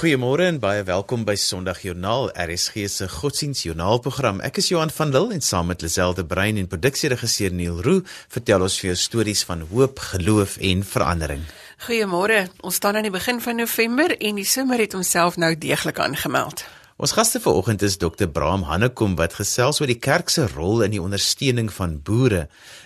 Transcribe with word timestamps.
Goeiemôre 0.00 0.46
en 0.48 0.56
baie 0.56 0.80
welkom 0.88 1.26
by 1.28 1.34
Sondag 1.36 1.82
Joernaal, 1.84 2.30
RSG 2.32 2.86
se 2.88 3.08
godsdienstjoernaalprogram. 3.12 4.38
Ek 4.40 4.56
is 4.62 4.70
Johan 4.72 4.88
van 4.96 5.12
Lille 5.12 5.36
en 5.36 5.44
saam 5.44 5.68
met 5.68 5.84
Liselde 5.84 6.24
Brein 6.24 6.56
en 6.56 6.70
produksieregisseur 6.72 7.52
Neil 7.52 7.82
Roo 7.84 8.00
vertel 8.32 8.64
ons 8.64 8.78
vir 8.80 8.94
jou 8.94 8.96
stories 8.96 9.44
van 9.44 9.66
hoop, 9.68 10.00
geloof 10.14 10.56
en 10.70 10.88
verandering. 10.94 11.44
Goeiemôre. 11.84 12.46
Ons 12.64 12.80
staan 12.80 12.96
aan 12.96 13.10
die 13.10 13.12
begin 13.12 13.44
van 13.44 13.60
November 13.60 14.16
en 14.16 14.40
die 14.40 14.48
somer 14.48 14.80
het 14.80 14.96
homself 14.96 15.36
nou 15.36 15.52
deeglik 15.52 16.00
aangemeld. 16.00 16.64
Ons 17.00 17.14
gaste 17.16 17.40
vanoggend 17.40 17.80
is 17.80 17.94
Dr. 17.96 18.26
Braam 18.28 18.66
Hannekom 18.68 19.14
wat 19.16 19.38
gesels 19.38 19.78
oor 19.80 19.88
die 19.88 20.02
kerk 20.04 20.28
se 20.28 20.42
rol 20.50 20.82
in 20.84 20.92
die 20.92 21.00
ondersteuning 21.00 21.70
van 21.72 21.94
boere. 22.04 22.42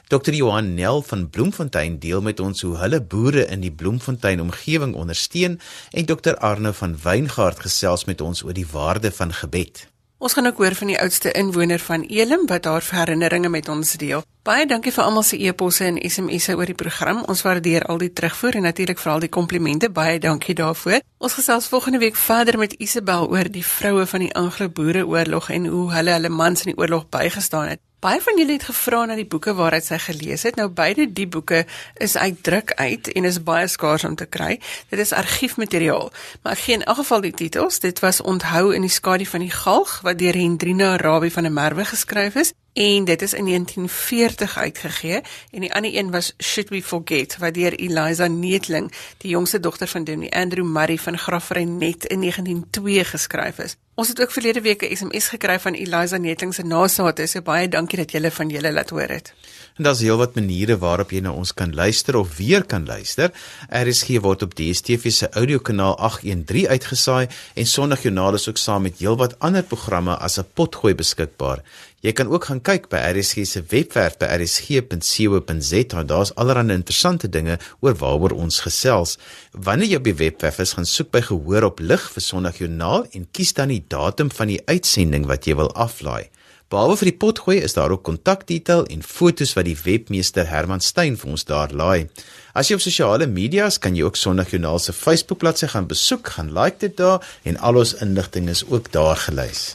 Dr. 0.07 0.31
Johan 0.39 0.69
Nel 0.77 1.03
van 1.03 1.25
Bloemfontein 1.35 1.97
deel 1.99 2.23
met 2.23 2.39
ons 2.39 2.63
hoe 2.63 2.77
hulle 2.79 3.01
boere 3.03 3.43
in 3.51 3.65
die 3.67 3.73
Bloemfontein 3.75 4.45
omgewing 4.45 4.95
ondersteun 4.95 5.59
en 5.91 6.07
Dr. 6.07 6.39
Arno 6.39 6.71
van 6.79 6.95
Wyngaard 7.03 7.67
gesels 7.67 8.07
met 8.07 8.23
ons 8.23 8.45
oor 8.47 8.55
die 8.55 8.69
waarde 8.71 9.11
van 9.11 9.35
gebed. 9.35 9.83
Ons 10.25 10.33
gaan 10.33 10.47
ook 10.47 10.57
hoor 10.57 10.75
van 10.75 10.87
die 10.89 11.01
oudste 11.01 11.33
inwoner 11.37 11.79
van 11.79 12.03
Elim 12.09 12.47
wat 12.47 12.65
haar 12.65 12.87
herinneringe 12.91 13.49
met 13.49 13.69
ons 13.69 13.91
deel. 14.01 14.23
Baie 14.43 14.65
dankie 14.67 14.93
vir 14.93 15.05
almal 15.05 15.23
se 15.23 15.37
e-posse 15.37 15.85
en 15.85 15.99
SMS'e 16.01 16.57
oor 16.57 16.71
die 16.71 16.77
program. 16.81 17.21
Ons 17.29 17.43
waardeer 17.45 17.85
al 17.93 18.01
die 18.01 18.09
terugvoer 18.13 18.57
en 18.57 18.65
natuurlik 18.65 19.03
veral 19.03 19.21
die 19.21 19.29
komplimente. 19.29 19.91
Baie 19.93 20.17
dankie 20.19 20.57
daarvoor. 20.57 21.03
Ons 21.19 21.37
gesels 21.37 21.69
volgende 21.69 22.01
week 22.01 22.17
verder 22.17 22.59
met 22.59 22.73
Isabel 22.73 23.29
oor 23.29 23.53
die 23.53 23.67
vroue 23.67 24.07
van 24.07 24.25
die 24.25 24.33
Anglo-Boereoorlog 24.35 25.51
en 25.51 25.67
hoe 25.67 25.91
hulle 25.93 26.17
hulle 26.17 26.33
mans 26.33 26.65
in 26.65 26.73
die 26.73 26.81
oorlog 26.81 27.09
bygestaan 27.13 27.75
het. 27.75 27.85
Baie 28.05 28.21
van 28.21 28.37
julle 28.37 28.53
het 28.53 28.67
gevra 28.69 28.99
na 29.09 29.15
die 29.17 29.25
boeke 29.25 29.55
waaruit 29.57 29.87
sy 29.87 29.97
gelees 29.97 30.43
het. 30.45 30.59
Nou 30.61 30.67
beide 30.69 31.07
die 31.17 31.25
boeke 31.25 31.63
is 32.05 32.19
uit 32.21 32.43
druk 32.45 32.75
uit 32.77 33.09
en 33.17 33.25
is 33.25 33.39
baie 33.43 33.65
skaars 33.69 34.05
om 34.05 34.19
te 34.21 34.27
kry. 34.29 34.59
Dit 34.91 35.01
is 35.01 35.15
argiefmateriaal. 35.17 36.11
Maar 36.43 36.53
ek 36.53 36.67
gee 36.67 36.77
in 36.77 36.85
elk 36.85 37.01
geval 37.01 37.25
die 37.25 37.33
titels. 37.33 37.81
Dit 37.81 38.03
was 38.05 38.21
Onthou 38.21 38.75
in 38.77 38.85
die 38.85 38.93
skadu 38.93 39.25
van 39.25 39.41
die 39.47 39.55
galg 39.55 40.03
wat 40.05 40.21
deur 40.21 40.37
Hendrina 40.37 40.99
Rabie 41.01 41.33
van 41.33 41.49
der 41.49 41.57
Merwe 41.57 41.89
geskryf 41.89 42.37
is 42.45 42.53
en 42.75 43.05
dit 43.05 43.23
is 43.23 43.33
in 43.33 43.45
1940 43.45 44.59
uitgegee 44.59 45.21
en 45.51 45.61
die 45.61 45.75
ander 45.75 45.95
een 45.97 46.11
was 46.11 46.35
Should 46.43 46.69
We 46.69 46.83
Forget 46.83 47.37
wat 47.39 47.55
deur 47.55 47.73
Eliza 47.73 48.27
Neetling, 48.27 48.93
die 49.17 49.31
jongste 49.31 49.61
dogter 49.61 49.87
van 49.89 50.05
Dominee 50.05 50.33
Andrew 50.33 50.67
Murray 50.67 50.99
van 50.99 51.19
Graafrenet 51.19 52.05
in 52.05 52.21
1902 52.21 53.05
geskryf 53.05 53.59
is. 53.59 53.77
Ons 53.95 54.09
het 54.09 54.21
ook 54.21 54.31
verlede 54.31 54.61
week 54.61 54.83
'n 54.83 54.97
SMS 54.97 55.29
gekry 55.29 55.61
van 55.61 55.73
Eliza 55.73 56.17
Neetling 56.17 56.55
se 56.55 56.63
nageslagte, 56.63 57.27
so 57.27 57.43
baie 57.43 57.69
dankie 57.69 57.99
dat 57.99 58.11
julle 58.11 58.31
van 58.31 58.49
julle 58.49 58.73
laat 58.73 58.91
hoor 58.91 59.09
het. 59.09 59.33
En 59.75 59.83
daar's 59.83 60.05
heelwat 60.07 60.37
maniere 60.39 60.77
waarop 60.79 61.11
jy 61.11 61.19
na 61.25 61.33
ons 61.35 61.51
kan 61.59 61.73
luister 61.75 62.15
of 62.15 62.37
weer 62.39 62.63
kan 62.63 62.85
luister. 62.87 63.33
RSG 63.75 64.21
word 64.23 64.45
op 64.47 64.53
DStv 64.55 65.11
se 65.11 65.27
audiokanaal 65.35 65.97
813 65.99 66.69
uitgesaai 66.71 67.27
en 67.59 67.67
Sondag 67.67 68.05
Joernaal 68.05 68.39
is 68.39 68.47
ook 68.49 68.61
saam 68.63 68.87
met 68.87 69.01
heelwat 69.03 69.35
ander 69.43 69.67
programme 69.67 70.15
as 70.15 70.39
'n 70.39 70.47
potgooi 70.55 70.95
beskikbaar. 70.95 71.63
Jy 72.01 72.13
kan 72.13 72.29
ook 72.29 72.45
gaan 72.45 72.61
kyk 72.61 72.89
by 72.89 73.01
RSG 73.19 73.47
se 73.47 73.65
webwerf 73.69 74.17
by 74.17 74.27
rsg.co.za. 74.27 76.03
Daar's 76.05 76.35
allerlei 76.35 76.77
interessante 76.77 77.29
dinge 77.29 77.59
oor 77.81 77.95
waaroor 77.95 78.31
ons 78.31 78.61
gesels. 78.61 79.19
Wanneer 79.51 79.89
jy 79.89 79.97
op 79.97 80.05
die 80.05 80.15
webwerf 80.15 80.59
is, 80.59 80.73
gaan 80.73 80.87
soek 80.87 81.11
by 81.11 81.21
gehoor 81.21 81.63
op 81.63 81.79
lig 81.81 82.11
vir 82.13 82.23
Sondag 82.23 82.59
Joernaal 82.59 83.07
en 83.11 83.27
kies 83.33 83.53
dan 83.53 83.69
die 83.69 83.85
datum 83.89 84.31
van 84.31 84.47
die 84.47 84.63
uitsending 84.67 85.27
wat 85.27 85.45
jy 85.47 85.55
wil 85.57 85.75
aflaai. 85.75 86.31
Behalwe 86.73 86.97
vir 86.97 87.11
die 87.11 87.19
potgooi 87.21 87.59
is 87.61 87.77
daar 87.77 87.93
ook 87.93 88.07
kontakdetail 88.09 88.87
en 88.91 89.05
fotos 89.05 89.53
wat 89.59 89.69
die 89.69 89.77
webmeester 89.85 90.49
Herman 90.49 90.81
Stein 90.81 91.19
vir 91.21 91.35
ons 91.35 91.45
daar 91.45 91.75
laai. 91.77 92.09
As 92.57 92.71
jy 92.71 92.79
op 92.79 92.85
sosiale 92.85 93.29
media's 93.29 93.79
kan 93.79 93.99
jy 93.99 94.07
ook 94.07 94.17
Sondagjoernaal 94.17 94.81
se 94.81 94.97
Facebookbladsy 94.97 95.69
gaan 95.75 95.91
besoek, 95.91 96.33
gaan 96.39 96.55
like 96.57 96.81
dit 96.81 96.97
daar 96.97 97.21
en 97.45 97.61
al 97.61 97.85
ons 97.85 97.95
inligting 98.01 98.49
is 98.49 98.65
ook 98.71 98.91
daar 98.97 99.21
gelys. 99.29 99.75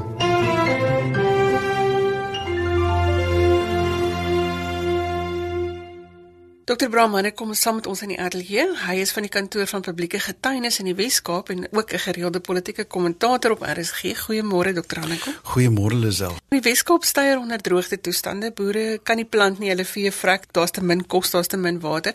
Dr. 6.70 6.86
Brahman 6.90 7.26
het 7.26 7.34
kom 7.34 7.50
saam 7.58 7.80
met 7.80 7.88
ons 7.90 8.04
in 8.06 8.12
die 8.14 8.20
ateljee. 8.22 8.62
Hy 8.84 8.96
is 9.02 9.10
van 9.16 9.26
die 9.26 9.32
kantoor 9.34 9.66
van 9.72 9.82
publieke 9.82 10.20
getuienis 10.22 10.76
in 10.84 10.86
die 10.86 10.94
Wes-Kaap 10.94 11.48
en 11.50 11.64
ook 11.72 11.94
'n 11.94 12.02
gereelde 12.04 12.40
politieke 12.40 12.84
kommentator 12.86 13.52
op 13.52 13.64
RSG. 13.66 14.14
Goeiemôre 14.26 14.74
Dr. 14.78 15.00
Hannekom. 15.00 15.34
Goeiemôre 15.54 15.98
Lisel. 15.98 16.36
Die 16.50 16.62
Wes-Kaap 16.62 17.04
styer 17.04 17.40
onder 17.40 17.62
droogte 17.62 18.02
toestande. 18.02 18.52
Boere 18.52 19.00
kan 19.04 19.16
nie 19.16 19.26
plant 19.26 19.60
nie, 19.60 19.70
hulle 19.70 19.86
vee 19.86 20.12
vrek, 20.12 20.44
daar's 20.52 20.72
te 20.72 20.84
min 20.84 21.08
kos, 21.08 21.30
daar's 21.30 21.48
te 21.48 21.58
min 21.58 21.80
water. 21.80 22.14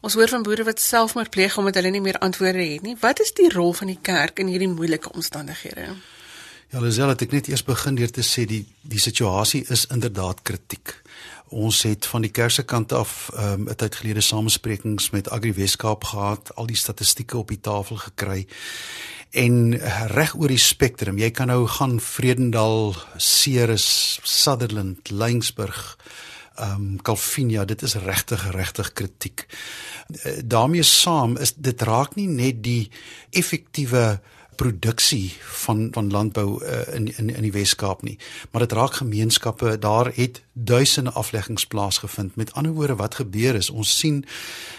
Ons 0.00 0.14
hoor 0.14 0.28
van 0.28 0.42
boere 0.42 0.64
wat 0.64 0.80
selfmoord 0.80 1.30
pleeg 1.30 1.58
omdat 1.58 1.74
hulle 1.74 1.90
nie 1.90 2.00
meer 2.00 2.18
antwoorde 2.18 2.64
het 2.72 2.82
nie. 2.82 2.96
Wat 3.00 3.20
is 3.20 3.32
die 3.32 3.48
rol 3.48 3.72
van 3.72 3.86
die 3.86 3.98
kerk 4.02 4.38
in 4.38 4.46
hierdie 4.46 4.68
moeilike 4.68 5.12
omstandighede? 5.12 5.94
Ja, 6.70 6.80
Lisel, 6.80 7.10
ek 7.10 7.32
net 7.32 7.48
eers 7.48 7.64
begin 7.64 7.94
deur 7.94 8.10
te 8.10 8.22
sê 8.22 8.46
die 8.46 8.66
die 8.82 9.00
situasie 9.00 9.64
is 9.68 9.86
inderdaad 9.86 10.42
kritiek. 10.42 10.94
Ons 11.48 11.82
het 11.86 12.06
van 12.06 12.24
die 12.26 12.30
kerse 12.30 12.64
kant 12.66 12.92
af 12.92 13.30
ehm 13.34 13.60
um, 13.60 13.68
'n 13.68 13.74
tyd 13.74 13.94
gelede 13.94 14.20
samesprekings 14.20 15.10
met 15.10 15.30
Agri 15.30 15.52
Weskaap 15.54 16.04
gehad, 16.04 16.54
al 16.54 16.66
die 16.66 16.76
statistieke 16.76 17.36
op 17.36 17.48
die 17.48 17.60
tafel 17.60 17.96
gekry. 17.96 18.46
En 19.30 19.78
reg 20.06 20.34
oor 20.34 20.48
die 20.48 20.58
spektrum, 20.58 21.18
jy 21.18 21.30
kan 21.30 21.46
nou 21.46 21.66
gaan 21.66 22.00
Vredendal, 22.00 22.94
Ceres, 23.16 24.18
Sutherland, 24.22 25.10
Laingsburg, 25.10 25.98
ehm 26.56 26.72
um, 26.72 27.02
Calvinia, 27.02 27.64
dit 27.64 27.82
is 27.82 27.94
regtig 27.94 28.50
regtig 28.50 28.92
kritiek. 28.92 29.46
Uh, 30.08 30.32
daarmee 30.44 30.82
saam 30.82 31.36
is 31.36 31.54
dit 31.54 31.82
raak 31.82 32.14
nie 32.14 32.28
net 32.28 32.62
die 32.62 32.90
effektiewe 33.30 34.20
produksie 34.56 35.34
van 35.40 35.88
van 35.92 36.10
landbou 36.10 36.64
uh, 36.64 36.94
in 36.94 37.16
in 37.16 37.30
in 37.30 37.42
die 37.42 37.52
Wes-Kaap 37.52 38.02
nie. 38.02 38.18
Maar 38.50 38.60
dit 38.60 38.72
raak 38.72 38.94
gemeenskappe, 38.94 39.78
daar 39.78 40.12
het 40.14 40.45
duisende 40.58 41.10
afleggings 41.12 41.66
plaasgevind. 41.66 42.36
Met 42.36 42.52
ander 42.52 42.72
woorde 42.72 42.96
wat 42.96 43.14
gebeur 43.14 43.54
is, 43.54 43.70
ons 43.70 43.98
sien 43.98 44.24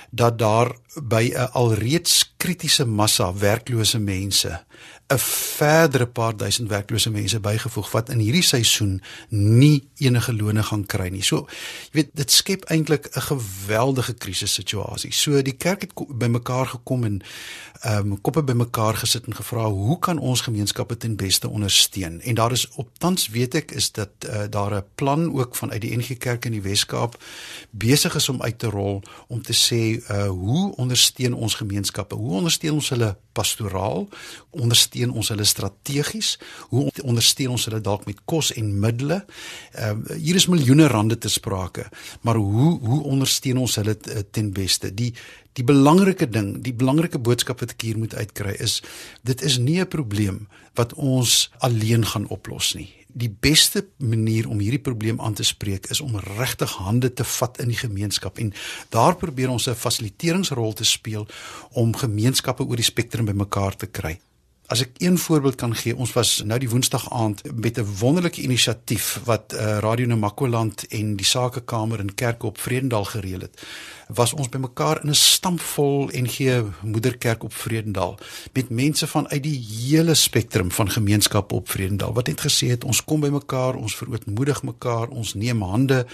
dat 0.10 0.40
daar 0.40 0.76
by 1.04 1.32
'n 1.34 1.52
alreeds 1.52 2.34
kritiese 2.38 2.86
massa 2.86 3.34
werklose 3.34 4.00
mense 4.00 4.66
'n 5.08 5.20
verdere 5.58 6.06
paar 6.08 6.38
duisend 6.38 6.70
werklose 6.70 7.10
mense 7.10 7.40
bygevoeg 7.40 7.92
wat 7.92 8.10
in 8.10 8.20
hierdie 8.20 8.44
seisoen 8.44 9.02
nie 9.30 9.88
enige 9.98 10.34
lone 10.36 10.64
gaan 10.64 10.84
kry 10.86 11.08
nie. 11.08 11.24
So, 11.24 11.48
jy 11.92 12.02
weet, 12.02 12.10
dit 12.14 12.32
skep 12.32 12.66
eintlik 12.68 13.08
'n 13.16 13.22
geweldige 13.22 14.14
krisissituasie. 14.14 15.14
So 15.14 15.42
die 15.42 15.56
kerk 15.56 15.82
het 15.82 15.94
bymekaar 16.18 16.66
gekom 16.66 17.04
en 17.04 17.22
ehm 17.82 18.12
um, 18.12 18.22
koppe 18.22 18.44
bymekaar 18.44 18.96
gesit 18.96 19.26
en 19.26 19.36
gevra, 19.36 19.70
"Hoe 19.70 20.00
kan 20.00 20.18
ons 20.18 20.42
gemeenskappe 20.42 20.98
ten 20.98 21.16
beste 21.16 21.50
ondersteun?" 21.50 22.22
En 22.22 22.36
daar 22.36 22.52
is 22.52 22.68
op 22.76 22.90
tans 22.98 23.28
weet 23.28 23.56
ek 23.56 23.72
is 23.72 23.92
dat 23.92 24.10
uh, 24.26 24.44
daar 24.50 24.74
'n 24.76 24.84
plan 24.96 25.34
ook 25.40 25.56
vanuit 25.68 25.84
die 25.84 25.96
NG 25.98 26.18
Kerk 26.18 26.48
in 26.48 26.56
die 26.56 26.64
Wes-Kaap 26.64 27.18
besig 27.72 28.16
is 28.16 28.30
om 28.32 28.42
uit 28.42 28.58
te 28.60 28.70
rol 28.72 29.02
om 29.28 29.42
te 29.42 29.54
sê, 29.54 30.00
uh, 30.00 30.28
"Hoe 30.28 30.76
ondersteun 30.76 31.34
ons 31.34 31.56
gemeenskappe? 31.56 32.16
Hoe 32.16 32.38
ondersteun 32.40 32.74
ons 32.74 32.90
hulle 32.90 33.16
pastoraal? 33.34 34.08
Ondersteun 34.52 35.12
ons 35.12 35.30
hulle 35.30 35.44
strategies? 35.44 36.38
Hoe 36.70 36.92
ondersteun 37.04 37.50
ons 37.50 37.66
hulle 37.66 37.82
dalk 37.82 38.06
met 38.06 38.20
kos 38.26 38.54
en 38.54 38.80
middele? 38.80 39.26
Ehm 39.74 40.04
uh, 40.10 40.16
hier 40.18 40.36
is 40.36 40.48
miljoene 40.48 40.88
rande 40.88 41.18
te 41.18 41.30
sprake, 41.30 41.90
maar 42.22 42.36
hoe 42.36 42.80
hoe 42.80 43.04
ondersteun 43.04 43.58
ons 43.58 43.76
hulle 43.76 43.98
uh, 43.98 44.24
ten 44.32 44.52
beste? 44.52 44.94
Die 44.94 45.14
die 45.54 45.64
belangrike 45.64 46.30
ding, 46.30 46.62
die 46.62 46.74
belangrike 46.74 47.20
boodskap 47.20 47.60
wat 47.60 47.72
ek 47.74 47.82
hier 47.82 47.98
moet 47.98 48.14
uitkry 48.16 48.54
is 48.62 48.82
dit 49.24 49.42
is 49.42 49.58
nie 49.58 49.82
'n 49.82 49.88
probleem 49.88 50.48
wat 50.76 50.94
ons 50.94 51.50
alleen 51.58 52.06
gaan 52.06 52.28
oplos 52.30 52.74
nie. 52.74 52.97
Die 53.18 53.30
beste 53.32 53.88
manier 53.98 54.46
om 54.50 54.60
hierdie 54.62 54.84
probleem 54.84 55.22
aan 55.22 55.34
te 55.34 55.46
spreek 55.48 55.90
is 55.94 56.02
om 56.06 56.20
regtig 56.38 56.76
hande 56.78 57.10
te 57.14 57.26
vat 57.26 57.58
in 57.64 57.72
die 57.74 57.80
gemeenskap 57.80 58.38
en 58.38 58.54
daar 58.94 59.18
probeer 59.18 59.50
ons 59.50 59.68
'n 59.68 59.76
fasiliteeringsrol 59.76 60.74
te 60.74 60.86
speel 60.86 61.28
om 61.72 61.96
gemeenskappe 61.96 62.64
oor 62.64 62.76
die 62.76 62.92
spektrum 62.92 63.26
bymekaar 63.26 63.76
te 63.76 63.88
kry. 63.88 64.20
As 64.68 64.82
ek 64.84 64.98
een 65.00 65.16
voorbeeld 65.18 65.56
kan 65.56 65.76
gee, 65.76 65.96
ons 65.96 66.12
was 66.12 66.42
nou 66.44 66.58
die 66.60 66.68
Woensdag 66.68 67.06
aand 67.16 67.40
met 67.56 67.78
'n 67.80 67.88
wonderlike 68.00 68.42
inisiatief 68.42 69.22
wat 69.24 69.54
uh, 69.54 69.78
Radio 69.80 70.08
Namakoland 70.08 70.88
en 70.88 71.16
die 71.16 71.26
Sakekamer 71.26 72.00
in 72.00 72.16
Kerk 72.16 72.44
op 72.44 72.60
Vredendal 72.60 73.04
gereël 73.04 73.40
het. 73.40 73.62
Was 74.08 74.34
ons 74.34 74.50
bymekaar 74.50 75.04
in 75.04 75.10
'n 75.10 75.14
stampvol 75.14 76.10
NG 76.12 76.64
Moederkerk 76.82 77.44
op 77.44 77.54
Vredendal 77.54 78.20
met 78.54 78.70
mense 78.70 79.08
van 79.08 79.30
uit 79.30 79.44
die 79.44 79.66
hele 79.70 80.14
spektrum 80.14 80.72
van 80.72 80.90
gemeenskappe 80.90 81.56
op 81.56 81.70
Vredendal 81.70 82.14
wat 82.14 82.28
het 82.28 82.42
gesê 82.42 82.68
het 82.68 82.84
ons 82.84 83.04
kom 83.04 83.20
bymekaar, 83.20 83.76
ons 83.76 83.96
verootmoedig 83.96 84.64
mekaar, 84.64 85.08
ons 85.08 85.34
neem 85.34 85.62
hande, 85.62 86.06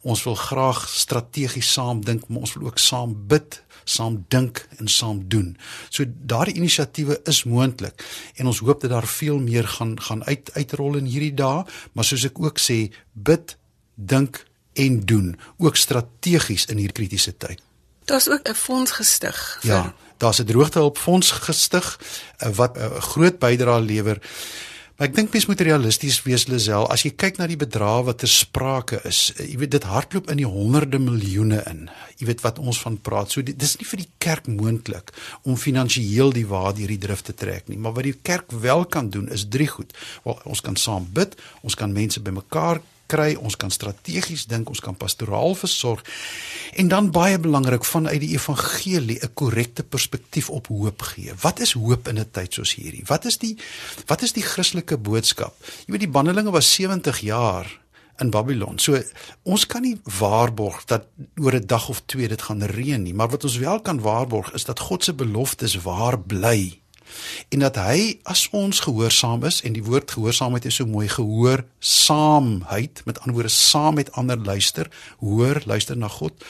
ons 0.00 0.22
wil 0.22 0.34
graag 0.34 0.88
strategies 0.88 1.72
saam 1.72 2.04
dink, 2.04 2.28
maar 2.28 2.40
ons 2.40 2.52
wil 2.52 2.66
ook 2.66 2.78
saam 2.78 3.26
bid 3.26 3.62
saam 3.90 4.20
dink 4.32 4.62
en 4.78 4.88
saam 4.88 5.22
doen. 5.28 5.56
So 5.88 6.04
daardie 6.06 6.56
inisiatiewe 6.60 7.20
is 7.30 7.42
moontlik 7.44 8.04
en 8.36 8.50
ons 8.50 8.62
hoop 8.64 8.84
dat 8.84 8.94
daar 8.94 9.08
veel 9.08 9.38
meer 9.38 9.68
gaan 9.68 9.96
gaan 10.00 10.24
uit 10.24 10.50
uitrol 10.54 11.00
in 11.00 11.10
hierdie 11.10 11.34
dae, 11.34 11.64
maar 11.92 12.06
soos 12.06 12.24
ek 12.28 12.38
ook 12.40 12.60
sê, 12.62 12.90
bid, 13.12 13.56
dink 13.94 14.44
en 14.78 15.00
doen 15.04 15.34
ook 15.58 15.76
strategies 15.76 16.68
in 16.70 16.78
hierdie 16.80 16.96
kritiese 17.02 17.34
tyd. 17.36 17.60
Daar's 18.10 18.28
ook 18.28 18.48
'n 18.48 18.54
fonds 18.54 18.90
gestig 18.90 19.58
vir 19.60 19.70
Ja, 19.70 19.94
daar's 20.18 20.40
'n 20.40 20.44
droogtehulpfonds 20.46 21.30
gestig 21.30 22.00
eh, 22.38 22.48
wat 22.48 22.76
'n 22.76 22.80
eh, 22.80 23.00
groot 23.00 23.38
bydrae 23.38 23.80
lewer. 23.80 24.18
Maar 25.00 25.08
ek 25.08 25.14
dink 25.16 25.30
mens 25.32 25.46
moet 25.48 25.62
realisties 25.64 26.18
wees 26.26 26.42
Lisel. 26.52 26.84
As 26.92 27.06
jy 27.06 27.14
kyk 27.16 27.38
na 27.40 27.46
die 27.48 27.56
bedrae 27.56 28.02
wat 28.04 28.18
ter 28.20 28.28
sprake 28.28 28.98
is, 29.08 29.30
eh, 29.32 29.46
jy 29.48 29.56
weet 29.62 29.70
dit 29.72 29.86
hardloop 29.88 30.28
in 30.28 30.42
die 30.42 30.44
honderde 30.44 30.98
miljoene 31.00 31.62
in. 31.70 31.88
Jy 32.18 32.26
weet 32.28 32.42
wat 32.44 32.60
ons 32.60 32.76
van 32.84 32.98
praat. 33.00 33.32
So 33.32 33.40
dis 33.40 33.78
nie 33.80 33.88
vir 33.88 34.02
die 34.02 34.10
kerk 34.20 34.46
moontlik 34.46 35.08
om 35.48 35.56
finansiëel 35.56 36.34
die 36.36 36.44
waar 36.44 36.74
deur 36.76 36.92
die 36.92 37.00
drif 37.00 37.22
te 37.24 37.32
trek 37.32 37.72
nie. 37.72 37.78
Maar 37.78 37.96
wat 37.96 38.04
die 38.04 38.12
kerk 38.12 38.52
wel 38.52 38.84
kan 38.84 39.08
doen 39.08 39.32
is 39.32 39.48
drie 39.48 39.68
goed. 39.72 39.96
Wel, 40.22 40.36
ons 40.44 40.60
kan 40.60 40.76
saam 40.76 41.08
bid, 41.08 41.32
ons 41.62 41.74
kan 41.74 41.90
mense 41.92 42.20
bymekaar 42.20 42.82
kry, 43.10 43.34
ons 43.34 43.56
kan 43.58 43.72
strategies 43.74 44.46
dink, 44.50 44.70
ons 44.70 44.82
kan 44.84 44.96
pastoraal 44.96 45.56
versorg. 45.58 46.04
En 46.78 46.88
dan 46.92 47.10
baie 47.14 47.38
belangrik 47.42 47.84
vanuit 47.84 48.20
die 48.22 48.34
evangelie 48.36 49.18
'n 49.22 49.34
korrekte 49.34 49.82
perspektief 49.82 50.50
op 50.50 50.66
hoop 50.66 51.02
gee. 51.02 51.34
Wat 51.42 51.60
is 51.60 51.72
hoop 51.72 52.08
in 52.08 52.18
'n 52.18 52.30
tyd 52.30 52.54
soos 52.54 52.74
hierdie? 52.74 53.04
Wat 53.06 53.24
is 53.24 53.38
die 53.38 53.56
wat 54.06 54.22
is 54.22 54.32
die 54.32 54.42
Christelike 54.42 54.96
boodskap? 54.96 55.54
Jy 55.86 55.92
weet 55.92 56.06
die 56.06 56.16
bandelinge 56.16 56.50
was 56.50 56.74
70 56.74 57.20
jaar 57.20 57.80
in 58.20 58.30
Babylon. 58.30 58.78
So 58.78 59.00
ons 59.42 59.66
kan 59.66 59.82
nie 59.82 59.96
waarborg 60.18 60.84
dat 60.84 61.06
oor 61.40 61.54
'n 61.54 61.66
dag 61.66 61.88
of 61.88 62.02
twee 62.06 62.28
dit 62.28 62.42
gaan 62.42 62.62
reën 62.62 63.02
nie, 63.02 63.14
maar 63.14 63.28
wat 63.28 63.44
ons 63.44 63.56
wel 63.56 63.80
kan 63.80 64.00
waarborg 64.00 64.52
is 64.52 64.64
dat 64.64 64.78
God 64.78 65.04
se 65.04 65.12
beloftes 65.12 65.74
waar 65.82 66.18
bly 66.18 66.80
en 67.48 67.58
dat 67.66 67.76
hy 67.80 68.18
as 68.22 68.48
ons 68.56 68.80
gehoorsaam 68.86 69.44
is 69.48 69.62
en 69.66 69.72
die 69.76 69.84
woord 69.84 70.10
gehoorsaamheid 70.16 70.64
is 70.70 70.74
so 70.80 70.86
mooi 70.86 71.08
gehoorsaamheid 71.08 73.02
met 73.04 73.20
ander 73.20 73.34
woorde 73.38 73.54
saam 73.54 73.94
met 73.94 74.12
ander 74.12 74.38
luister 74.38 74.90
hoor 75.18 75.62
luister 75.64 75.96
na 75.96 76.08
God 76.08 76.44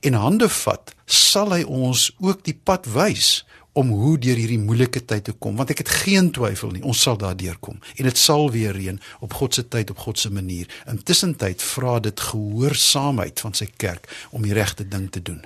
en 0.00 0.12
hande 0.20 0.48
vat 0.48 0.94
sal 1.04 1.52
hy 1.56 1.62
ons 1.64 2.10
ook 2.20 2.44
die 2.44 2.58
pad 2.64 2.86
wys 2.94 3.44
om 3.74 3.90
hoe 3.90 4.18
deur 4.22 4.38
hierdie 4.38 4.60
moeilike 4.62 5.02
tyd 5.02 5.24
te 5.28 5.34
kom 5.44 5.56
want 5.58 5.72
ek 5.74 5.82
het 5.82 5.94
geen 6.04 6.30
twyfel 6.34 6.74
nie 6.74 6.84
ons 6.86 7.00
sal 7.06 7.18
daardeur 7.20 7.56
kom 7.64 7.80
en 7.96 8.08
dit 8.08 8.20
sal 8.20 8.46
weer 8.54 8.76
reën 8.76 9.00
op 9.26 9.34
God 9.40 9.58
se 9.58 9.66
tyd 9.68 9.90
op 9.90 10.04
God 10.04 10.20
se 10.20 10.30
manier. 10.30 10.70
Intussen 10.90 11.34
tyd 11.38 11.62
vra 11.62 11.98
dit 12.02 12.26
gehoorsaamheid 12.30 13.42
van 13.42 13.58
sy 13.58 13.66
kerk 13.76 14.06
om 14.30 14.46
die 14.46 14.54
regte 14.54 14.86
ding 14.88 15.10
te 15.10 15.22
doen 15.22 15.42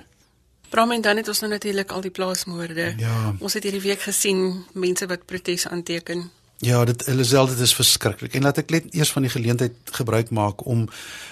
Bram 0.69 0.91
en 0.91 1.01
dan 1.01 1.17
het 1.17 1.27
ons 1.27 1.39
nou 1.39 1.51
natuurlik 1.51 1.91
al 1.91 2.01
die 2.01 2.11
plaasmoorde. 2.13 2.93
Ja. 2.97 3.35
Ons 3.39 3.53
het 3.57 3.63
hierdie 3.63 3.81
week 3.81 4.01
gesien 4.01 4.65
mense 4.73 5.07
wat 5.09 5.25
protes 5.25 5.67
aanteken. 5.67 6.29
Ja, 6.59 6.83
dit 6.85 7.03
sê 7.07 7.45
dit 7.47 7.59
is 7.59 7.75
verskriklik. 7.75 8.33
En 8.35 8.43
laat 8.43 8.57
ek 8.59 8.69
net 8.69 8.89
eers 8.93 9.11
van 9.15 9.23
die 9.23 9.31
geleentheid 9.31 9.75
gebruik 9.95 10.29
maak 10.35 10.65
om 10.67 10.89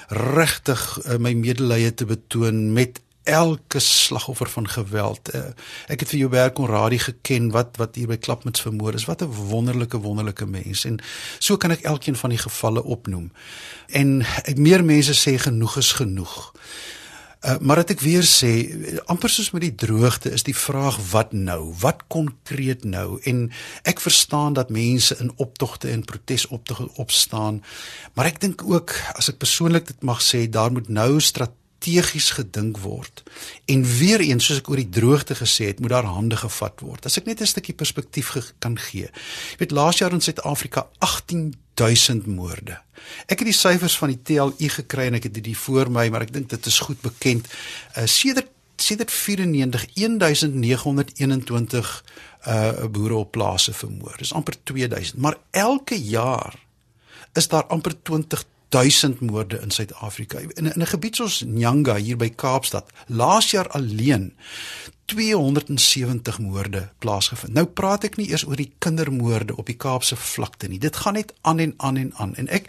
regtig 0.07 0.83
uh, 1.03 1.17
my 1.19 1.33
medelee 1.35 1.93
te 1.93 2.07
betoon 2.07 2.71
met 2.73 3.01
elke 3.27 3.79
slagoffer 3.83 4.49
van 4.49 4.69
geweld. 4.71 5.33
Uh, 5.35 5.51
ek 5.91 6.05
het 6.05 6.13
vir 6.13 6.21
jou 6.21 6.29
werk 6.31 6.61
onradie 6.63 7.01
geken 7.03 7.51
wat 7.51 7.75
wat 7.81 7.99
hier 7.99 8.07
by 8.07 8.15
Klapmuts 8.15 8.63
vermoor 8.63 8.95
is. 8.95 9.05
Wat 9.05 9.21
'n 9.21 9.49
wonderlike 9.51 9.99
wonderlike 9.99 10.45
mens 10.45 10.85
en 10.85 11.01
so 11.39 11.57
kan 11.57 11.71
ek 11.71 11.83
elkeen 11.83 12.15
van 12.15 12.29
die 12.29 12.39
gevalle 12.39 12.83
opnoem. 12.83 13.31
En 13.87 14.23
ek 14.43 14.57
meer 14.57 14.83
mense 14.83 15.13
sê 15.13 15.35
genoeg 15.35 15.77
is 15.77 15.91
genoeg. 15.91 16.53
Uh, 17.45 17.55
maar 17.61 17.83
dit 17.83 17.91
ek 17.93 18.01
weer 18.01 18.25
sê, 18.25 18.49
amper 19.05 19.29
soos 19.29 19.51
met 19.53 19.61
die 19.61 19.75
droogte 19.77 20.31
is 20.33 20.45
die 20.47 20.55
vraag 20.57 20.97
wat 21.11 21.35
nou? 21.37 21.69
Wat 21.83 22.01
konkreet 22.09 22.81
nou? 22.81 23.19
En 23.29 23.43
ek 23.85 24.01
verstaan 24.01 24.57
dat 24.57 24.73
mense 24.73 25.17
in 25.21 25.29
optogte 25.37 25.91
en 25.93 26.01
protesoptogte 26.01 26.89
opstaan, 26.97 27.61
maar 28.17 28.31
ek 28.31 28.41
dink 28.41 28.65
ook 28.65 28.95
as 29.13 29.29
ek 29.29 29.37
persoonlik 29.43 29.85
dit 29.91 30.01
mag 30.01 30.23
sê, 30.25 30.47
daar 30.49 30.73
moet 30.73 30.89
nou 30.89 31.19
strategies 31.77 32.31
gedink 32.31 32.77
word. 32.77 33.23
En 33.65 33.83
weer 33.83 34.19
eens 34.19 34.45
soos 34.45 34.61
ek 34.61 34.69
oor 34.69 34.81
die 34.81 34.89
droogte 34.89 35.35
gesê 35.37 35.69
het, 35.69 35.79
moet 35.79 35.93
daar 35.93 36.09
hande 36.09 36.37
gevat 36.37 36.81
word. 36.81 37.05
As 37.05 37.17
ek 37.17 37.25
net 37.25 37.41
'n 37.41 37.45
stukkie 37.45 37.73
perspektief 37.73 38.29
ge 38.29 38.41
kan 38.59 38.77
gee. 38.77 39.09
Jy 39.09 39.57
weet 39.59 39.71
laas 39.71 39.97
jaar 39.97 40.13
in 40.13 40.21
Suid-Afrika 40.21 40.87
18000 40.99 42.25
moorde. 42.25 42.81
Ek 43.27 43.39
het 43.39 43.45
die 43.45 43.53
syfers 43.53 43.97
van 43.97 44.09
die 44.09 44.21
TLU 44.23 44.69
gekry 44.69 45.07
en 45.07 45.13
ek 45.13 45.23
het 45.23 45.33
dit 45.33 45.45
hier 45.45 45.55
voor 45.55 45.91
my, 45.91 46.09
maar 46.09 46.21
ek 46.21 46.33
dink 46.33 46.49
dit 46.49 46.65
is 46.65 46.79
goed 46.79 47.01
bekend. 47.01 47.47
Uh 47.97 48.05
sedert 48.05 48.47
sedert 48.79 49.11
94 49.11 49.93
1921 49.93 52.03
uh 52.47 52.85
boere 52.85 53.15
op 53.15 53.31
plase 53.31 53.73
vermoor. 53.73 54.15
Dis 54.17 54.33
amper 54.33 54.53
2000, 54.63 55.17
maar 55.17 55.37
elke 55.51 55.95
jaar 55.95 56.53
is 57.33 57.47
daar 57.47 57.65
amper 57.65 57.93
20000 58.69 59.19
moorde 59.19 59.59
in 59.59 59.71
Suid-Afrika. 59.71 60.39
In, 60.39 60.65
in 60.73 60.81
'n 60.81 60.87
gebied 60.87 61.15
soos 61.15 61.43
Nyanga 61.45 61.95
hier 61.95 62.17
by 62.17 62.29
Kaapstad, 62.29 62.85
laas 63.07 63.51
jaar 63.51 63.69
alleen 63.69 64.33
270 65.05 66.39
moorde 66.39 66.89
plaasgevind. 66.99 67.53
Nou 67.53 67.65
praat 67.65 68.03
ek 68.03 68.17
nie 68.19 68.27
eers 68.29 68.43
oor 68.45 68.59
die 68.59 68.71
kindermoorde 68.83 69.55
op 69.55 69.65
die 69.65 69.77
Kaapse 69.79 70.15
vlakte 70.15 70.67
nie. 70.67 70.79
Dit 70.79 70.95
gaan 70.95 71.13
net 71.13 71.33
aan 71.41 71.59
en 71.59 71.73
aan 71.77 71.97
en 71.97 72.11
aan. 72.15 72.35
En 72.35 72.47
ek 72.47 72.67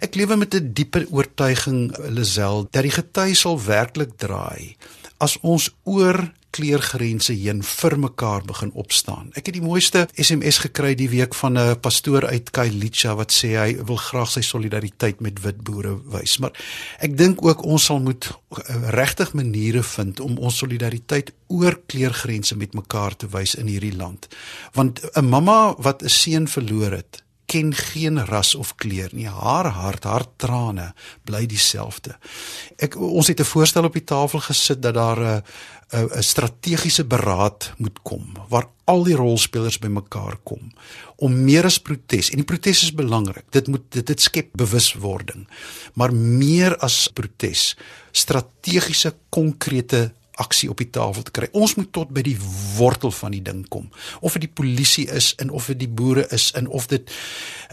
ek 0.00 0.14
lewe 0.16 0.36
met 0.36 0.54
'n 0.54 0.72
diepe 0.72 1.06
oortuiging 1.10 1.96
Lisel 2.08 2.68
dat 2.70 2.82
die 2.82 2.96
gety 2.96 3.34
sal 3.34 3.60
werklik 3.60 4.16
draai 4.16 4.76
as 5.18 5.36
ons 5.40 5.70
oor 5.84 6.32
kleurgrense 6.50 7.32
heen 7.32 7.62
vir 7.62 7.96
mekaar 7.98 8.44
begin 8.46 8.72
opstaan. 8.78 9.30
Ek 9.38 9.46
het 9.50 9.56
die 9.56 9.64
mooiste 9.64 10.06
SMS 10.14 10.60
gekry 10.64 10.94
die 10.98 11.08
week 11.12 11.34
van 11.34 11.58
'n 11.58 11.80
pastoor 11.80 12.26
uit 12.26 12.50
Kailicha 12.50 13.14
wat 13.14 13.32
sê 13.32 13.54
hy 13.56 13.76
wil 13.84 13.96
graag 13.96 14.30
sy 14.30 14.40
solidariteit 14.40 15.20
met 15.20 15.42
wit 15.42 15.62
boere 15.62 15.96
wys. 16.12 16.38
Maar 16.38 16.52
ek 16.98 17.16
dink 17.16 17.44
ook 17.44 17.64
ons 17.64 17.84
sal 17.84 18.00
moet 18.00 18.30
eh, 18.30 18.90
regtig 18.90 19.32
maniere 19.32 19.82
vind 19.82 20.20
om 20.20 20.38
ons 20.38 20.58
solidariteit 20.58 21.32
oor 21.48 21.80
kleurgrense 21.86 22.56
met 22.56 22.74
mekaar 22.74 23.16
te 23.16 23.26
wys 23.26 23.54
in 23.54 23.66
hierdie 23.66 23.96
land. 23.96 24.28
Want 24.72 25.00
'n 25.14 25.24
mamma 25.24 25.74
wat 25.78 26.02
'n 26.02 26.08
seun 26.08 26.48
verloor 26.48 26.92
het, 26.92 27.22
ken 27.50 27.74
geen 27.74 28.26
ras 28.26 28.54
of 28.54 28.74
kleur 28.78 29.10
nie. 29.12 29.28
Haar 29.28 29.66
hart, 29.74 30.04
haar 30.04 30.26
trane 30.36 30.92
bly 31.26 31.46
dieselfde. 31.50 32.14
Ek 32.78 32.94
ons 32.96 33.26
het 33.26 33.40
'n 33.40 33.52
voorstel 33.52 33.84
op 33.84 33.92
die 33.92 34.04
tafel 34.04 34.40
gesit 34.40 34.82
dat 34.82 34.94
daar 34.94 35.20
'n 35.20 35.42
'n 35.92 36.22
strategiese 36.22 37.04
beraad 37.04 37.72
moet 37.78 37.98
kom 38.02 38.36
waar 38.48 38.68
al 38.84 39.02
die 39.04 39.16
rolspelers 39.18 39.78
bymekaar 39.78 40.36
kom 40.46 40.70
om 41.16 41.34
meer 41.44 41.66
as 41.66 41.78
protes 41.78 42.30
en 42.30 42.40
die 42.40 42.46
protes 42.46 42.82
is 42.82 42.94
belangrik. 42.94 43.44
Dit 43.50 43.68
moet 43.68 43.82
dit, 43.92 44.06
dit 44.06 44.20
skep 44.20 44.48
bewuswording. 44.52 45.48
Maar 45.94 46.14
meer 46.14 46.76
as 46.78 47.08
protes, 47.12 47.76
strategiese 48.12 49.14
konkrete 49.28 50.12
aksie 50.40 50.70
op 50.72 50.80
die 50.80 50.90
tafel 50.90 51.22
te 51.26 51.34
kry. 51.36 51.48
Ons 51.52 51.76
moet 51.78 51.92
tot 51.92 52.10
by 52.14 52.24
die 52.24 52.36
wortel 52.76 53.12
van 53.14 53.34
die 53.36 53.42
ding 53.44 53.62
kom. 53.68 53.90
Of 54.20 54.38
dit 54.38 54.48
die 54.48 54.54
polisie 54.62 55.06
is 55.12 55.34
en 55.42 55.50
of 55.50 55.68
dit 55.72 55.78
die 55.84 55.90
boere 56.00 56.26
is 56.34 56.50
en 56.58 56.68
of 56.68 56.88
dit 56.90 57.12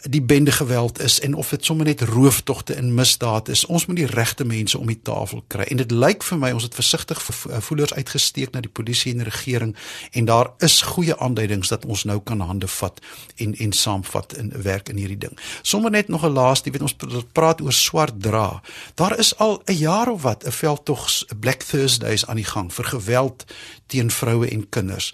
die 0.04 0.22
bende 0.22 0.52
geweld 0.52 1.00
is 1.02 1.20
en 1.26 1.34
of 1.34 1.50
dit 1.50 1.66
sommer 1.66 1.86
net 1.86 2.02
rooftogte 2.02 2.74
en 2.74 2.94
misdaad 2.94 3.50
is. 3.50 3.66
Ons 3.66 3.88
moet 3.88 3.98
die 3.98 4.10
regte 4.10 4.46
mense 4.46 4.78
om 4.78 4.88
die 4.88 5.00
tafel 5.02 5.44
kry. 5.48 5.66
En 5.72 5.82
dit 5.82 5.92
lyk 5.92 6.24
vir 6.24 6.42
my 6.42 6.52
ons 6.56 6.68
het 6.68 6.78
versigtig 6.78 7.22
voelers 7.70 7.94
uitgesteek 7.94 8.54
na 8.54 8.62
die 8.62 8.72
polisie 8.72 9.12
en 9.16 9.24
die 9.24 9.30
regering 9.30 9.74
en 10.12 10.30
daar 10.30 10.52
is 10.66 10.82
goeie 10.94 11.18
aanduidings 11.18 11.74
dat 11.74 11.86
ons 11.86 12.06
nou 12.10 12.20
kan 12.20 12.44
hande 12.46 12.70
vat 12.78 13.02
en 13.36 13.56
en 13.58 13.74
saamvat 13.74 14.38
in 14.38 14.52
werk 14.62 14.90
in 14.90 15.00
hierdie 15.02 15.20
ding. 15.28 15.38
Sommige 15.62 15.96
net 15.98 16.08
nog 16.08 16.26
'n 16.26 16.34
laaste, 16.34 16.72
weet 16.72 16.82
ons 16.82 16.96
praat 17.32 17.62
oor 17.62 17.74
swart 17.74 18.22
dra. 18.22 18.62
Daar 18.96 19.18
is 19.20 19.38
al 19.38 19.62
'n 19.66 19.74
jaar 19.74 20.12
of 20.12 20.22
wat 20.22 20.46
'n 20.46 20.52
veldtog 20.52 21.10
Black 21.40 21.64
Thursdays 21.64 22.26
aan 22.26 22.36
die 22.36 22.46
gang 22.46 22.57
vir 22.72 22.86
geweld 22.86 23.46
teen 23.86 24.12
vroue 24.12 24.50
en 24.50 24.70
kinders. 24.70 25.14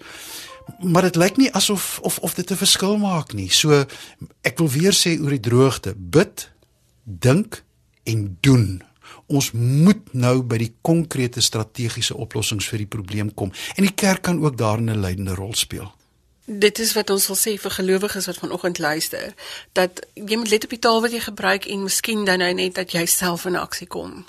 Maar 0.80 1.02
dit 1.02 1.16
lyk 1.16 1.36
nie 1.36 1.52
asof 1.52 1.98
of 2.02 2.18
of 2.18 2.34
dit 2.34 2.50
'n 2.50 2.56
verskil 2.56 2.96
maak 2.98 3.32
nie. 3.32 3.50
So 3.50 3.84
ek 4.40 4.58
wil 4.58 4.68
weer 4.68 4.92
sê 4.92 5.20
oor 5.20 5.30
die 5.30 5.40
droogte, 5.40 5.94
bid, 5.96 6.50
dink 7.04 7.64
en 8.02 8.36
doen. 8.40 8.82
Ons 9.26 9.50
moet 9.52 10.12
nou 10.12 10.42
by 10.42 10.56
die 10.56 10.74
konkrete 10.80 11.40
strategiese 11.40 12.16
oplossings 12.16 12.68
vir 12.68 12.78
die 12.78 12.92
probleem 12.96 13.34
kom 13.34 13.52
en 13.76 13.82
die 13.82 13.94
kerk 13.94 14.22
kan 14.22 14.40
ook 14.44 14.56
daarin 14.56 14.90
'n 14.90 15.00
leidende 15.00 15.34
rol 15.34 15.54
speel. 15.54 15.92
Dit 16.44 16.78
is 16.78 16.92
wat 16.92 17.10
ons 17.10 17.26
wil 17.26 17.36
sê 17.40 17.54
vir 17.60 17.72
gelowiges 17.72 18.26
wat 18.28 18.36
vanoggend 18.42 18.78
luister, 18.78 19.34
dat 19.72 20.02
jy 20.14 20.36
moet 20.36 20.50
let 20.52 20.64
op 20.64 20.74
die 20.74 20.78
taal 20.78 21.00
wat 21.00 21.14
jy 21.16 21.22
gebruik 21.24 21.64
en 21.64 21.86
miskien 21.86 22.24
dan 22.28 22.42
nou 22.44 22.52
net 22.52 22.74
dat 22.76 22.92
jy 22.92 23.06
self 23.08 23.46
in 23.48 23.56
aksie 23.56 23.88
kom. 23.88 24.26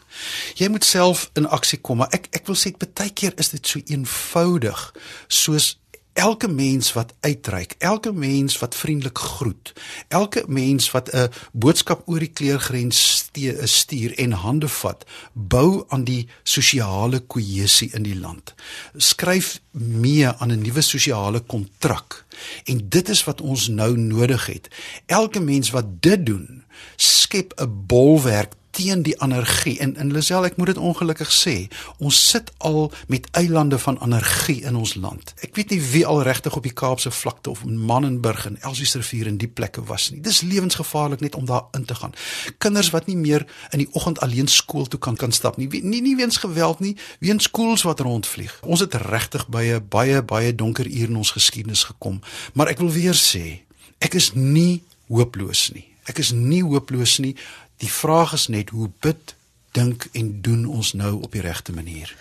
Jy 0.55 0.69
moet 0.71 0.87
self 0.87 1.29
in 1.35 1.47
aksie 1.47 1.81
kom, 1.81 1.99
maar 1.99 2.13
ek 2.15 2.29
ek 2.31 2.47
wil 2.47 2.55
sê 2.55 2.71
baie 2.79 3.11
keer 3.11 3.35
is 3.35 3.51
dit 3.51 3.67
so 3.67 3.83
eenvoudig 3.83 4.85
soos 5.27 5.75
elke 6.15 6.47
mens 6.47 6.93
wat 6.93 7.13
uitreik, 7.19 7.75
elke 7.77 8.11
mens 8.13 8.57
wat 8.59 8.75
vriendelik 8.75 9.17
groet, 9.17 9.73
elke 10.07 10.43
mens 10.47 10.91
wat 10.91 11.09
'n 11.11 11.29
boodskap 11.51 12.01
oor 12.05 12.19
die 12.19 12.31
kleurgrens 12.31 13.29
stuur 13.63 14.17
en 14.17 14.31
hande 14.31 14.67
vat, 14.67 15.05
bou 15.33 15.83
aan 15.87 16.03
die 16.03 16.27
sosiale 16.43 17.19
kohesie 17.19 17.89
in 17.93 18.03
die 18.03 18.19
land. 18.19 18.53
Skryf 18.95 19.59
mee 19.71 20.27
aan 20.27 20.51
'n 20.51 20.61
nuwe 20.61 20.81
sosiale 20.81 21.39
kontrak. 21.39 22.25
En 22.63 22.89
dit 22.89 23.09
is 23.09 23.23
wat 23.23 23.41
ons 23.41 23.67
nou 23.67 23.97
nodig 23.97 24.45
het. 24.45 24.67
Elke 25.05 25.39
mens 25.39 25.69
wat 25.69 25.85
dit 26.01 26.25
doen, 26.25 26.63
skep 26.95 27.53
'n 27.59 27.85
bolwerk 27.87 28.53
teen 28.75 29.03
die 29.05 29.15
energie. 29.23 29.77
En 29.79 29.95
in 29.95 30.11
Lisel 30.13 30.45
ek 30.45 30.57
moet 30.59 30.73
dit 30.73 30.81
ongelukkig 30.81 31.31
sê 31.31 31.55
ons 31.97 32.17
sit 32.29 32.51
al 32.57 32.91
met 33.11 33.27
eilande 33.37 33.79
van 33.79 33.99
energie 34.03 34.61
in 34.67 34.75
ons 34.75 34.95
land. 34.99 35.33
Ek 35.45 35.55
weet 35.55 35.71
nie 35.73 35.81
wie 35.91 36.03
al 36.05 36.23
regtig 36.27 36.55
op 36.55 36.65
die 36.67 36.73
Kaapse 36.75 37.11
vlakte 37.11 37.53
of 37.53 37.63
in 37.63 37.79
Mannenburg 37.79 38.45
en 38.49 38.59
Elsiersrivier 38.61 39.29
in 39.31 39.39
die 39.41 39.47
plekke 39.47 39.83
was 39.87 40.09
nie. 40.11 40.21
Dis 40.25 40.41
lewensgevaarlik 40.43 41.23
net 41.23 41.35
om 41.39 41.47
daar 41.47 41.69
in 41.77 41.85
te 41.85 41.95
gaan. 41.95 42.15
Kinders 42.57 42.91
wat 42.95 43.07
nie 43.07 43.17
meer 43.17 43.47
in 43.71 43.85
die 43.85 43.89
oggend 43.93 44.19
alleen 44.25 44.51
skool 44.51 44.87
toe 44.87 44.99
kan 44.99 45.15
kan 45.15 45.31
stap 45.31 45.57
nie. 45.57 45.69
Nie 45.81 46.01
nie 46.01 46.15
weens 46.19 46.37
geweld 46.43 46.83
nie 46.83 46.95
weens 47.19 47.47
skools 47.47 47.85
wat 47.87 48.03
rondvlieg. 48.03 48.59
Ons 48.63 48.83
het 48.83 48.99
regtig 49.07 49.47
baie 49.47 49.79
baie 49.79 50.21
baie 50.23 50.55
donker 50.55 50.85
ure 50.85 51.11
in 51.11 51.21
ons 51.21 51.31
geskiedenis 51.35 51.83
gekom. 51.83 52.21
Maar 52.53 52.73
ek 52.75 52.83
wil 52.83 52.91
weer 52.91 53.17
sê 53.17 53.61
ek 54.03 54.17
is 54.19 54.33
nie 54.35 54.83
hooploos 55.07 55.69
nie. 55.73 55.87
Ek 56.05 56.19
is 56.21 56.31
nie 56.35 56.61
hooploos 56.61 57.17
nie 57.23 57.33
Die 57.77 57.91
vraag 57.91 58.33
is 58.33 58.47
net 58.47 58.69
hoe 58.69 58.89
bid, 58.99 59.35
dink 59.71 60.07
en 60.11 60.41
doen 60.41 60.65
ons 60.65 60.93
nou 60.93 61.21
op 61.21 61.31
die 61.31 61.41
regte 61.41 61.73
manier. 61.73 62.15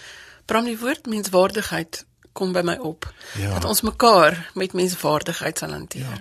Bram 0.45 0.65
die 0.65 0.79
woord 0.79 1.07
menswaardigheid 1.07 2.05
kom 2.33 2.53
by 2.53 2.65
my 2.67 2.75
op. 2.83 3.07
Ja. 3.39 3.55
Dat 3.55 3.65
ons 3.65 3.85
mekaar 3.87 4.51
met 4.55 4.73
menswaardigheid 4.73 5.59
sal 5.59 5.71
hanteer. 5.71 6.03
Ja. 6.03 6.21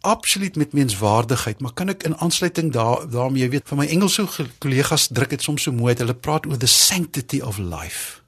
Absoluut 0.00 0.56
met 0.56 0.72
menswaardigheid, 0.72 1.60
maar 1.60 1.72
kan 1.76 1.92
ek 1.92 2.06
in 2.08 2.16
aansluiting 2.16 2.72
daar 2.72 3.04
daarmee 3.10 3.50
weet 3.52 3.68
van 3.68 3.82
my 3.82 3.86
Engelse 3.86 4.26
kollegas 4.58 5.10
druk 5.12 5.36
dit 5.36 5.42
soms 5.42 5.62
so 5.62 5.72
mooi 5.72 5.94
dat 5.94 6.06
hulle 6.06 6.16
praat 6.16 6.46
oor 6.48 6.56
the 6.56 6.66
sanctity 6.66 7.40
of 7.40 7.58
life 7.58 8.19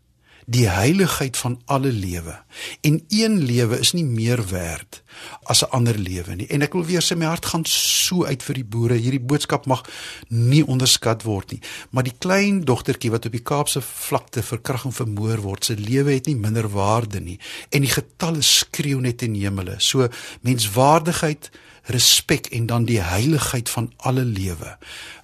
die 0.46 0.68
heiligheid 0.68 1.36
van 1.36 1.60
alle 1.64 1.92
lewe. 1.92 2.34
En 2.80 3.04
een 3.08 3.38
lewe 3.42 3.78
is 3.78 3.92
nie 3.92 4.04
meer 4.04 4.48
werd 4.48 5.02
as 5.42 5.62
'n 5.62 5.70
ander 5.70 5.98
lewe 5.98 6.34
nie. 6.34 6.46
En 6.46 6.62
ek 6.62 6.72
wil 6.72 6.84
weer 6.84 7.02
sê 7.02 7.16
my 7.16 7.24
hart 7.24 7.46
gaan 7.46 7.64
so 7.64 8.24
uit 8.24 8.42
vir 8.42 8.54
die 8.54 8.64
boere. 8.64 8.94
Hierdie 8.94 9.20
boodskap 9.20 9.66
mag 9.66 9.82
nie 10.28 10.66
onderskat 10.66 11.22
word 11.22 11.50
nie. 11.50 11.60
Maar 11.90 12.02
die 12.02 12.18
klein 12.18 12.64
dogtertjie 12.64 13.10
wat 13.10 13.26
op 13.26 13.32
die 13.32 13.42
Kaapse 13.42 13.80
vlakte 13.80 14.42
verkrag 14.42 14.84
en 14.84 14.92
vermoor 14.92 15.40
word, 15.40 15.64
se 15.64 15.76
lewe 15.76 16.12
het 16.12 16.26
nie 16.26 16.36
minder 16.36 16.68
waarde 16.68 17.20
nie. 17.20 17.38
En 17.70 17.80
die 17.80 17.90
getalle 17.90 18.42
skreeu 18.42 19.00
net 19.00 19.22
in 19.22 19.34
hemele. 19.34 19.74
So 19.78 20.08
menswaardigheid 20.40 21.50
respek 21.82 22.46
en 22.46 22.66
dan 22.66 22.84
die 22.84 23.00
heiligheid 23.00 23.70
van 23.70 23.92
alle 23.96 24.24
lewe. 24.24 24.78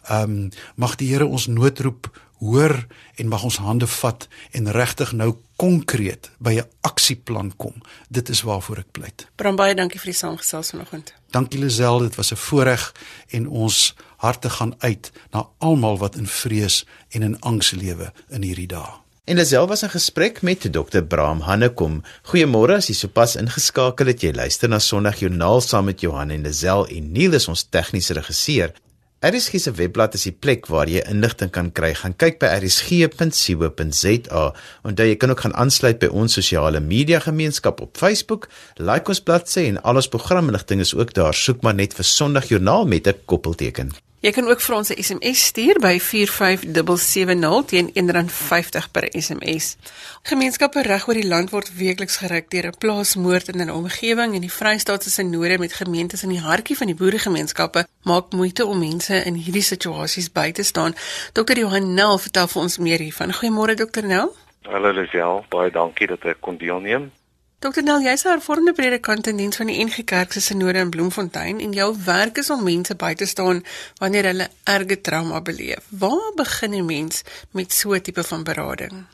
Ehm 0.09 0.31
um, 0.31 0.51
mag 0.75 0.97
die 0.97 1.09
Here 1.09 1.27
ons 1.27 1.47
noodroep 1.47 2.09
hoor 2.39 2.87
en 3.15 3.29
mag 3.29 3.45
ons 3.45 3.57
hande 3.57 3.87
vat 3.87 4.29
en 4.51 4.71
regtig 4.73 5.13
nou 5.13 5.37
konkreet 5.57 6.31
by 6.39 6.59
'n 6.59 6.69
aksieplan 6.81 7.53
kom. 7.57 7.75
Dit 8.09 8.29
is 8.29 8.43
waarvoor 8.43 8.79
ek 8.79 8.93
pleit. 8.93 9.27
Bram 9.37 9.57
baie 9.57 9.75
dankie 9.75 10.01
vir 10.01 10.13
die 10.13 10.19
saamgesels 10.19 10.71
vanoggend. 10.71 11.15
Dankie 11.31 11.59
Lisel, 11.59 11.99
dit 11.99 12.15
was 12.15 12.33
'n 12.33 12.37
voorreg 12.37 12.95
en 13.29 13.49
ons 13.49 13.95
harte 14.17 14.51
gaan 14.51 14.75
uit 14.79 15.13
na 15.31 15.47
almal 15.59 15.99
wat 15.99 16.17
in 16.17 16.27
vrees 16.27 16.87
en 17.09 17.23
in 17.23 17.41
angs 17.41 17.71
lewe 17.71 18.13
in 18.29 18.43
hierdie 18.43 18.67
dae. 18.67 19.09
En 19.29 19.37
Lisel 19.37 19.67
was 19.67 19.83
in 19.83 19.91
gesprek 19.91 20.43
met 20.43 20.73
Dr. 20.73 21.03
Bram 21.03 21.41
Hannekom. 21.41 22.03
Goeiemôre 22.23 22.79
as 22.81 22.87
jy 22.89 22.95
sopas 22.95 23.37
ingeskakel 23.37 24.07
het. 24.07 24.23
Jy 24.25 24.33
luister 24.33 24.69
na 24.69 24.79
Sondagjoernaal 24.79 25.61
saam 25.61 25.85
met 25.85 26.01
Johan 26.01 26.31
en 26.31 26.43
Lisel 26.43 26.87
en 26.87 27.13
Neil 27.13 27.37
is 27.37 27.49
ons 27.49 27.67
tegniese 27.69 28.17
regisseur. 28.17 28.73
RSG 29.21 29.59
se 29.59 29.73
webblad 29.75 30.15
is 30.15 30.29
die 30.29 30.33
plek 30.33 30.69
waar 30.71 30.87
jy 30.87 31.01
inligting 31.11 31.51
kan 31.51 31.73
kry. 31.75 31.91
Gaan 31.99 32.15
kyk 32.23 32.37
by 32.39 32.53
rsg.co.za. 32.61 34.45
Onthou 34.87 35.07
jy 35.09 35.17
kan 35.19 35.35
ook 35.35 35.43
gaan 35.43 35.57
aansluit 35.59 35.99
by 35.99 36.13
ons 36.15 36.39
sosiale 36.39 36.79
media 36.79 37.19
gemeenskap 37.27 37.83
op 37.83 37.99
Facebook. 37.99 38.47
Like 38.79 39.11
ons 39.11 39.19
bladsy 39.19 39.67
en 39.73 39.83
al 39.83 39.99
ons 39.99 40.13
programinligting 40.15 40.87
is 40.87 40.95
ook 40.95 41.19
daar. 41.19 41.35
Soek 41.35 41.67
maar 41.67 41.75
net 41.75 41.99
vir 41.99 42.07
Sondagjoernaal 42.07 42.87
met 42.87 43.11
'n 43.11 43.19
koppelteken. 43.27 43.91
Jy 44.19 44.33
kan 44.35 44.49
ook 44.51 44.61
vir 44.61 44.75
ons 44.75 44.89
'n 44.91 45.03
SMS 45.03 45.45
stuur 45.47 45.79
by 45.79 46.01
45770 46.01 47.65
teen 47.71 47.91
R1.50 47.95 48.91
per 48.91 49.07
SMS. 49.13 49.77
Gemeenskappe 50.23 50.83
reg 50.83 51.07
oor 51.09 51.15
die 51.15 51.27
land 51.27 51.51
word 51.51 51.71
weekliks 51.75 52.17
gerig 52.17 52.49
deur 52.49 52.67
'n 52.67 52.79
plaasmoord 52.79 53.49
in 53.49 53.63
'n 53.63 53.71
omgewing 53.71 54.35
en 54.35 54.41
die 54.41 54.53
Vrystaat 54.53 55.03
se 55.03 55.11
synode 55.11 55.59
met 55.59 55.73
gemeentes 55.73 56.23
in 56.23 56.29
die 56.29 56.41
hartjie 56.41 56.77
van 56.77 56.87
die 56.87 56.97
boeregemeenskappe 56.97 57.87
maak 58.03 58.33
moeite 58.33 58.67
om 58.67 58.79
mense 58.79 59.25
in 59.25 59.35
hierdie 59.35 59.63
situasies 59.63 60.33
by 60.33 60.53
te 60.53 60.63
staan. 60.63 60.95
Dr. 61.33 61.59
Johan 61.59 61.95
Nel 61.95 62.19
vertel 62.19 62.49
vir 62.49 62.63
ons 62.63 62.79
meer 62.79 62.99
hiervan. 62.99 63.33
Goeiemôre 63.33 63.75
Dr. 63.75 64.03
Nel. 64.03 64.35
Hallo 64.63 64.91
Lisel, 64.91 65.45
baie 65.49 65.71
dankie 65.71 66.07
dat 66.07 66.25
ek 66.25 66.41
kon 66.41 66.57
deelneem. 66.57 67.13
Dokter 67.59 67.83
Nel, 67.83 68.05
jy's 68.07 68.23
'n 68.25 68.31
hervormde 68.31 68.73
predikant 68.73 69.27
in 69.27 69.41
diens 69.41 69.57
van 69.59 69.67
die 69.67 69.79
NG 69.85 70.05
Kerk 70.11 70.33
se 70.33 70.41
sinode 70.41 70.79
in 70.79 70.93
Bloemfontein 70.95 71.59
en 71.65 71.73
jou 71.73 71.89
werk 72.05 72.39
is 72.39 72.51
om 72.55 72.63
mense 72.63 72.95
by 72.95 73.15
te 73.15 73.27
staan 73.27 73.65
wanneer 73.99 74.31
hulle 74.31 74.49
erge 74.63 75.01
trauma 75.01 75.41
beleef. 75.41 75.83
Waar 75.91 76.33
begin 76.37 76.75
'n 76.75 76.87
mens 76.87 77.23
met 77.51 77.73
so 77.73 77.95
'n 77.95 78.01
tipe 78.01 78.25
van 78.25 78.45
berading? 78.45 79.07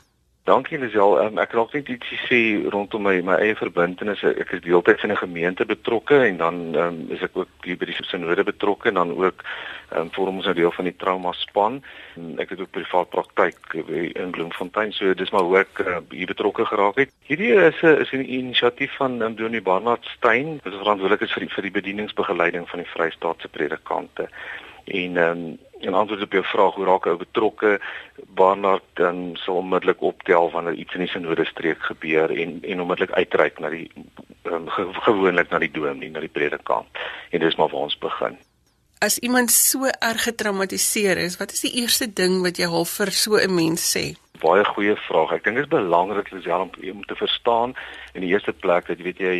Dankie 0.45 0.77
Lisel. 0.77 1.15
Um, 1.17 1.39
ek 1.41 1.55
raak 1.57 1.71
net 1.73 1.87
ietsie 1.89 2.19
sê 2.27 2.39
rondom 2.69 3.01
my 3.07 3.15
my 3.25 3.39
eie 3.41 3.55
verbintenisse. 3.57 4.29
Ek 4.37 4.51
is 4.53 4.61
deeltyds 4.61 5.01
in 5.01 5.09
'n 5.11 5.17
gemeente 5.17 5.65
betrokke 5.65 6.19
en 6.21 6.37
dan 6.37 6.59
um, 6.77 6.99
is 7.09 7.23
ek 7.25 7.33
ook 7.33 7.65
hier 7.65 7.79
by 7.81 7.87
die 7.89 7.97
sinode 8.05 8.45
betrokke 8.45 8.89
en 8.89 8.99
dan 9.01 9.15
ook 9.17 9.41
um, 9.97 10.11
vorm 10.13 10.37
ons 10.37 10.45
'n 10.45 10.53
deel 10.53 10.71
van 10.71 10.85
die 10.85 10.95
trauma 11.01 11.31
span. 11.33 11.81
En 12.13 12.37
ek 12.37 12.53
het 12.53 12.61
ook 12.61 12.77
privaat 12.77 13.09
praktyk 13.09 13.73
in 14.13 14.29
Bloemfontein. 14.29 14.93
So 14.93 15.17
dis 15.17 15.31
maar 15.33 15.49
hoe 15.49 15.57
ek 15.65 15.81
uh, 15.81 15.97
hier 16.13 16.29
betrokke 16.29 16.65
geraak 16.65 17.01
het. 17.01 17.09
Hierdie 17.25 17.53
is 17.65 17.81
'n 17.81 17.97
is 18.05 18.13
'n 18.13 18.21
inisiatief 18.21 18.93
van 19.01 19.21
um, 19.21 19.35
Donie 19.35 19.65
Barnard 19.65 20.05
Stein. 20.05 20.61
Is 20.63 20.77
verantwoordelik 20.77 21.25
vir 21.25 21.41
die, 21.41 21.53
vir 21.53 21.63
die 21.63 21.77
bedieningsbegeleiding 21.81 22.69
van 22.69 22.85
die 22.85 22.91
Vrystaatse 22.93 23.49
predikante. 23.49 24.29
En 24.85 25.17
ehm 25.17 25.31
um, 25.31 25.57
en 25.79 25.93
antwoord 25.93 26.21
op 26.21 26.31
jou 26.31 26.43
vraag 26.43 26.73
hoe 26.73 26.85
raak 26.85 27.05
ou 27.05 27.17
betrokke 27.17 27.79
Barnard 28.39 28.83
dan 28.93 29.35
sal 29.41 29.55
onmiddellik 29.55 30.01
optel 30.01 30.51
wanneer 30.51 30.73
iets 30.73 30.93
in 30.93 31.05
die 31.05 31.11
sinode 31.11 31.45
streek 31.45 31.83
gebeur 31.83 32.31
en 32.31 32.59
en 32.61 32.81
onmiddellik 32.81 33.11
uitreik 33.11 33.59
na 33.59 33.69
die 33.69 33.91
um, 34.43 34.69
ge, 34.69 34.87
gewoonlik 35.07 35.49
na 35.49 35.59
die 35.59 35.71
dominee 35.71 36.09
na 36.09 36.23
die 36.23 36.31
predikant 36.31 36.87
en 37.29 37.39
dis 37.39 37.55
maar 37.55 37.69
waar 37.69 37.89
ons 37.89 37.97
begin. 37.97 38.37
As 39.05 39.19
iemand 39.19 39.51
so 39.51 39.85
erg 39.85 40.23
getraumatiseer 40.25 41.19
is, 41.21 41.37
wat 41.37 41.51
is 41.53 41.61
die 41.61 41.75
eerste 41.81 42.07
ding 42.09 42.39
wat 42.41 42.57
jy 42.57 42.65
half 42.71 42.95
vir 42.97 43.11
so 43.13 43.37
'n 43.37 43.53
mens 43.53 43.83
sê? 43.93 44.15
baie 44.41 44.63
goeie 44.65 44.95
vraag. 45.07 45.31
Ek 45.31 45.43
dink 45.43 45.57
dit 45.57 45.65
is 45.65 45.71
belangrik 45.71 46.31
Lisel 46.31 46.65
om 46.65 46.71
om 46.91 47.03
te 47.09 47.15
verstaan 47.15 47.75
in 48.13 48.21
die 48.21 48.31
eerste 48.33 48.53
plek 48.53 48.87
dat 48.87 48.97
jy 48.97 49.05
weet 49.07 49.21
jy 49.23 49.35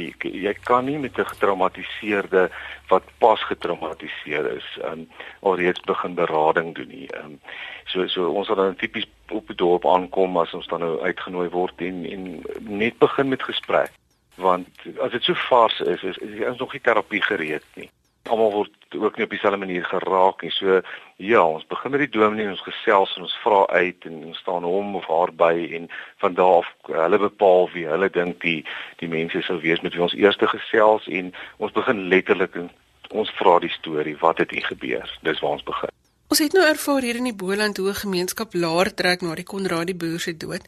jy 0.45 0.53
kan 0.69 0.86
nie 0.86 0.98
met 0.98 1.17
'n 1.17 1.31
getraumatiseerde 1.34 2.50
wat 2.89 3.03
pas 3.17 3.41
getraumatiseer 3.50 4.45
is, 4.57 4.67
um, 4.84 5.07
alreeds 5.41 5.81
begin 5.81 6.15
berading 6.15 6.75
doen 6.75 6.88
nie. 6.88 7.10
Um, 7.17 7.39
so 7.86 8.07
so 8.07 8.29
ons 8.29 8.48
sal 8.48 8.55
dan 8.55 8.75
tipies 8.75 9.07
op 9.29 9.48
die 9.48 9.55
dorp 9.55 9.86
aankom 9.86 10.38
as 10.38 10.53
ons 10.53 10.67
dan 10.67 10.79
nou 10.79 11.01
uitgenooi 11.01 11.50
word 11.50 11.81
en 11.81 12.05
en 12.05 12.43
net 12.60 12.98
begin 13.00 13.27
met 13.29 13.43
gesprek. 13.43 13.91
Want 14.36 14.67
as 15.01 15.12
dit 15.12 15.24
so 15.24 15.34
vars 15.34 15.79
is, 15.79 16.03
is, 16.03 16.17
is, 16.17 16.39
is 16.39 16.57
nog 16.57 16.74
nie 16.74 16.81
terapie 16.81 17.22
gereed 17.22 17.65
nie 17.75 17.89
almal 18.29 18.51
word 18.51 18.72
ook 18.96 19.17
nie 19.17 19.25
op 19.25 19.34
dieselfde 19.34 19.60
manier 19.60 19.86
geraak 19.86 20.41
nie. 20.41 20.51
So 20.51 20.82
ja, 21.17 21.41
ons 21.44 21.67
begin 21.67 21.91
met 21.91 22.00
die 22.05 22.20
dominee 22.20 22.50
ons 22.50 22.63
gesels 22.65 23.15
en 23.15 23.27
ons 23.27 23.38
vra 23.44 23.65
uit 23.65 24.08
en 24.10 24.24
ons 24.32 24.38
staan 24.38 24.63
hom 24.63 24.96
of 24.96 25.08
haar 25.12 25.34
by 25.34 25.53
en 25.79 25.89
van 26.24 26.34
daar 26.34 26.63
af 26.63 26.72
hulle 26.88 27.20
bepaal 27.20 27.70
wie 27.74 27.86
hulle 27.88 28.10
dink 28.10 28.41
die 28.41 28.62
die 29.01 29.12
mense 29.12 29.41
sou 29.41 29.60
wees 29.62 29.82
met 29.82 29.94
wie 29.94 30.03
ons 30.05 30.15
eers 30.15 30.39
gesels 30.39 31.08
en 31.08 31.34
ons 31.58 31.75
begin 31.75 32.08
letterlik 32.08 32.55
en 32.55 32.72
ons 33.13 33.32
vra 33.39 33.60
die 33.60 33.72
storie, 33.72 34.17
wat 34.20 34.41
het 34.41 34.51
hier 34.51 34.65
gebeur? 34.65 35.20
Dis 35.24 35.39
waar 35.39 35.58
ons 35.58 35.63
begin. 35.63 35.94
Ons 36.34 36.41
het 36.41 36.55
nou 36.58 36.63
ervaar 36.65 37.05
hier 37.05 37.20
in 37.20 37.29
die 37.29 37.38
Boland 37.38 37.77
hoe 37.77 37.89
'n 37.89 38.01
gemeenskap 38.03 38.53
laer 38.53 38.94
trek 38.94 39.22
na 39.22 39.36
die 39.36 39.46
Konradi 39.46 39.96
boer 39.96 40.20
se 40.20 40.38
dood. 40.38 40.63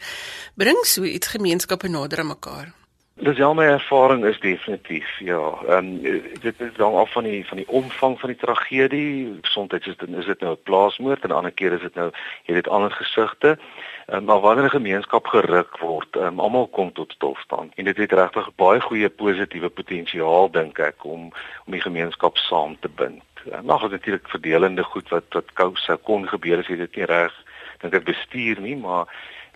Bring 0.55 0.77
so 0.85 1.03
iets 1.03 1.27
gemeenskappe 1.27 1.87
nader 1.89 2.19
aan 2.19 2.27
mekaar. 2.27 2.73
Dis 3.17 3.39
al 3.41 3.55
my 3.57 3.65
ervaring 3.65 4.25
is 4.29 4.37
definitief 4.39 5.19
ja. 5.19 5.53
Ehm 5.67 5.77
um, 5.77 6.01
dit 6.41 6.59
is 6.61 6.73
dan 6.75 6.93
af 6.93 7.11
van 7.11 7.23
die 7.23 7.47
van 7.47 7.57
die 7.57 7.67
omvang 7.67 8.19
van 8.19 8.29
die 8.29 8.37
tragedie. 8.37 9.37
Gesondheid 9.41 9.87
is 9.87 9.97
dit 9.97 10.09
is 10.09 10.25
dit 10.25 10.39
nou 10.39 10.51
'n 10.53 10.63
plaasmoord 10.63 11.23
en 11.23 11.31
ander 11.31 11.51
keer 11.51 11.73
is 11.73 11.81
dit 11.81 11.95
nou 11.95 12.11
jy 12.45 12.53
weet 12.53 12.67
ander 12.67 12.91
gesigte. 12.91 13.57
Ehm 14.05 14.17
um, 14.17 14.23
maar 14.23 14.39
wanneer 14.39 14.65
'n 14.65 14.69
gemeenskap 14.69 15.27
geruk 15.27 15.77
word, 15.77 16.15
ehm 16.15 16.25
um, 16.25 16.39
almal 16.39 16.67
kom 16.67 16.93
tot 16.93 17.11
stilstand. 17.11 17.73
En 17.75 17.83
dit 17.83 17.97
het 17.97 18.11
regtig 18.11 18.55
baie 18.55 18.81
goeie 18.81 19.09
positiewe 19.09 19.69
potensiaal 19.69 20.51
dink 20.51 20.79
ek 20.79 21.03
om 21.03 21.33
om 21.65 21.71
die 21.71 21.81
gemeenskap 21.81 22.37
saam 22.37 22.77
te 22.79 22.89
bind. 22.89 23.23
En 23.51 23.65
nog 23.65 23.83
is 23.83 23.91
natuurlik 23.91 24.29
verdelende 24.29 24.83
goed 24.83 25.09
wat 25.09 25.23
wat 25.29 25.71
sou 25.73 25.97
kon 25.97 26.27
gebeur 26.27 26.57
as 26.57 26.67
dit 26.67 26.95
nie 26.95 27.05
reg 27.05 27.33
dink 27.81 27.93
ek 27.93 28.03
bestuur 28.03 28.61
nie, 28.61 28.75
maar 28.75 29.05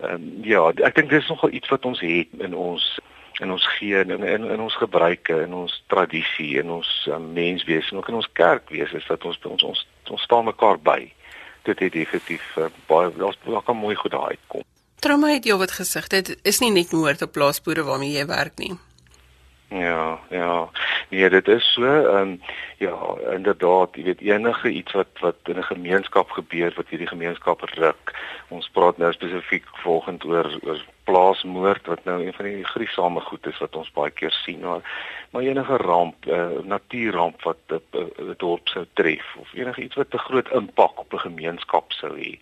ehm 0.01 0.13
um, 0.13 0.37
ja, 0.41 0.71
ek 0.81 0.95
dink 0.95 1.09
dis 1.09 1.27
nogal 1.27 1.51
iets 1.51 1.69
wat 1.69 1.85
ons 1.85 1.99
het 1.99 2.27
in 2.37 2.55
ons 2.55 2.99
in 3.41 3.51
ons 3.51 3.67
gee 3.77 3.97
in, 3.99 4.11
in 4.23 4.45
in 4.45 4.61
ons 4.61 4.75
gebruike 4.77 5.35
en 5.45 5.53
ons 5.63 5.77
tradisie 5.93 6.59
en 6.61 6.77
ons 6.77 6.89
um, 7.09 7.31
menswees 7.33 7.89
en 7.91 8.01
ook 8.01 8.11
in 8.11 8.19
ons 8.21 8.29
kerkwees 8.37 8.93
is 8.97 9.07
dat 9.09 9.25
ons 9.25 9.39
ons 9.49 9.63
ons, 9.71 9.85
ons 10.09 10.27
staan 10.27 10.45
mekaar 10.45 10.77
by. 10.77 10.99
Dit 11.65 11.81
het 11.81 11.93
definitief 11.93 12.45
uh, 12.57 12.69
baie 12.89 13.09
daar's 13.17 13.39
baie 13.45 13.63
kan 13.65 13.77
mooi 13.77 13.95
goed 13.95 14.13
daar 14.13 14.29
uitkom. 14.33 14.65
Trauma 15.01 15.33
het 15.33 15.49
jy 15.49 15.57
wat 15.57 15.73
gesig 15.73 16.07
dit 16.13 16.35
is 16.45 16.61
nie 16.61 16.71
net 16.71 16.93
moord 16.93 17.25
op 17.25 17.33
plaasboere 17.33 17.85
waarmee 17.87 18.13
jy 18.13 18.25
werk 18.29 18.61
nie. 18.61 18.75
Ja, 19.71 20.19
ja. 20.29 20.69
Nee, 21.09 21.29
dit 21.29 21.47
is 21.47 21.73
so. 21.73 21.83
Ehm 21.83 22.17
um, 22.17 22.41
ja, 22.77 22.97
inderdaad, 23.31 23.95
jy 23.95 24.03
weet 24.03 24.21
enige 24.21 24.69
iets 24.69 24.91
wat 24.91 25.07
wat 25.19 25.35
in 25.43 25.57
'n 25.57 25.63
gemeenskap 25.63 26.31
gebeur 26.31 26.73
wat 26.75 26.89
hierdie 26.89 27.07
gemeenskap 27.07 27.61
ruk. 27.61 28.11
Ons 28.47 28.69
praat 28.69 28.97
nou 28.97 29.11
spesifiek 29.13 29.65
volgend 29.71 30.25
oor 30.25 30.59
oor 30.63 30.83
plaasmoord 31.03 31.87
wat 31.87 32.03
nou 32.03 32.25
een 32.25 32.33
van 32.33 32.45
die 32.45 32.65
gruisame 32.65 33.19
goed 33.19 33.47
is 33.47 33.57
wat 33.57 33.75
ons 33.75 33.91
baie 33.91 34.11
keer 34.11 34.31
sien. 34.31 34.59
Maar, 34.59 34.81
maar 35.29 35.41
enige 35.41 35.77
ramp, 35.77 36.25
'n 36.25 36.29
uh, 36.29 36.63
natuurramp 36.63 37.41
wat 37.41 37.57
'n 37.67 38.35
dorp 38.37 38.67
sou 38.67 38.85
tref 38.93 39.35
of 39.35 39.53
enige 39.53 39.81
iets 39.81 39.95
wat 39.95 40.13
'n 40.13 40.17
groot 40.27 40.51
impak 40.51 40.99
op 40.99 41.13
'n 41.13 41.27
gemeenskap 41.27 41.91
sou 41.91 42.17
hê. 42.19 42.39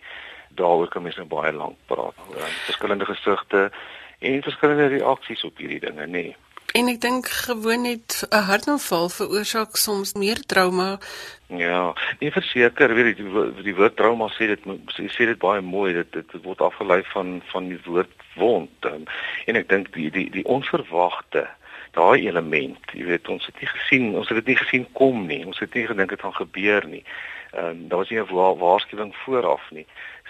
Daaroor 0.48 0.88
kan 0.88 1.02
mens 1.02 1.16
nou 1.16 1.28
baie 1.28 1.52
lank 1.52 1.76
praat. 1.86 2.18
Uh, 2.36 2.42
verskillende 2.42 3.04
gesigte 3.04 3.70
en 4.18 4.42
verskillende 4.42 4.86
reaksies 4.86 5.44
op 5.44 5.56
hierdie 5.56 5.80
dinge, 5.80 6.06
nê. 6.06 6.10
Nee. 6.10 6.36
En 6.72 6.86
ek 6.86 7.00
dink 7.00 7.26
gewoon 7.26 7.82
net 7.82 8.26
'n 8.30 8.46
hartaanval 8.50 9.08
veroorsaak 9.08 9.76
soms 9.76 10.12
meer 10.14 10.38
trauma. 10.46 10.98
Ja, 11.46 11.94
nie 12.18 12.30
verseker, 12.30 12.94
weet 12.94 13.18
jy 13.18 13.24
die, 13.24 13.62
die 13.62 13.74
woord 13.74 13.96
trauma 13.96 14.28
sê 14.28 14.46
dit 14.46 14.62
sê, 14.94 15.08
sê 15.10 15.26
dit 15.26 15.38
baie 15.38 15.60
mooi 15.60 15.92
dit 15.92 16.12
dit 16.12 16.42
word 16.42 16.60
afgelei 16.60 17.02
van 17.02 17.42
van 17.52 17.68
die 17.68 17.80
woord 17.84 18.14
wond. 18.36 18.70
En, 18.80 19.04
en 19.46 19.56
ek 19.56 19.68
dink 19.68 19.92
die 19.92 20.10
die 20.10 20.30
die 20.30 20.44
onverwagte 20.44 21.48
daai 21.90 22.26
element, 22.26 22.78
jy 22.94 23.04
weet 23.04 23.28
ons 23.28 23.46
het 23.46 23.58
nie 23.60 23.66
gesien, 23.66 24.14
ons 24.14 24.28
het 24.28 24.38
dit 24.38 24.46
nie 24.46 24.60
gesien 24.62 24.86
kom 24.92 25.26
nie. 25.26 25.42
Ons 25.46 25.58
het 25.58 25.74
nie 25.74 25.86
gedink 25.86 26.08
dit 26.14 26.22
gaan 26.22 26.38
gebeur 26.38 26.86
nie. 26.86 27.04
Ehm 27.50 27.66
um, 27.66 27.88
daar 27.88 27.98
was 27.98 28.10
nie 28.10 28.20
'n 28.20 28.34
wa 28.34 28.54
waarskuwing 28.54 29.14
vooraf 29.24 29.70
nie. 29.70 29.86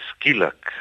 Skielik 0.09 0.73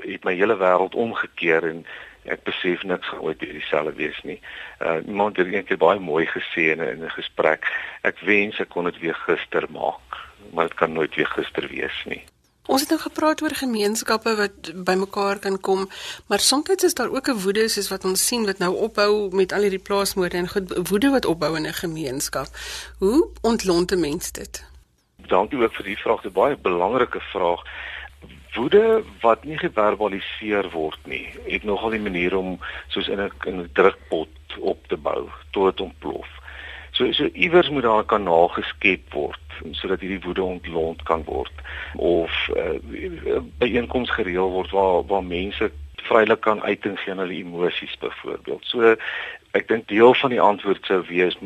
het 0.00 0.24
my 0.24 0.34
hele 0.34 0.56
wêreld 0.56 0.94
omgekeer 0.94 1.64
en 1.68 1.86
ek 2.28 2.44
besef 2.44 2.82
niks 2.82 3.08
gaan 3.08 3.20
ooit 3.20 3.40
weer 3.40 3.52
dieselfde 3.52 3.92
wees 3.92 4.20
nie. 4.22 4.40
Uh 4.80 5.00
iemand 5.06 5.36
het 5.36 5.46
eendag 5.46 5.78
baie 5.78 6.00
mooi 6.00 6.26
gesê 6.26 6.72
in 6.72 6.80
'n 6.80 7.10
gesprek. 7.10 7.66
Ek 8.02 8.18
wens 8.18 8.60
ek 8.60 8.68
kon 8.68 8.84
dit 8.84 8.98
weer 8.98 9.14
gister 9.14 9.64
maak, 9.70 10.18
maar 10.52 10.68
dit 10.68 10.76
kan 10.76 10.92
nooit 10.92 11.14
weer 11.14 11.26
gister 11.26 11.68
wees 11.68 12.04
nie. 12.04 12.24
Ons 12.68 12.82
het 12.84 12.90
nou 12.92 13.00
gepraat 13.00 13.40
oor 13.42 13.54
gemeenskappe 13.56 14.34
wat 14.36 14.72
bymekaar 14.84 15.38
kan 15.40 15.54
kom, 15.60 15.86
maar 16.28 16.38
soms 16.38 16.84
is 16.84 16.94
daar 16.94 17.08
ook 17.08 17.28
'n 17.28 17.40
woede 17.44 17.68
soos 17.68 17.88
wat 17.88 18.04
ons 18.04 18.26
sien 18.26 18.44
wat 18.44 18.58
nou 18.58 18.76
ophou 18.76 19.34
met 19.34 19.52
al 19.52 19.60
hierdie 19.60 19.86
plaasmoorde 19.88 20.36
en 20.36 20.48
goed 20.48 20.88
woede 20.88 21.10
wat 21.10 21.24
opbou 21.24 21.56
in 21.56 21.66
'n 21.66 21.72
gemeenskap. 21.72 22.48
Hoe 22.98 23.28
ontlont 23.40 23.92
'n 23.92 24.00
mens 24.00 24.32
dit? 24.32 24.64
Dankie 25.16 25.58
ook 25.58 25.74
vir 25.74 25.84
die 25.84 25.96
vraag, 25.96 26.24
'n 26.24 26.32
baie 26.32 26.56
belangrike 26.56 27.20
vraag 27.20 27.62
woede 28.58 29.02
wat 29.22 29.44
nie 29.44 29.58
geverbaliseer 29.58 30.70
word 30.74 30.98
nie, 31.10 31.24
het 31.46 31.64
nogal 31.64 31.94
die 31.94 32.02
manier 32.02 32.36
om 32.36 32.58
soos 32.94 33.08
in 33.08 33.20
'n 33.22 33.32
in 33.46 33.60
'n 33.62 33.70
drukpot 33.72 34.58
op 34.60 34.86
te 34.88 34.96
bou 34.96 35.28
tot 35.50 35.70
dit 35.70 35.86
ontplof. 35.86 36.28
So 36.92 37.12
so 37.12 37.28
iewers 37.32 37.68
moet 37.70 37.82
daar 37.82 38.02
'n 38.02 38.12
kanaal 38.14 38.48
geskep 38.48 39.12
word 39.12 39.40
sodat 39.70 40.00
hierdie 40.00 40.24
woede 40.26 40.42
ontlont 40.42 41.02
kan 41.02 41.24
word 41.24 41.52
of 41.96 42.48
uh, 42.56 43.40
byeenkomste 43.58 44.14
gereël 44.14 44.50
word 44.50 44.70
waar 44.70 45.06
waar 45.06 45.24
mense 45.24 45.70
vrylik 46.08 46.40
kan 46.40 46.62
uiting 46.62 46.98
gee 47.00 47.12
aan 47.12 47.18
hulle 47.18 47.34
emosies 47.34 47.96
byvoorbeeld. 47.98 48.64
So 48.64 48.94
ek 49.56 49.68
dink 49.68 49.88
deel 49.88 50.14
van 50.14 50.30
die 50.30 50.40
antwoord 50.40 50.86
sou 50.86 51.02
wees 51.08 51.36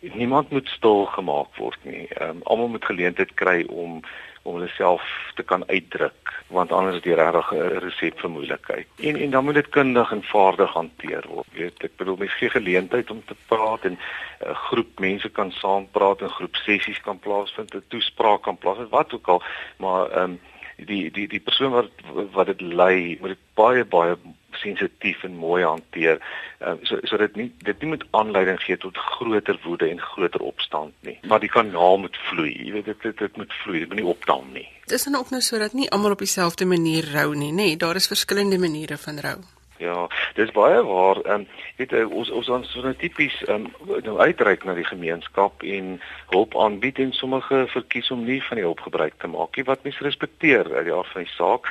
niemand 0.00 0.50
moet 0.50 0.68
stil 0.68 1.04
gemaak 1.04 1.56
word 1.60 1.78
nie. 1.82 2.08
Um, 2.20 2.40
Almal 2.42 2.68
moet 2.68 2.84
geleentheid 2.84 3.34
kry 3.34 3.64
om 3.68 4.00
om 4.46 4.58
hulle 4.58 4.72
self 4.76 5.02
te 5.34 5.42
kan 5.42 5.66
uitdruk 5.68 6.34
want 6.48 6.72
anders 6.72 6.96
is 6.96 7.02
dit 7.02 7.18
regtig 7.18 7.52
'n 7.52 7.78
resep 7.84 8.20
vir 8.20 8.30
moeilikheid. 8.30 8.86
En 8.96 9.16
en 9.16 9.30
dan 9.30 9.44
moet 9.44 9.54
dit 9.54 9.68
kundig 9.68 10.12
en 10.12 10.22
vaardig 10.22 10.72
hanteer 10.72 11.24
word. 11.28 11.46
Jy 11.52 11.60
weet, 11.60 11.82
ek 11.82 11.96
bedoel 11.96 12.16
mens 12.16 12.34
gee 12.38 12.50
geleentheid 12.50 13.10
om 13.10 13.22
te 13.24 13.36
praat 13.46 13.84
en 13.84 13.92
'n 13.92 13.98
uh, 14.46 14.54
groep 14.54 14.98
mense 14.98 15.28
kan 15.28 15.50
saam 15.52 15.88
praat 15.90 16.20
en 16.22 16.30
groep 16.30 16.56
sessies 16.56 17.00
kan 17.00 17.18
plaasvind, 17.18 17.74
'n 17.74 17.82
toespraak 17.88 18.42
kan 18.42 18.58
plaasvind, 18.58 18.90
wat 18.90 19.14
ook 19.14 19.28
al, 19.28 19.42
maar 19.76 20.10
ehm 20.10 20.22
um, 20.22 20.40
die 20.76 21.10
die 21.10 21.28
die 21.28 21.40
persoon 21.40 21.70
wat 21.72 21.90
wat 22.32 22.46
dit 22.46 22.60
lei 22.60 23.16
moet 23.20 23.28
dit 23.28 23.44
baie 23.54 23.84
baie 23.84 24.16
sensitief 24.60 25.24
en 25.24 25.36
mooi 25.40 25.62
hanteer. 25.64 26.20
Uh, 26.60 26.76
so 26.88 27.00
so 27.02 27.16
dit 27.20 27.36
nie 27.36 27.48
dit 27.64 27.82
nie 27.82 27.90
moet 27.94 28.04
aanleiding 28.10 28.60
gee 28.64 28.76
tot 28.76 28.96
groter 28.96 29.58
woede 29.64 29.88
en 29.90 30.00
groter 30.00 30.40
opstand 30.40 30.94
nie. 31.00 31.18
Maar 31.28 31.40
die 31.44 31.52
kanaal 31.52 31.98
moet 32.04 32.16
vloei. 32.30 32.52
Jy 32.64 32.72
weet 32.78 32.92
dit 32.92 33.02
dit, 33.02 33.18
dit 33.18 33.36
moet 33.36 33.52
vloei, 33.62 33.82
dit 33.84 33.88
moet 33.88 34.02
nie 34.02 34.12
opdam 34.14 34.48
nie. 34.52 34.68
Dis 34.86 35.04
dan 35.04 35.18
ook 35.18 35.30
nou 35.34 35.42
sodat 35.42 35.74
nie 35.74 35.90
almal 35.90 36.16
op 36.16 36.24
dieselfde 36.24 36.66
manier 36.66 37.10
rou 37.12 37.34
nie, 37.34 37.52
nê? 37.52 37.74
Daar 37.76 37.98
is 37.98 38.06
verskillende 38.06 38.58
maniere 38.58 38.96
van 38.96 39.18
rou. 39.18 39.38
Ja, 39.78 40.08
dis 40.34 40.50
baie 40.56 40.82
waar. 40.82 41.20
Ehm 41.24 41.40
um, 41.40 41.46
weet 41.76 41.92
jy 41.92 42.04
ons 42.04 42.30
ons 42.30 42.48
ons 42.48 42.70
so 42.72 42.92
tipies 42.96 43.34
ehm 43.44 43.66
um, 43.66 43.98
nou 44.06 44.16
uitreik 44.18 44.64
na 44.64 44.74
die 44.78 44.86
gemeenskap 44.88 45.62
en 45.62 45.98
hulp 46.32 46.56
aanbied 46.56 46.98
en 47.04 47.12
sommige 47.12 47.66
verkies 47.74 48.10
om 48.10 48.24
nie 48.24 48.40
van 48.48 48.56
die 48.56 48.64
hulp 48.64 48.80
gebruik 48.86 49.18
te 49.20 49.28
maak 49.28 49.56
nie 49.56 49.66
wat 49.68 49.84
mense 49.84 50.04
respekteer 50.04 50.72
uit 50.72 50.88
die 50.88 50.94
aard 50.96 51.12
van 51.12 51.26
die 51.26 51.34
saak. 51.34 51.68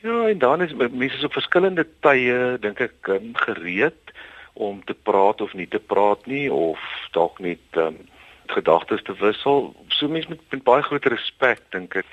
Ja, 0.00 0.28
en 0.28 0.38
dan 0.38 0.62
is 0.62 0.74
mense 0.74 1.24
op 1.24 1.32
verskillende 1.32 1.82
tye 2.06 2.56
dink 2.62 2.78
ek 2.84 3.08
um, 3.10 3.32
gereed 3.34 4.12
om 4.54 4.78
te 4.86 4.94
praat 4.94 5.40
of 5.42 5.54
nie 5.58 5.66
te 5.66 5.80
praat 5.82 6.26
nie 6.30 6.46
of 6.54 6.82
dalk 7.16 7.40
net 7.42 7.78
um, 7.82 7.96
gedagtes 8.54 9.02
te 9.02 9.16
wissel. 9.18 9.72
So 9.88 10.06
mense 10.06 10.30
met, 10.30 10.44
met 10.54 10.62
baie 10.62 10.84
groot 10.86 11.08
respek 11.10 11.64
dink 11.74 11.96
ek 11.98 12.12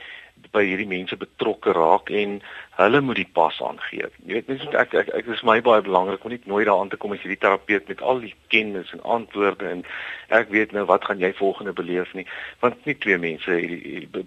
by 0.56 0.64
hierdie 0.66 0.88
mense 0.90 1.18
betrokke 1.18 1.76
raak 1.78 2.10
en 2.10 2.40
hulle 2.80 3.02
moet 3.06 3.20
die 3.22 3.28
pas 3.38 3.60
aangee. 3.62 4.10
Jy 4.26 4.34
weet 4.34 4.50
mens 4.50 4.66
ek 4.82 4.98
ek 5.04 5.14
ek 5.22 5.30
is 5.38 5.46
my 5.46 5.60
baie 5.66 5.86
belangrik 5.86 6.26
om 6.26 6.34
net 6.34 6.50
nooit 6.50 6.66
daaraan 6.66 6.90
te 6.90 6.98
kom 7.02 7.14
as 7.14 7.22
hierdie 7.22 7.40
terapeut 7.42 7.86
met 7.92 8.02
al 8.02 8.24
die 8.26 8.34
kennis 8.54 8.90
en 8.98 9.06
antwoorde 9.18 9.70
en 9.70 9.86
ek 10.34 10.50
weet 10.54 10.74
nou 10.74 10.88
wat 10.90 11.06
gaan 11.06 11.22
jy 11.22 11.32
volgende 11.38 11.76
beleef 11.78 12.18
nie 12.18 12.26
want 12.66 12.82
nie 12.90 12.98
twee 12.98 13.22
mense 13.22 13.62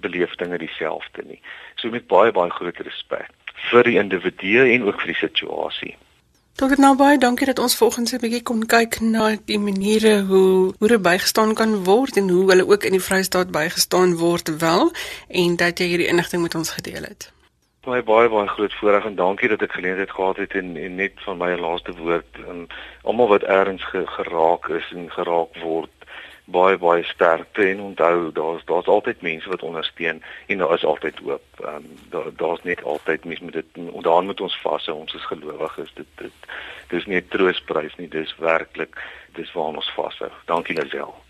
beleef 0.07 0.39
dinge 0.39 0.63
dieselfde 0.63 1.27
nie. 1.27 1.43
So 1.83 1.91
met 1.91 2.07
baie 2.07 2.31
baie 2.31 2.55
groot 2.55 2.87
respek 2.87 3.35
vir 3.71 3.83
die 3.83 3.99
individu 3.99 4.67
en 4.73 4.85
ook 4.87 5.01
vir 5.01 5.13
die 5.13 5.21
situasie. 5.23 5.97
Dokter 6.59 6.81
Nabai, 6.81 7.19
dankie 7.19 7.47
dat 7.47 7.59
ons 7.59 7.77
volgens 7.77 8.13
'n 8.13 8.19
bietjie 8.19 8.43
kon 8.43 8.67
kyk 8.67 9.01
na 9.01 9.37
die 9.45 9.59
maniere 9.59 10.23
hoe 10.27 10.75
dit 10.79 11.03
bygestaan 11.03 11.55
kan 11.55 11.85
word 11.85 12.17
en 12.17 12.29
hoe 12.29 12.51
hulle 12.51 12.67
ook 12.67 12.83
in 12.85 12.93
die 12.93 13.07
Vrystaat 13.09 13.51
bygestaan 13.51 14.17
word 14.17 14.59
wel 14.61 14.91
en 15.29 15.57
dat 15.57 15.79
jy 15.79 15.87
hierdie 15.87 16.09
inligting 16.09 16.43
met 16.43 16.55
ons 16.55 16.71
gedeel 16.71 17.03
het. 17.03 17.33
Baie 17.87 18.03
baie 18.03 18.29
baie 18.29 18.49
groot 18.49 18.75
voorreg 18.75 19.05
en 19.05 19.15
dankie 19.15 19.49
dat 19.49 19.63
ek 19.63 19.73
geleentheid 19.73 20.11
gehad 20.11 20.37
het 20.37 20.53
en, 20.53 20.77
en 20.77 20.95
net 20.95 21.13
van 21.17 21.39
my 21.39 21.55
laaste 21.55 21.93
woord 21.97 22.33
en 22.49 22.67
almal 23.03 23.29
wat 23.29 23.43
ergens 23.43 23.85
ge, 23.85 24.03
geraak 24.07 24.69
is 24.69 24.93
en 24.95 25.11
geraak 25.11 25.55
word 25.63 25.98
baie 26.51 26.79
baie 26.79 27.05
sterkte 27.05 27.67
en 27.69 27.81
onthou 27.81 28.33
daar's 28.33 28.65
daar's 28.65 28.87
altyd 28.87 29.21
mense 29.21 29.49
wat 29.49 29.63
ondersteun 29.63 30.23
en 30.47 30.59
daar 30.59 30.75
is 30.75 30.85
altyd 30.85 31.19
hoop. 31.19 31.45
Ehm 31.61 31.75
um, 31.75 31.87
daar 32.11 32.31
daar's 32.37 32.63
net 32.63 32.83
altyd 32.83 33.25
mense 33.25 33.45
met 33.45 33.53
dit 33.53 33.93
ondaan 33.93 34.25
moet 34.25 34.41
ons 34.41 34.61
vashou. 34.61 34.99
Ons 34.99 35.15
is 35.15 35.27
gelowiges. 35.27 35.93
Dit 35.95 36.07
dit 36.15 36.33
dis 36.89 37.07
nie 37.07 37.21
'n 37.21 37.29
troostprys 37.29 37.97
nie. 37.97 38.09
Dis 38.09 38.37
werklik 38.39 39.03
dis 39.33 39.53
waar 39.53 39.65
ons 39.77 39.93
vashou. 39.95 40.31
Dankie 40.45 40.77
Lazel. 40.77 41.28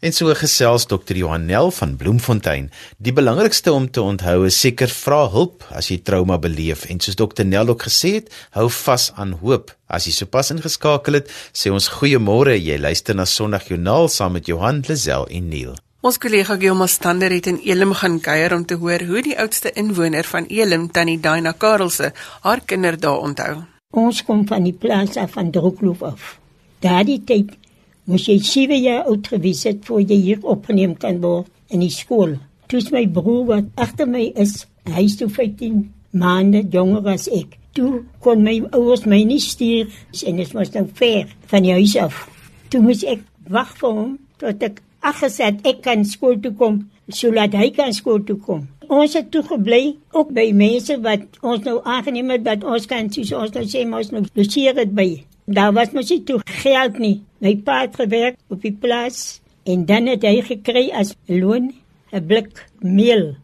En 0.00 0.14
so 0.16 0.32
gesels 0.32 0.86
Dr. 0.88 1.12
Johanel 1.12 1.70
van 1.76 1.96
Bloemfontein. 1.96 2.70
Die 2.96 3.12
belangrikste 3.12 3.72
om 3.72 3.90
te 3.90 4.00
onthou 4.00 4.46
is 4.48 4.56
seker 4.56 4.88
vra 4.88 5.26
hulp 5.28 5.66
as 5.76 5.90
jy 5.92 5.98
trauma 6.00 6.38
beleef 6.40 6.86
en 6.88 7.02
soos 7.04 7.18
Dr. 7.20 7.44
Nel 7.44 7.68
ook 7.68 7.84
gesê 7.84 8.14
het, 8.14 8.30
hou 8.56 8.64
vas 8.72 9.10
aan 9.20 9.34
hoop. 9.42 9.74
As 9.92 10.08
jy 10.08 10.14
sopas 10.16 10.54
ingeskakel 10.56 11.20
het, 11.20 11.28
sê 11.52 11.68
ons 11.68 11.90
goeiemôre. 11.98 12.56
Jy 12.56 12.80
luister 12.80 13.18
na 13.18 13.28
Sondag 13.28 13.68
Joernaal 13.68 14.08
saam 14.08 14.38
met 14.38 14.48
Johan 14.48 14.80
Lazel 14.88 15.28
en 15.28 15.52
Neil. 15.52 15.76
Ons 16.00 16.16
kollega 16.16 16.56
Gilma 16.56 16.88
Stander 16.88 17.36
het 17.36 17.52
in 17.52 17.60
Elim 17.60 17.92
gaan 17.92 18.22
kuier 18.24 18.56
om 18.56 18.64
te 18.64 18.80
hoor 18.80 19.04
hoe 19.04 19.20
die 19.20 19.36
oudste 19.36 19.68
inwoner 19.76 20.24
van 20.24 20.48
Elim, 20.48 20.88
Tannie 20.88 21.20
Daina 21.20 21.52
Karelse, 21.52 22.14
haar 22.40 22.64
kinderdae 22.64 23.20
onthou. 23.20 23.58
Ons 23.92 24.24
kom 24.24 24.46
van 24.48 24.64
die 24.64 24.72
plaas 24.72 25.20
af 25.20 25.36
van 25.36 25.52
Droekloof 25.52 26.08
af. 26.08 26.38
Daardie 26.80 27.20
tyd 27.20 27.59
moes 28.08 28.26
jy 28.28 28.38
7 28.38 28.80
jaar 28.80 29.08
oud 29.10 29.28
gewees 29.32 29.64
het 29.68 29.84
voor 29.86 30.02
jy 30.02 30.18
hier 30.24 30.42
opgeneem 30.42 30.96
kan 30.98 31.20
word 31.22 31.50
in 31.68 31.84
die 31.84 31.92
skool. 31.92 32.36
Toe 32.70 32.82
my 32.94 33.06
broer 33.10 33.46
wat 33.48 33.70
agter 33.76 34.06
my 34.06 34.30
is, 34.38 34.66
hy 34.86 35.04
is 35.08 35.16
toe 35.18 35.28
15 35.28 35.82
maande 36.12 36.62
jonger 36.70 37.08
as 37.14 37.28
ek. 37.28 37.56
Toe 37.74 38.04
kon 38.22 38.42
my 38.46 38.56
ouers 38.74 39.06
my 39.06 39.22
nie 39.26 39.40
stuur 39.42 39.90
en 40.26 40.40
dit 40.42 40.54
was 40.54 40.72
nou 40.74 40.86
ver 40.94 41.30
van 41.52 41.66
die 41.66 41.74
huis 41.76 41.96
af. 41.98 42.26
Toe 42.70 42.82
moes 42.82 43.04
ek 43.06 43.22
wag 43.50 43.74
vir 43.78 43.98
hom 43.98 44.16
tot 44.42 44.62
ek 44.66 44.82
aggeset 45.06 45.62
ek 45.66 45.82
kan 45.86 46.04
skool 46.04 46.38
toe 46.42 46.52
kom 46.58 46.82
sodat 47.10 47.54
hy 47.58 47.70
kan 47.74 47.94
skool 47.94 48.22
toe 48.26 48.38
kom. 48.38 48.66
Ons 48.90 49.14
het 49.18 49.30
toe 49.30 49.42
gebly 49.46 49.96
ook 50.14 50.32
by 50.34 50.50
mense 50.54 50.96
wat 51.04 51.38
ons 51.46 51.62
nou 51.66 51.78
aangeneem 51.86 52.34
het 52.34 52.46
dat 52.46 52.66
ons 52.66 52.86
kan 52.90 53.10
soos 53.14 53.32
ons 53.38 53.54
nou 53.54 53.66
sê 53.70 53.84
ons 53.86 54.14
nou 54.14 54.24
logeer 54.38 54.78
het 54.78 54.94
by. 54.94 55.08
Daar 55.50 55.72
was 55.74 55.90
mos 55.90 56.10
nie 56.12 56.22
toe 56.22 56.38
geld 56.44 56.98
nie. 57.02 57.16
My 57.42 57.56
pa 57.66 57.80
het 57.82 57.96
gewerk 57.98 58.36
op 58.54 58.62
die 58.62 58.72
plaas 58.72 59.40
en 59.66 59.82
dan 59.86 60.06
het 60.06 60.22
hy 60.22 60.42
gekry 60.46 60.90
as 60.94 61.16
loon 61.26 61.72
'n 62.12 62.26
blik 62.26 62.66
meel. 62.78 63.34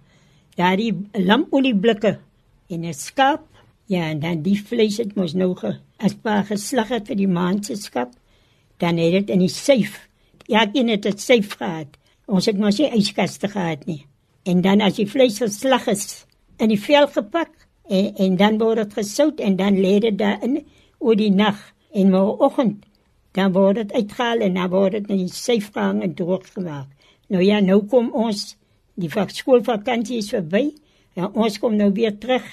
Daardie 0.55 0.95
lampolie 1.13 1.75
blikke 1.75 2.19
en 2.69 2.85
'n 2.85 2.95
skaap. 2.95 3.43
Ja, 3.87 4.11
en 4.11 4.21
dan 4.21 4.43
die 4.43 4.63
vleis 4.63 4.97
het 4.97 5.15
mos 5.15 5.35
nou 5.35 5.55
ge, 5.55 5.79
as 5.99 6.15
pa 6.15 6.43
geslag 6.43 6.89
het 6.89 7.07
vir 7.07 7.17
die 7.17 7.29
maand 7.29 7.67
se 7.67 7.77
skap. 7.77 8.11
dan 8.77 8.97
het 8.97 9.13
dit 9.13 9.31
in 9.31 9.39
die 9.39 9.53
syf. 9.53 10.09
Ja, 10.47 10.67
een 10.73 10.89
het 10.89 11.03
dit 11.03 11.21
syf 11.21 11.57
gehad. 11.57 11.97
Ons 12.27 12.47
het 12.47 12.59
mos 12.59 12.79
nie 12.79 12.91
yskaste 12.99 13.49
gehad 13.49 13.87
nie. 13.87 14.07
En 14.43 14.61
dan 14.61 14.81
as 14.81 14.99
die 14.99 15.09
vleis 15.11 15.39
geslag 15.39 15.87
is, 15.87 16.27
in 16.57 16.69
die 16.69 16.81
vel 16.81 17.09
gepak 17.09 17.53
en, 17.89 18.15
en 18.15 18.37
dan 18.37 18.59
word 18.59 18.77
dit 18.77 18.99
gesout 19.01 19.41
en 19.41 19.57
dan 19.57 19.79
lê 19.81 19.99
dit 20.03 20.19
daarin 20.19 20.61
oor 20.99 21.17
die 21.17 21.31
nag 21.31 21.59
en 21.97 22.13
môreoggend 22.13 22.85
dan 23.37 23.53
word 23.53 23.83
dit 23.83 23.93
uitgehaal 23.93 24.45
en 24.47 24.55
dan 24.57 24.71
word 24.73 24.97
dit 24.97 25.11
in 25.13 25.25
die 25.27 25.33
syf 25.33 25.69
gehang 25.75 26.01
en 26.05 26.15
droog 26.17 26.47
gemaak. 26.55 26.89
Nou 27.29 27.43
ja, 27.45 27.61
nou 27.61 27.83
kom 27.91 28.09
ons 28.17 28.55
die 28.97 29.11
skoolvakansie 29.11 30.23
is 30.23 30.31
verby. 30.33 30.71
Ja, 31.17 31.29
ons 31.29 31.59
kom 31.61 31.77
nou 31.77 31.91
weer 31.93 32.15
terug 32.21 32.47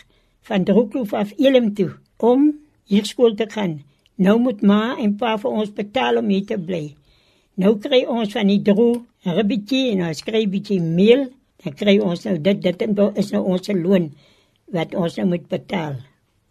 van 0.48 0.66
Drookloof 0.68 1.14
af 1.16 1.32
Elim 1.40 1.72
toe 1.76 1.94
om 2.20 2.52
hier 2.92 3.08
skool 3.08 3.36
te 3.40 3.48
gaan. 3.50 3.80
Nou 4.20 4.38
moet 4.40 4.62
ma 4.62 4.98
en 5.00 5.16
pa 5.20 5.38
vir 5.40 5.56
ons 5.62 5.72
betaal 5.72 6.20
om 6.20 6.28
hier 6.32 6.46
te 6.48 6.60
bly. 6.60 6.84
Nou 7.56 7.78
kry 7.80 8.04
ons 8.10 8.36
van 8.36 8.50
die 8.52 8.62
droog 8.62 9.04
'n 9.26 9.36
ribbetjie 9.40 9.92
en 9.94 10.08
ons 10.08 10.24
kry 10.24 10.46
bietjie 10.48 10.82
meel. 10.82 11.30
Dan 11.64 11.74
kry 11.74 12.00
ons 12.00 12.26
nou 12.26 12.38
dit 12.38 12.62
dit 12.62 12.82
is 13.16 13.32
nou 13.32 13.44
ons 13.44 13.68
loon 13.68 14.12
wat 14.72 14.96
ons 14.96 15.18
nou 15.18 15.28
moet 15.28 15.48
betaal. 15.48 15.96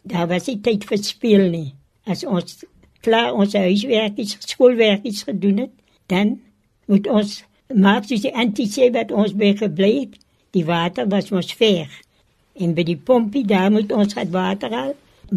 Daar 0.05 0.29
was 0.29 0.47
nie 0.47 0.61
tyd 0.61 0.85
vir 0.85 0.99
speel 0.99 1.51
nie. 1.51 1.75
As 2.07 2.25
ons 2.25 2.65
klaar 3.03 3.35
ons 3.35 3.55
huiswerkies, 3.59 4.37
skoolwerkies 4.47 5.23
gedoen 5.29 5.65
het, 5.67 5.75
dan 6.07 6.39
moet 6.87 7.09
ons 7.09 7.43
maak 7.75 8.07
soos 8.07 8.25
die 8.25 8.35
antisee 8.37 8.91
wat 8.95 9.13
ons 9.13 9.35
by 9.39 9.53
gebly 9.59 9.93
het. 10.01 10.17
Die 10.53 10.65
water 10.69 11.09
was 11.09 11.31
mos 11.33 11.53
ver. 11.57 11.89
En 12.61 12.75
by 12.77 12.85
die 12.85 12.99
pompie 12.99 13.45
daar 13.49 13.71
moet 13.73 13.93
ons 13.93 14.15
het 14.19 14.33
water 14.33 14.73
haal. 14.75 14.95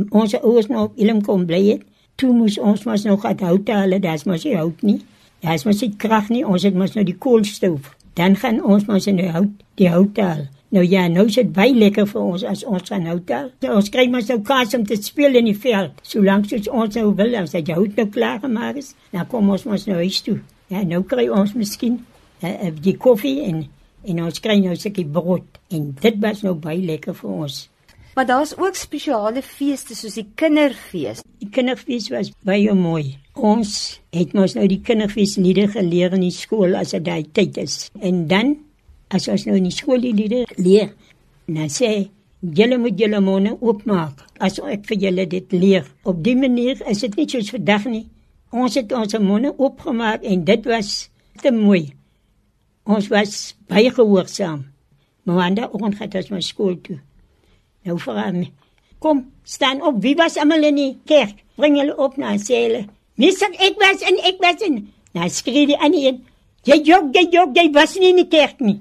Ons 0.09 0.35
ouers 0.41 0.67
nou 0.67 0.87
op 0.89 0.97
Willem 0.99 1.21
kom 1.23 1.45
bly 1.47 1.61
het. 1.69 1.85
Toe 2.19 2.33
moes 2.35 2.57
ons 2.59 2.83
mos 2.87 3.05
nog 3.07 3.23
het 3.27 3.43
hout 3.43 3.69
haal, 3.71 3.95
daar's 4.03 4.25
mos 4.27 4.43
nie 4.43 4.55
hout 4.55 4.81
nie. 4.83 4.99
Daar's 5.43 5.63
mos 5.67 5.81
nie 5.83 5.93
krag 5.99 6.29
nie. 6.33 6.43
Ons 6.47 6.67
het 6.67 6.75
mos 6.75 6.95
nou 6.95 7.05
die 7.07 7.15
koolstoof. 7.15 7.93
Dan 8.15 8.35
gaan 8.39 8.61
ons 8.63 8.87
mos 8.87 9.07
in 9.07 9.19
die 9.19 9.31
hout, 9.31 9.51
die 9.79 9.89
hout 9.91 10.19
haal. 10.19 10.45
Nou 10.73 10.83
ja, 10.83 11.07
nou 11.07 11.27
is 11.29 11.37
dit 11.37 11.51
baie 11.53 11.73
lekker 11.73 12.07
vir 12.09 12.21
ons 12.21 12.43
as 12.43 12.63
ons 12.65 12.89
gaan 12.89 13.05
hout 13.05 13.29
haal. 13.31 13.51
Ja, 13.63 13.75
ons 13.77 13.91
kry 13.93 14.07
mos 14.11 14.27
nou 14.31 14.39
kans 14.45 14.73
om 14.73 14.85
te 14.85 14.97
speel 14.99 15.37
in 15.39 15.45
die 15.51 15.57
veld. 15.57 15.93
Solank 16.03 16.49
soos 16.49 16.67
ons 16.67 16.97
nou 16.97 17.13
wil, 17.15 17.35
as 17.39 17.53
jy 17.53 17.63
hout 17.69 17.95
nou 17.95 18.07
klaar 18.11 18.41
gemaak 18.43 18.81
is, 18.81 18.95
dan 19.13 19.29
kom 19.31 19.49
ons 19.53 19.67
mos 19.69 19.85
nou 19.87 20.01
huis 20.01 20.19
toe. 20.25 20.39
Ja, 20.73 20.81
nou 20.83 21.03
kry 21.05 21.27
ons 21.29 21.53
miskien 21.53 21.99
uh, 22.41 22.71
die 22.81 22.97
koffie 22.97 23.43
en 23.45 23.65
en 24.05 24.19
ons 24.21 24.37
kry 24.37 24.59
nou 24.61 24.69
'n 24.71 24.77
stukkie 24.77 25.05
brood 25.05 25.57
en 25.73 25.95
dit 26.01 26.17
was 26.21 26.43
nou 26.43 26.53
baie 26.53 26.81
lekker 26.81 27.15
vir 27.17 27.29
ons. 27.29 27.69
Maar 28.15 28.25
daar's 28.25 28.53
ook 28.57 28.75
spesiale 28.75 29.41
feeste 29.41 29.95
soos 29.95 30.13
die 30.13 30.27
kinderfees. 30.35 31.23
Die 31.39 31.49
kinderfees 31.49 32.07
was 32.09 32.31
baie 32.47 32.73
mooi. 32.73 33.17
Ons 33.33 33.99
het 34.15 34.33
mos 34.33 34.53
nou 34.55 34.67
die 34.67 34.79
kinderfees 34.79 35.35
liede 35.35 35.67
geleer 35.67 36.13
in 36.13 36.21
die 36.21 36.31
skool 36.31 36.75
as 36.75 36.93
dit 36.95 37.03
daai 37.03 37.25
tyd 37.31 37.57
is. 37.57 37.89
En 37.99 38.27
dan 38.27 38.55
as 39.15 39.27
ons 39.31 39.45
nou 39.47 39.55
in 39.57 39.69
die 39.69 39.73
skool 39.73 40.01
die 40.03 40.13
liede 40.15 40.43
leer, 40.59 40.91
dan 41.47 41.71
sê 41.71 42.09
julle 42.57 42.77
moet 42.81 42.99
julle 42.99 43.21
monde 43.23 43.55
oopmaak 43.61 44.21
as 44.43 44.59
ek 44.59 44.85
vir 44.89 45.01
julle 45.07 45.25
dit 45.31 45.55
leer. 45.55 45.85
Op 46.05 46.21
dié 46.23 46.37
manier 46.37 46.81
is 46.91 47.01
dit 47.05 47.15
nie 47.17 47.27
soos 47.31 47.51
vandag 47.53 47.87
nie. 47.89 48.05
Ons 48.55 48.77
het 48.79 48.91
ons 48.95 49.17
monde 49.19 49.51
oopgemaak 49.57 50.23
en 50.23 50.43
dit 50.47 50.67
was 50.69 51.09
te 51.41 51.51
mooi. 51.51 51.89
Ons 52.85 53.09
was 53.09 53.55
baie 53.71 53.89
gehoorsaam. 53.91 54.65
Maanda 55.25 55.69
oggend 55.71 55.97
het 55.99 56.15
ons 56.19 56.29
na 56.29 56.41
skool 56.45 56.77
toe. 56.85 56.99
Nou 57.85 57.97
vra 58.01 58.29
my, 58.33 58.45
kom, 59.01 59.23
staan 59.43 59.81
op. 59.85 59.97
Wie 60.03 60.15
was 60.17 60.37
almal 60.37 60.63
in 60.69 60.77
die 60.79 60.93
kerk? 61.09 61.41
Bring 61.57 61.79
hulle 61.79 61.95
op 61.97 62.17
na 62.21 62.35
sele. 62.41 62.85
Mis 63.17 63.41
ek 63.41 63.79
was 63.81 64.03
en 64.05 64.19
ek 64.27 64.41
was 64.43 64.61
in. 64.65 64.83
Nou 65.15 65.29
skree 65.29 65.69
die 65.71 65.79
ander 65.79 66.09
een. 66.09 66.21
Jy 66.65 66.81
jog, 66.83 67.11
jy 67.13 67.27
jog, 67.31 67.53
jy 67.55 67.69
was 67.73 67.95
nie 68.01 68.11
in 68.13 68.23
die 68.23 68.29
kerk 68.29 68.61
nie. 68.61 68.79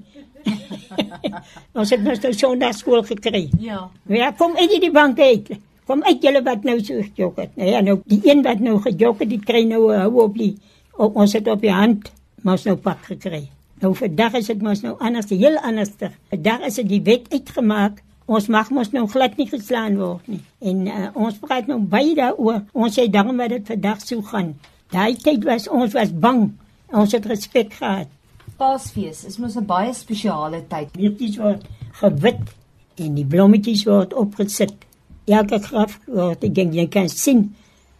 ons 1.79 1.93
het 1.93 2.03
nou 2.03 2.33
so 2.33 2.53
na 2.55 2.71
skool 2.75 3.03
gekry. 3.07 3.47
Ja. 3.59 3.85
Ja, 4.11 4.31
kom 4.37 4.57
uit 4.57 4.77
die 4.81 4.91
bank 4.91 5.19
uit. 5.19 5.55
Kom 5.85 6.01
uit 6.03 6.23
julle 6.23 6.41
wat 6.45 6.63
nou 6.65 6.79
so 6.81 7.01
gejok 7.01 7.43
het. 7.43 7.51
Nou 7.59 7.69
ja, 7.69 7.81
nou 7.85 7.99
die 8.09 8.21
een 8.25 8.41
wat 8.45 8.61
nou 8.63 8.79
gejok 8.81 9.21
het, 9.21 9.29
die 9.29 9.41
kry 9.41 9.65
nou 9.69 9.91
hou 9.93 10.13
op 10.23 10.37
die 10.37 10.55
op 10.95 11.17
ons 11.19 11.33
het 11.35 11.47
op 11.51 11.61
die 11.61 11.73
hand, 11.73 12.07
ons 12.45 12.63
nou 12.65 12.77
pak 12.79 13.03
gekry. 13.09 13.43
Nou 13.83 13.91
vandag 13.97 14.37
is 14.39 14.47
dit 14.47 14.61
mos 14.63 14.81
nou 14.85 14.95
anders, 15.03 15.29
heel 15.29 15.57
anders. 15.59 15.91
Vandag 16.31 16.63
is 16.69 16.79
dit 16.79 16.89
die 16.93 17.01
wet 17.05 17.27
uitgemaak. 17.33 17.99
Ons 18.25 18.47
mag 18.49 18.71
mos 18.73 18.89
nou 18.95 19.03
glad 19.11 19.35
nie 19.37 19.45
geslaan 19.49 19.99
word 19.99 20.25
nie. 20.31 20.41
En 20.65 20.85
uh, 20.89 21.09
ons 21.13 21.35
praat 21.41 21.67
nou 21.69 21.77
baie 21.91 22.15
daaroor. 22.17 22.63
Ons 22.73 22.95
sê 22.97 23.05
daarom 23.11 23.37
dat 23.43 23.53
dit 23.53 23.67
vandag 23.75 24.01
sou 24.01 24.21
gaan. 24.31 24.55
Daai 24.95 25.19
tyd 25.21 25.45
was 25.45 25.67
ons 25.69 25.93
was 25.93 26.13
bang. 26.13 26.47
Ons 26.95 27.13
het 27.13 27.27
respek 27.29 27.75
gehad. 27.77 28.09
Paasfees 28.57 29.25
is 29.27 29.35
mos 29.37 29.55
'n 29.59 29.65
baie 29.67 29.93
spesiale 29.93 30.61
tyd. 30.71 30.87
Dit 30.95 31.35
word 31.43 31.63
gewit 31.99 32.43
en 33.03 33.17
die 33.19 33.25
blommetjies 33.33 33.83
word 33.83 34.13
opgesit. 34.13 34.71
Elke 35.27 35.59
graf 35.59 35.99
word 36.07 36.43
ek 36.47 36.53
dink 36.55 36.73
jy 36.73 36.87
kan 36.87 37.09
sien 37.09 37.49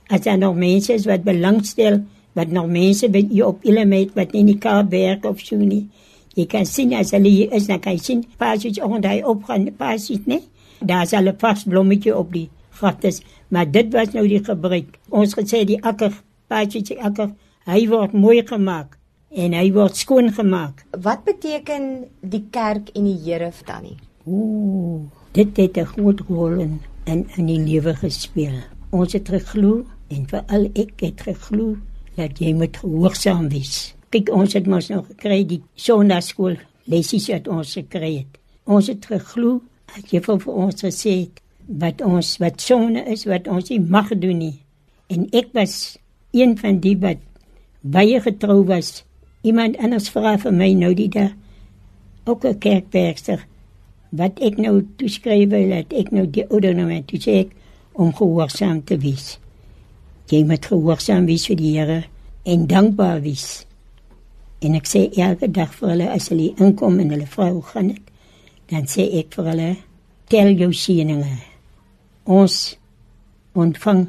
as 0.07 0.21
daar 0.21 0.37
nog 0.37 0.55
mense 0.55 0.93
is 0.93 1.05
wat 1.11 1.27
belangstel 1.27 1.99
wat 2.39 2.55
nog 2.55 2.71
mense 2.71 3.09
by 3.09 3.25
u 3.31 3.41
op 3.41 3.67
element 3.67 4.15
wat 4.15 4.31
nie 4.31 4.45
in 4.45 4.53
die 4.53 4.57
Kaap 4.57 4.91
werk 4.91 5.25
of 5.25 5.43
so 5.43 5.57
nie. 5.57 5.89
Jy 6.35 6.45
kan 6.45 6.65
sien 6.65 6.93
as 6.93 7.11
hulle 7.11 7.29
hier 7.29 7.51
is, 7.51 7.67
dan 7.67 7.79
kan 7.79 7.93
jy 7.93 8.03
sien 8.07 8.25
pasies 8.37 8.79
onder 8.79 9.09
hy 9.09 9.21
opgaan, 9.23 9.71
pasies, 9.77 10.23
nee. 10.25 10.43
Daar 10.79 11.03
is 11.03 11.13
al 11.13 11.27
'n 11.27 11.39
vars 11.39 11.63
blommetjie 11.63 12.15
op 12.15 12.31
die 12.31 12.49
gratis, 12.71 13.21
maar 13.49 13.71
dit 13.71 13.93
was 13.93 14.13
nou 14.13 14.27
die 14.27 14.43
gebruik. 14.43 14.99
Ons 15.09 15.35
gesê 15.35 15.65
die 15.65 15.81
akker, 15.83 16.11
pasies 16.47 16.91
akker, 16.97 17.31
hy 17.65 17.87
word 17.87 18.13
mooi 18.13 18.43
gemaak 18.45 18.94
en 19.35 19.53
hy 19.53 19.67
word 19.75 19.99
skoon 19.99 20.31
gemaak. 20.33 20.85
Wat 21.03 21.25
beteken 21.27 22.05
die 22.21 22.45
kerk 22.51 22.91
en 22.95 23.07
die 23.09 23.19
Here 23.25 23.51
dan 23.67 23.83
nie? 23.83 23.97
Ooh, 24.25 25.03
dit 25.33 25.57
het 25.57 25.77
'n 25.77 25.85
groot 25.85 26.19
rol 26.29 26.59
in 26.59 26.79
in, 27.05 27.25
in 27.37 27.45
die 27.45 27.59
lewe 27.59 27.93
gespeel. 27.93 28.57
Ons 28.89 29.13
het 29.13 29.29
geglo 29.29 29.85
en 30.07 30.25
veral 30.29 30.69
ek 30.73 31.01
het 31.03 31.21
geglo 31.21 31.75
dat 32.15 32.39
jy 32.39 32.53
moet 32.53 32.77
gehoorsaam 32.77 33.49
wees. 33.49 33.93
Kyk, 34.09 34.31
ons 34.33 34.53
het 34.53 34.67
mos 34.67 34.89
nog 34.89 35.07
gekry 35.07 35.43
die 35.45 35.61
sonnaarskool 35.75 36.55
lessies 36.85 37.27
wat 37.29 37.47
ons 37.47 37.73
gekry 37.73 38.11
het. 38.17 38.39
Ons 38.65 38.87
het 38.87 39.05
geglo 39.05 39.61
dat 39.95 40.11
jy 40.11 40.21
vir 40.21 40.47
ons 40.47 40.81
gesê 40.81 41.15
het 41.25 41.41
wat 41.65 42.01
ons 42.05 42.37
wat 42.41 42.61
sonne 42.61 43.03
is 43.11 43.25
wat 43.25 43.47
ons 43.47 43.69
nie 43.69 43.81
mag 43.81 44.09
doen 44.21 44.37
nie. 44.37 44.59
En 45.09 45.27
ek 45.33 45.51
was 45.53 45.97
een 46.33 46.57
van 46.57 46.79
die 46.79 46.95
wat 47.01 47.21
baie 47.81 48.19
getrou 48.21 48.63
was. 48.65 49.03
Iemand 49.45 49.77
anders 49.77 50.09
vra 50.09 50.35
vir 50.41 50.53
my 50.53 50.71
nou 50.73 50.93
die 50.97 51.09
dag 51.09 51.31
ook 52.25 52.45
'n 52.45 52.59
kerkwerker 52.59 53.45
wat 54.09 54.39
ek 54.41 54.57
nou 54.57 54.81
toeskryf 54.97 55.49
dat 55.49 55.93
ek 55.93 56.11
nou 56.11 56.25
die 56.25 56.45
ouder 56.49 56.73
nou 56.73 56.87
met 56.87 57.07
toe 57.07 57.19
sê 57.19 57.39
ek 57.45 57.49
om 57.93 58.13
gehoorsaam 58.13 58.83
te 58.83 58.97
wees 58.97 59.37
jy 60.31 60.41
moet 60.45 60.65
gehoorsaam 60.65 61.27
wees 61.29 61.45
vir 61.49 61.57
die 61.59 61.73
Here 61.77 62.03
en 62.49 62.67
dankbaar 62.69 63.21
wees. 63.25 63.65
En 64.65 64.77
ek 64.77 64.87
sê 64.89 65.05
elke 65.21 65.49
dag 65.53 65.73
vir 65.77 65.91
hulle 65.91 66.07
as 66.13 66.29
hulle 66.31 66.51
inkom 66.61 66.99
en 67.01 67.11
hulle 67.13 67.27
vra 67.29 67.51
hoe 67.51 67.63
gaan 67.71 67.91
dit, 67.93 68.13
dan 68.71 68.87
sê 68.89 69.05
ek 69.19 69.35
vir 69.37 69.51
hulle 69.51 69.69
tel 70.33 70.53
jou 70.57 70.71
seëninge. 70.73 71.37
Ons 72.25 72.77
ontvang 73.53 74.07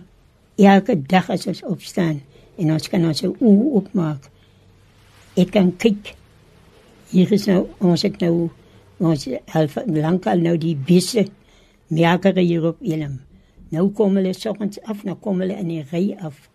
elke 0.57 0.97
dag 0.97 1.29
as 1.33 1.45
ons 1.51 1.65
opstaan 1.69 2.23
en 2.57 2.73
ons 2.73 2.89
kan 2.93 3.05
ons 3.05 3.25
oë 3.29 3.53
oopmaak. 3.77 4.31
Ek 5.37 5.53
kan 5.53 5.73
kyk. 5.77 6.15
Hier 7.13 7.33
is 7.33 7.47
nou 7.49 7.67
ons 7.85 8.03
het 8.07 8.17
nou 8.25 8.49
ons 9.05 9.27
half 9.53 9.77
lankal 9.85 10.41
nou 10.41 10.57
die 10.57 10.75
bisse 10.77 11.27
merker 11.93 12.39
hier 12.41 12.65
op 12.73 12.81
Elim. 12.81 13.19
Nou 13.71 13.91
kom 13.93 14.17
hulle 14.17 14.33
soggens 14.35 14.79
af, 14.89 15.03
nou 15.05 15.17
kom 15.21 15.43
hulle 15.43 15.59
in 15.61 15.69
die 15.69 15.83
ry 15.91 16.17
af. 16.25 16.47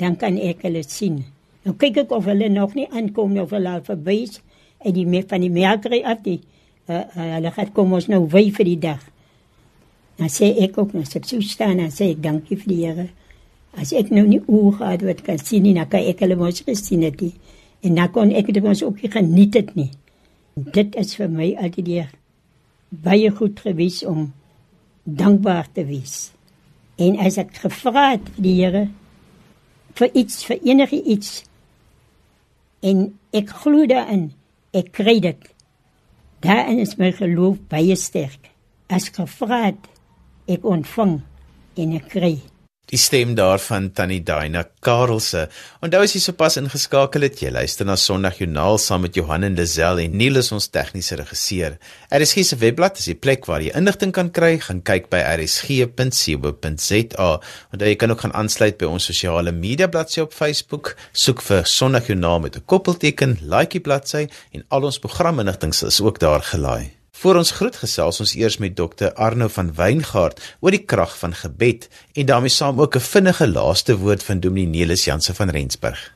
Dan 0.00 0.16
kan 0.16 0.38
ek 0.40 0.64
hulle 0.64 0.82
sien. 0.86 1.24
Nou 1.66 1.74
kyk 1.76 2.06
ek 2.06 2.14
of 2.16 2.28
hulle 2.30 2.48
nog 2.52 2.76
nie 2.78 2.86
aankom 2.88 3.36
of 3.42 3.52
hulle 3.52 3.76
al 3.76 3.84
verby 3.84 4.22
is 4.24 4.40
en 4.80 4.94
die 4.96 5.06
me 5.08 5.22
van 5.26 5.42
die 5.42 5.52
melkery 5.52 6.02
af 6.06 6.22
die 6.24 6.38
uh, 6.86 7.02
uh, 7.02 7.28
hulle 7.34 7.52
gaan 7.52 7.72
kom 7.76 7.94
ons 7.96 8.08
nou 8.12 8.22
wy 8.32 8.46
vir 8.54 8.68
die 8.70 8.80
dag. 8.86 9.02
Dan 10.16 10.32
sê 10.32 10.52
ek 10.64 10.78
ook 10.80 10.94
net 10.96 11.12
so 11.12 11.40
staan 11.44 11.82
en 11.84 11.92
sê 11.92 12.14
dankie 12.14 12.56
vir 12.62 12.72
die 12.72 12.82
Here. 12.84 13.08
As 13.76 13.92
ek 13.92 14.08
nou 14.14 14.24
nie 14.24 14.40
oë 14.40 14.78
gehad 14.78 15.02
wat 15.04 15.20
kan 15.26 15.40
sien 15.42 15.66
nie, 15.66 15.74
dan 15.76 15.90
kan 15.92 16.06
ek 16.08 16.22
hulle 16.24 16.38
mos 16.40 16.62
gesien 16.64 17.04
het 17.04 17.20
nie. 17.20 17.34
En 17.86 17.94
dan 17.94 18.10
kon 18.10 18.32
ek 18.34 18.50
dit 18.50 18.64
mos 18.64 18.82
ook 18.82 19.02
nie 19.02 19.12
geniet 19.12 19.54
het 19.54 19.74
nie. 19.78 19.90
Dit 20.54 20.96
is 20.98 21.14
vir 21.18 21.30
my 21.30 21.52
altyd 21.60 22.14
baie 22.90 23.30
goed 23.30 23.60
gewees 23.62 24.00
om 24.06 24.32
dankbaar 25.04 25.68
te 25.72 25.84
wees. 25.86 26.32
En 26.98 27.18
as 27.22 27.36
ek 27.38 27.52
gevra 27.62 28.08
het 28.14 28.30
die 28.40 28.56
Here 28.62 28.86
vir 29.96 30.10
iets 30.12 30.42
vir 30.48 30.58
enige 30.64 30.98
iets 31.02 31.44
en 32.84 33.06
ek 33.36 33.52
glo 33.62 33.86
daarin, 33.88 34.30
ek 34.76 34.92
kry 34.96 35.18
dit. 35.24 35.46
Daarin 36.44 36.82
is 36.82 36.96
my 37.00 37.12
geloof 37.16 37.60
baie 37.70 37.96
sterk. 37.96 38.50
As 38.92 39.08
gevra 39.10 39.62
het, 39.70 39.88
ek 40.46 40.66
ontvang 40.68 41.18
en 41.76 41.96
ek 41.96 42.10
kry. 42.12 42.36
Die 42.86 42.98
stem 43.02 43.34
daarvan 43.34 43.88
Tannie 43.98 44.22
Daina 44.22 44.60
Karelse. 44.86 45.48
Onthou 45.82 46.04
as 46.06 46.12
jy 46.14 46.20
sopas 46.22 46.54
ingeskakel 46.60 47.26
het, 47.26 47.40
jy 47.42 47.50
luister 47.50 47.82
na 47.88 47.96
Sondagjoernaal 47.98 48.78
saam 48.78 49.02
met 49.02 49.16
Johan 49.18 49.42
en 49.48 49.56
Lazelle 49.58 50.04
en 50.06 50.14
Neil 50.14 50.38
is 50.38 50.52
ons 50.54 50.70
tegniese 50.70 51.18
regisseur. 51.18 51.74
RSG 52.14 52.44
se 52.46 52.56
webblad 52.62 53.00
is 53.02 53.08
die 53.10 53.18
plek 53.18 53.48
waar 53.50 53.64
jy 53.64 53.72
inligting 53.74 54.14
kan 54.14 54.30
kry. 54.30 54.52
Gaan 54.62 54.84
kyk 54.86 55.10
by 55.10 55.18
rsg.co.za. 55.32 57.30
Onthou 57.74 57.88
jy 57.90 57.98
kan 57.98 58.14
ook 58.14 58.22
gaan 58.22 58.36
aansluit 58.38 58.78
by 58.78 58.86
ons 58.86 59.08
sosiale 59.10 59.50
media 59.50 59.90
bladsy 59.90 60.22
op 60.22 60.36
Facebook. 60.36 60.94
Soek 61.10 61.42
vir 61.42 61.66
Sondagjoernaal 61.66 62.38
met 62.46 62.54
'n 62.56 62.66
koppelteken, 62.70 63.38
like 63.42 63.74
die 63.74 63.82
bladsy 63.82 64.28
en 64.52 64.62
al 64.68 64.86
ons 64.86 65.02
programinligting 65.02 65.74
is 65.74 66.00
ook 66.00 66.18
daar 66.22 66.42
gelaai. 66.42 66.95
Voor 67.16 67.36
ons 67.40 67.50
groet 67.50 67.76
gesels 67.80 68.18
ons 68.20 68.34
eers 68.36 68.58
met 68.60 68.74
dokter 68.76 69.12
Arno 69.14 69.48
van 69.48 69.70
Wyngaard 69.74 70.40
oor 70.60 70.74
die 70.74 70.84
krag 70.84 71.14
van 71.18 71.32
gebed 71.34 71.86
en 72.12 72.26
daarmee 72.28 72.52
saam 72.52 72.80
ook 72.80 72.96
'n 72.96 73.08
vinnige 73.12 73.48
laaste 73.48 73.96
woord 73.96 74.22
van 74.22 74.40
Dominee 74.40 74.66
Nelis 74.66 75.04
Jansen 75.04 75.34
van 75.34 75.50
Rensburg. 75.50 76.12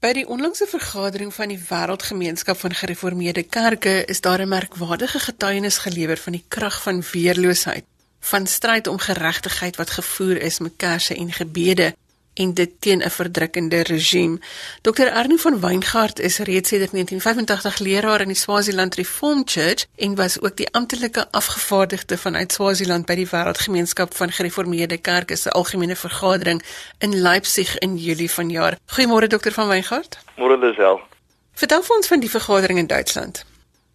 By 0.00 0.12
die 0.12 0.26
onlangse 0.26 0.66
vergadering 0.66 1.34
van 1.34 1.48
die 1.48 1.62
Wêreldgemeenskap 1.68 2.58
van 2.58 2.74
Gereformeerde 2.74 3.42
Kerke 3.42 4.04
is 4.04 4.20
daar 4.20 4.40
'n 4.40 4.48
merkwaardige 4.48 5.18
getuienis 5.18 5.78
gelewer 5.78 6.16
van 6.16 6.32
die 6.32 6.44
krag 6.48 6.82
van 6.82 7.04
weerloosheid, 7.12 7.84
van 8.20 8.46
stryd 8.46 8.86
om 8.86 8.98
geregtigheid 8.98 9.76
wat 9.76 9.90
gevoer 9.90 10.36
is 10.36 10.58
met 10.58 10.72
kersse 10.76 11.14
en 11.14 11.32
gebede 11.32 11.94
en 12.34 12.54
dit 12.54 12.70
teen 12.80 13.02
'n 13.02 13.10
verdrukkende 13.10 13.82
regime. 13.82 14.38
Dr 14.82 15.08
Arno 15.10 15.36
van 15.36 15.60
Wyngaard 15.60 16.18
is 16.18 16.38
reeds 16.38 16.68
sedert 16.68 16.92
1985 16.92 17.78
leraar 17.78 18.20
in 18.20 18.26
die 18.26 18.36
Swaziland 18.36 18.94
Reformed 18.94 19.50
Church 19.50 19.86
en 19.96 20.14
was 20.14 20.40
ook 20.40 20.56
die 20.56 20.72
amptelike 20.72 21.26
afgevaardigde 21.30 22.18
vanuit 22.18 22.52
Swaziland 22.52 23.06
by 23.06 23.14
die 23.14 23.28
Wêreldgemeenskap 23.28 24.14
van 24.14 24.30
Gereformeerde 24.30 24.98
Kerke 24.98 25.36
se 25.36 25.50
algemene 25.50 25.96
vergadering 25.96 26.62
in 26.98 27.20
Leipzig 27.20 27.78
in 27.78 27.96
Julie 27.96 28.30
vanjaar. 28.30 28.76
Goeiemôre 28.86 29.26
Dr 29.26 29.50
van 29.50 29.68
Wyngaard. 29.68 30.18
Môre 30.36 30.58
Lisel. 30.58 31.00
Vertel 31.52 31.82
vir 31.82 31.96
ons 31.96 32.06
van 32.06 32.20
die 32.20 32.30
vergadering 32.30 32.78
in 32.78 32.86
Duitsland. 32.86 33.44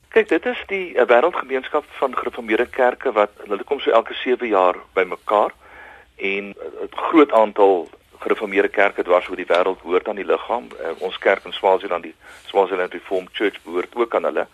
Kyk, 0.10 0.30
dit 0.30 0.46
is 0.46 0.62
die 0.68 0.94
uh, 0.96 1.06
Wêreldgemeenskap 1.06 1.86
van 2.00 2.16
Gereformeerde 2.16 2.66
Kerke 2.66 3.12
wat 3.12 3.32
hulle 3.48 3.64
kom 3.64 3.80
so 3.80 3.92
elke 3.92 4.14
7 4.14 4.48
jaar 4.48 4.76
bymekaar 4.94 5.54
en 6.16 6.44
'n 6.44 6.56
uh, 6.58 6.88
groot 7.10 7.32
aantal 7.32 7.90
gereformeerde 8.20 8.70
kerke 8.70 9.04
dwars 9.04 9.30
oor 9.30 9.36
die 9.36 9.50
wêreld 9.50 9.82
hoort 9.82 10.08
aan 10.08 10.20
die 10.20 10.26
liggaam. 10.26 10.68
Uh, 10.82 10.94
ons 11.00 11.18
kerk 11.18 11.46
in 11.46 11.54
Swaziland, 11.54 12.04
die 12.04 12.16
Swaziland 12.46 12.94
Reformed 12.94 13.30
Church 13.34 13.62
behoort 13.64 13.96
ook 13.96 14.16
aan 14.16 14.24
hulle. 14.24 14.48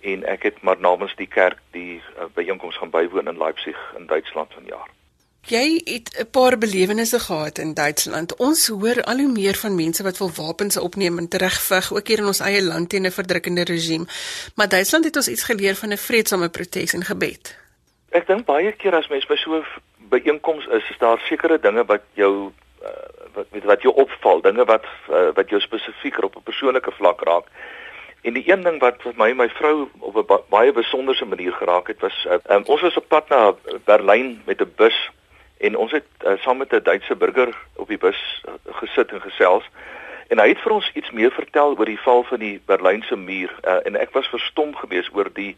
En 0.00 0.24
ek 0.24 0.42
het 0.42 0.62
maar 0.62 0.80
namens 0.80 1.14
die 1.16 1.28
kerk 1.28 1.58
die 1.70 2.00
uh, 2.00 2.24
byeenkoms 2.34 2.76
gaan 2.76 2.90
bywoon 2.90 3.28
in 3.28 3.38
Leipzig 3.38 3.76
in 3.98 4.06
Duitsland 4.06 4.52
vanjaar. 4.52 4.88
Jy 5.48 5.80
het 5.84 6.16
'n 6.18 6.30
paar 6.30 6.58
belewennisse 6.58 7.18
gehad 7.18 7.58
in 7.58 7.74
Duitsland. 7.74 8.36
Ons 8.36 8.68
hoor 8.68 9.02
al 9.02 9.18
hoe 9.18 9.32
meer 9.32 9.54
van 9.54 9.74
mense 9.74 10.02
wat 10.02 10.18
wil 10.18 10.30
wapens 10.36 10.76
opneem 10.76 11.18
en 11.18 11.28
terugveg 11.28 11.92
ook 11.92 12.06
hier 12.06 12.18
in 12.18 12.26
ons 12.26 12.40
eie 12.40 12.62
land 12.62 12.88
teen 12.88 13.06
'n 13.06 13.10
verdrukkende 13.10 13.64
regime. 13.64 14.06
Maar 14.54 14.68
Duitsland 14.68 15.04
het 15.04 15.16
ons 15.16 15.28
iets 15.28 15.42
geleer 15.42 15.74
van 15.74 15.92
'n 15.92 15.96
vredesame 15.96 16.48
protes 16.48 16.92
en 16.92 17.04
gebed. 17.04 17.56
Ek 18.10 18.26
dink 18.26 18.44
baie 18.44 18.72
keer 18.72 18.94
as 18.94 19.08
mens 19.08 19.26
by 19.26 19.36
so 19.36 19.54
'n 19.54 19.64
byeenkoms 20.10 20.66
is, 20.66 20.90
is 20.90 20.98
daar 20.98 21.18
sekere 21.18 21.58
dinge 21.60 21.84
wat 21.84 22.02
jou 22.14 22.52
wat 23.34 23.46
weet 23.50 23.64
wat 23.64 23.82
jou 23.82 23.94
opval, 23.94 24.40
dinge 24.40 24.64
wat 24.64 24.84
uh, 25.10 25.28
wat 25.34 25.48
jou 25.48 25.60
spesifieker 25.60 26.24
op 26.24 26.36
'n 26.36 26.42
persoonlike 26.42 26.90
vlak 26.90 27.20
raak. 27.20 27.46
En 28.22 28.32
die 28.32 28.52
een 28.52 28.62
ding 28.62 28.80
wat 28.80 29.02
wat 29.02 29.16
my 29.16 29.32
my 29.32 29.48
vrou 29.48 29.88
op 29.98 30.16
'n 30.16 30.26
ba 30.26 30.40
baie 30.48 30.72
besonderse 30.72 31.24
manier 31.24 31.52
geraak 31.52 31.86
het 31.86 32.00
was 32.00 32.26
uh, 32.26 32.56
um, 32.56 32.62
ons 32.64 32.80
was 32.80 32.96
op 32.96 33.08
pad 33.08 33.28
na 33.28 33.54
Berlyn 33.84 34.42
met 34.44 34.60
'n 34.60 34.72
bus 34.76 35.10
en 35.58 35.76
ons 35.76 35.92
het 35.92 36.06
uh, 36.24 36.32
saam 36.38 36.56
met 36.56 36.72
'n 36.72 36.82
Duitse 36.82 37.16
burger 37.16 37.54
op 37.76 37.88
die 37.88 37.98
bus 37.98 38.42
uh, 38.48 38.52
gesit 38.72 39.10
en 39.10 39.20
gesels. 39.20 39.64
En 40.28 40.38
hy 40.38 40.48
het 40.48 40.60
vir 40.60 40.72
ons 40.72 40.90
iets 40.94 41.10
meer 41.10 41.30
vertel 41.30 41.74
oor 41.78 41.84
die 41.84 42.00
val 42.00 42.22
van 42.22 42.38
die 42.38 42.60
Berlynse 42.66 43.16
muur 43.16 43.54
uh, 43.64 43.76
en 43.82 43.96
ek 43.96 44.12
was 44.12 44.28
verstom 44.28 44.74
geweest 44.76 45.10
oor 45.12 45.30
die 45.32 45.56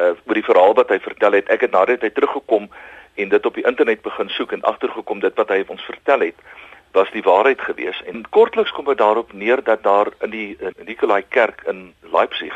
uh, 0.00 0.12
oor 0.26 0.34
die 0.34 0.44
verhaal 0.44 0.74
wat 0.74 0.88
hy 0.88 0.98
vertel 1.00 1.32
het. 1.32 1.48
Ek 1.48 1.60
het 1.60 1.70
nadat 1.70 2.00
hy 2.00 2.10
teruggekom 2.10 2.70
en 3.16 3.28
dit 3.28 3.46
op 3.46 3.54
die 3.54 3.66
internet 3.66 4.02
begin 4.02 4.28
soek 4.28 4.52
en 4.52 4.62
agtergekom 4.62 5.20
dit 5.20 5.34
wat 5.34 5.48
hy 5.48 5.64
ons 5.66 5.84
vertel 5.88 6.20
het 6.20 6.46
was 6.96 7.10
die 7.12 7.22
waarheid 7.22 7.60
gewees. 7.60 7.98
En 8.08 8.24
kortliks 8.30 8.72
kom 8.72 8.86
dit 8.88 8.98
daarop 8.98 9.32
neer 9.32 9.60
dat 9.64 9.82
daar 9.82 10.08
in 10.24 10.30
die 10.30 10.58
Nikolai 10.84 11.22
kerk 11.28 11.62
in 11.68 11.92
Leipzig 12.12 12.54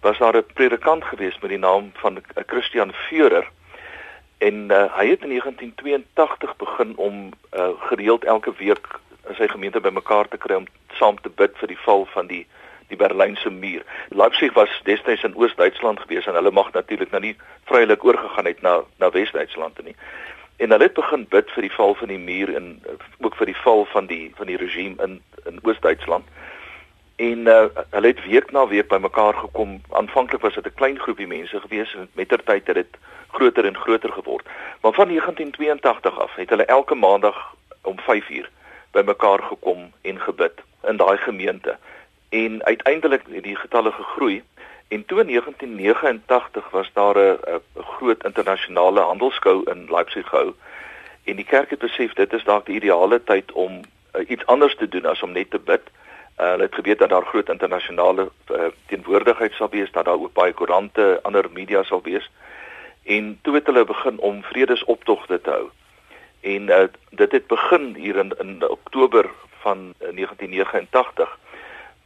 was 0.00 0.18
daar 0.18 0.36
'n 0.36 0.44
predikant 0.54 1.04
gewees 1.04 1.38
met 1.40 1.50
die 1.50 1.58
naam 1.58 1.90
van 1.94 2.22
Christian 2.46 2.92
Führer 2.92 3.46
en 4.38 4.54
uh, 4.70 4.84
hy 4.96 5.06
het 5.08 5.22
in 5.22 5.28
1982 5.28 6.56
begin 6.56 6.96
om 6.96 7.30
uh, 7.54 7.68
gereeld 7.78 8.24
elke 8.24 8.52
week 8.58 8.86
in 9.28 9.34
sy 9.34 9.46
gemeente 9.48 9.80
bymekaar 9.80 10.28
te 10.28 10.36
kry 10.36 10.58
om 10.58 10.66
saam 10.98 11.20
te 11.22 11.30
bid 11.30 11.54
vir 11.60 11.70
die 11.70 11.82
val 11.84 12.06
van 12.14 12.26
die 12.26 12.46
die 12.92 13.00
Berlynse 13.00 13.50
muur. 13.50 13.82
Leipzig 14.08 14.52
was 14.54 14.80
destyds 14.84 15.24
in 15.24 15.36
Oos-Duitsland 15.36 16.00
gewees 16.00 16.26
en 16.26 16.36
hulle 16.38 16.52
mag 16.52 16.72
natuurlik 16.72 17.10
nou 17.10 17.22
nie 17.24 17.36
vrylik 17.70 18.04
oorgegaan 18.04 18.50
het 18.50 18.62
na 18.62 18.80
na 19.00 19.10
Wes-Duitsland 19.10 19.80
nie. 19.84 19.96
En 20.56 20.70
hulle 20.70 20.88
het 20.88 20.98
begin 20.98 21.26
bid 21.28 21.50
vir 21.56 21.66
die 21.68 21.72
val 21.72 21.94
van 21.94 22.12
die 22.12 22.20
muur 22.20 22.54
en 22.56 22.66
eh, 22.86 22.96
ook 23.24 23.36
vir 23.40 23.50
die 23.50 23.60
val 23.64 23.86
van 23.94 24.06
die 24.06 24.32
van 24.36 24.50
die 24.52 24.60
regime 24.60 25.02
in 25.06 25.20
in 25.48 25.58
Oos-Duitsland. 25.62 26.28
En 27.16 27.46
uh, 27.46 27.64
hulle 27.90 28.06
het 28.06 28.20
week 28.26 28.50
na 28.50 28.66
week 28.66 28.88
bymekaar 28.88 29.34
gekom. 29.34 29.80
Aanvanklik 29.90 30.40
was 30.40 30.54
dit 30.54 30.66
'n 30.66 30.74
klein 30.74 30.98
groepie 30.98 31.26
mense 31.26 31.60
gewees 31.60 31.94
en 31.94 32.08
mettertyd 32.12 32.66
het 32.66 32.74
dit 32.74 32.96
groter 33.30 33.64
en 33.64 33.76
groter 33.76 34.12
geword. 34.12 34.46
Maar 34.80 34.92
van 34.92 35.08
1982 35.08 36.18
af 36.18 36.34
het 36.34 36.50
hulle 36.50 36.64
elke 36.64 36.94
maandag 36.94 37.54
om 37.82 37.96
5uur 38.00 38.48
bymekaar 38.90 39.42
gekom 39.42 39.92
en 40.02 40.20
gebid 40.20 40.62
in 40.82 40.96
daai 40.96 41.16
gemeente 41.16 41.78
en 42.32 42.64
uiteindelik 42.64 43.22
het 43.28 43.44
die 43.44 43.56
getalle 43.56 43.92
gegroei 43.92 44.42
en 44.88 45.04
toe 45.04 45.20
in 45.20 45.26
1989 45.26 46.70
was 46.70 46.90
daar 46.92 47.16
'n 47.16 47.62
groot 47.76 48.24
internasionale 48.24 49.00
handelskou 49.00 49.70
in 49.70 49.86
Leipzig 49.90 50.28
gehou 50.28 50.54
en 51.24 51.36
die 51.36 51.44
kerk 51.44 51.70
het 51.70 51.78
besef 51.78 52.14
dit 52.18 52.32
is 52.32 52.44
dalk 52.44 52.66
die 52.66 52.76
ideale 52.76 53.20
tyd 53.24 53.52
om 53.52 53.80
uh, 53.80 54.28
iets 54.28 54.46
anders 54.46 54.76
te 54.76 54.88
doen 54.88 55.06
as 55.06 55.22
om 55.22 55.32
net 55.32 55.50
te 55.50 55.58
bid. 55.58 55.82
Uh, 56.38 56.50
hulle 56.50 56.62
het 56.62 56.74
geweet 56.74 56.98
dat 56.98 57.08
daar 57.08 57.26
groot 57.26 57.48
internasionale 57.48 58.30
uh, 58.50 58.70
teenwoordigheid 58.86 59.52
sal 59.52 59.70
wees, 59.70 59.92
dat 59.92 60.04
daar 60.04 60.18
ook 60.20 60.32
baie 60.32 60.52
koerante, 60.52 61.18
ander 61.22 61.46
media 61.52 61.82
sal 61.82 62.02
wees. 62.02 62.30
En 63.04 63.38
toe 63.42 63.54
het 63.54 63.66
hulle 63.66 63.84
begin 63.84 64.18
om 64.18 64.42
vredesoptogte 64.42 65.40
te 65.40 65.50
hou. 65.50 65.68
En 66.40 66.62
uh, 66.68 66.88
dit 67.10 67.32
het 67.32 67.46
begin 67.46 67.94
hier 67.94 68.16
in 68.16 68.32
in 68.38 68.68
Oktober 68.68 69.30
van 69.62 69.78
uh, 69.78 70.10
1989 70.14 71.38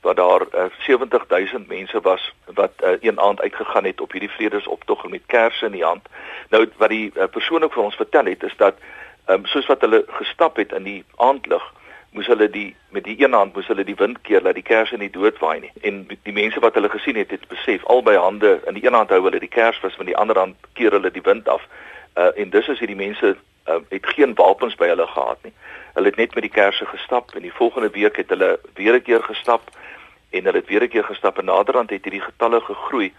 waar 0.01 0.15
daar 0.15 0.43
uh, 0.55 0.65
eh, 0.65 0.71
70000 0.79 1.69
mense 1.69 2.01
was 2.01 2.35
wat 2.45 2.73
uh, 2.85 2.91
een 3.01 3.21
aand 3.21 3.41
uitgegaan 3.41 3.85
het 3.85 4.01
op 4.01 4.13
hierdie 4.13 4.31
vredesoptog 4.31 5.09
met 5.09 5.23
kersse 5.27 5.67
in 5.67 5.73
die 5.73 5.85
hand. 5.85 6.09
Nou 6.49 6.69
wat 6.77 6.89
die 6.89 7.13
uh, 7.15 7.25
persoon 7.31 7.63
ook 7.63 7.73
vir 7.73 7.83
ons 7.83 7.97
vertel 7.97 8.25
het 8.25 8.43
is 8.43 8.57
dat 8.57 8.75
um, 9.27 9.47
soos 9.47 9.67
wat 9.67 9.81
hulle 9.81 10.05
gestap 10.09 10.57
het 10.57 10.73
in 10.73 10.83
die 10.83 11.05
aandlig 11.17 11.73
moes 12.17 12.27
hulle 12.27 12.51
die 12.51 12.77
met 12.91 13.05
die 13.05 13.17
een 13.25 13.33
hand 13.33 13.55
moes 13.55 13.67
hulle 13.67 13.85
die 13.85 13.97
wind 13.99 14.21
keer 14.21 14.43
dat 14.43 14.55
die 14.55 14.65
kersse 14.65 14.97
nie 14.97 15.11
doodwaai 15.11 15.61
nie. 15.61 15.73
En 15.83 16.07
die 16.23 16.33
mense 16.33 16.61
wat 16.61 16.75
hulle 16.75 16.89
gesien 16.89 17.17
het 17.17 17.31
het 17.31 17.49
besef 17.49 17.85
albei 17.85 18.17
hande 18.17 18.61
in 18.67 18.79
die 18.79 18.87
een 18.87 18.95
hand 18.95 19.11
hou 19.11 19.23
hulle 19.27 19.43
die 19.43 19.53
kers 19.53 19.81
vas 19.83 19.97
met 19.97 20.07
die 20.13 20.17
ander 20.17 20.39
hand 20.39 20.57
keer 20.73 20.97
hulle 20.97 21.11
die 21.11 21.25
wind 21.25 21.49
af. 21.49 21.67
Uh, 22.17 22.31
en 22.35 22.51
dus 22.51 22.69
is 22.73 22.79
hierdie 22.79 22.97
mense 22.97 23.37
uh, 23.69 23.75
het 23.89 24.07
geen 24.07 24.35
wapens 24.35 24.75
by 24.75 24.87
hulle 24.87 25.07
gehad 25.07 25.39
nie. 25.43 25.53
Hulle 25.95 26.07
het 26.07 26.17
net 26.17 26.35
met 26.35 26.43
die 26.43 26.53
kersse 26.53 26.87
gestap 26.87 27.35
en 27.35 27.43
die 27.43 27.53
volgende 27.53 27.91
week 27.91 28.17
het 28.17 28.29
hulle 28.29 28.61
weer 28.75 28.95
'n 28.95 29.03
keer 29.03 29.23
gestap 29.23 29.63
en 30.31 30.45
hulle 30.45 30.59
het 30.59 30.69
weer 30.69 30.83
'n 30.83 30.89
keer 30.89 31.05
gestap 31.05 31.39
en 31.39 31.45
naderhand 31.45 31.91
het 31.91 32.05
hierdie 32.05 32.27
getalle 32.29 32.61
gegroei 32.61 33.13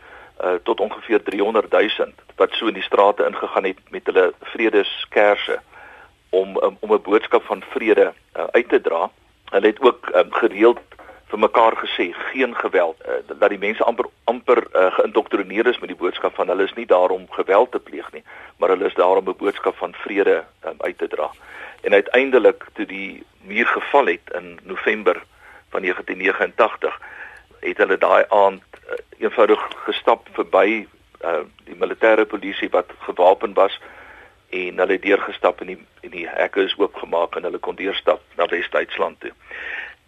uh, 0.43 0.53
tot 0.63 0.79
ongeveer 0.79 1.23
300 1.23 1.71
000 1.71 2.11
wat 2.35 2.51
so 2.51 2.67
in 2.67 2.73
die 2.73 2.83
strate 2.83 3.25
ingegaan 3.25 3.63
het 3.63 3.79
met 3.89 4.05
hulle 4.05 4.33
vredeskerse 4.41 5.59
om 6.29 6.57
um, 6.57 6.77
om 6.79 6.93
'n 6.93 7.01
boodskap 7.01 7.43
van 7.43 7.63
vrede 7.69 8.13
uh, 8.37 8.43
uit 8.51 8.69
te 8.69 8.81
dra. 8.81 9.09
Hulle 9.49 9.67
het 9.67 9.81
ook 9.81 10.09
um, 10.15 10.33
gereeld 10.33 10.79
vir 11.27 11.39
mekaar 11.39 11.75
gesê 11.75 12.11
geen 12.31 12.55
geweld 12.55 12.97
uh, 13.03 13.19
dat 13.39 13.49
die 13.49 13.59
mense 13.59 13.83
amper 13.83 14.07
amper 14.23 14.63
uh, 14.71 14.91
geïndoktrineer 14.99 15.67
is 15.67 15.79
met 15.79 15.91
die 15.91 15.99
boodskap 15.99 16.35
van 16.35 16.47
hulle 16.47 16.63
is 16.63 16.75
nie 16.79 16.85
daar 16.85 17.09
om 17.09 17.27
geweld 17.31 17.71
te 17.71 17.79
pleeg 17.79 18.07
nie, 18.13 18.23
maar 18.57 18.69
hulle 18.69 18.87
is 18.87 18.95
daar 18.95 19.19
om 19.19 19.29
'n 19.29 19.37
boodskap 19.37 19.75
van 19.77 19.93
vrede 19.93 20.43
um, 20.65 20.77
uit 20.77 20.97
te 20.97 21.07
dra. 21.07 21.31
En 21.81 21.93
uiteindelik 21.93 22.63
toe 22.73 22.85
die 22.85 23.23
muur 23.41 23.67
geval 23.67 24.05
het 24.05 24.31
in 24.39 24.59
November 24.63 25.23
van 25.69 25.81
1989 25.81 26.99
het 27.59 27.77
hulle 27.77 27.97
daai 27.97 28.25
aand 28.29 28.63
uh, 28.87 28.95
eenvoudig 29.19 29.59
gestap 29.85 30.27
verby 30.31 30.87
uh, 31.23 31.43
die 31.63 31.75
militêre 31.75 32.25
polisie 32.25 32.69
wat 32.69 32.91
gewapen 32.99 33.53
was 33.53 33.79
en 34.49 34.77
hulle 34.77 34.91
het 34.91 35.01
deurgestap 35.01 35.61
en 35.61 35.67
die 35.67 35.79
en 36.01 36.13
die 36.13 36.27
hekke 36.29 36.63
is 36.63 36.75
oopgemaak 36.77 37.35
en 37.35 37.43
hulle 37.43 37.59
kon 37.59 37.75
deurstap 37.75 38.21
na 38.37 38.45
Wes-Duitsland 38.47 39.19
toe. 39.19 39.31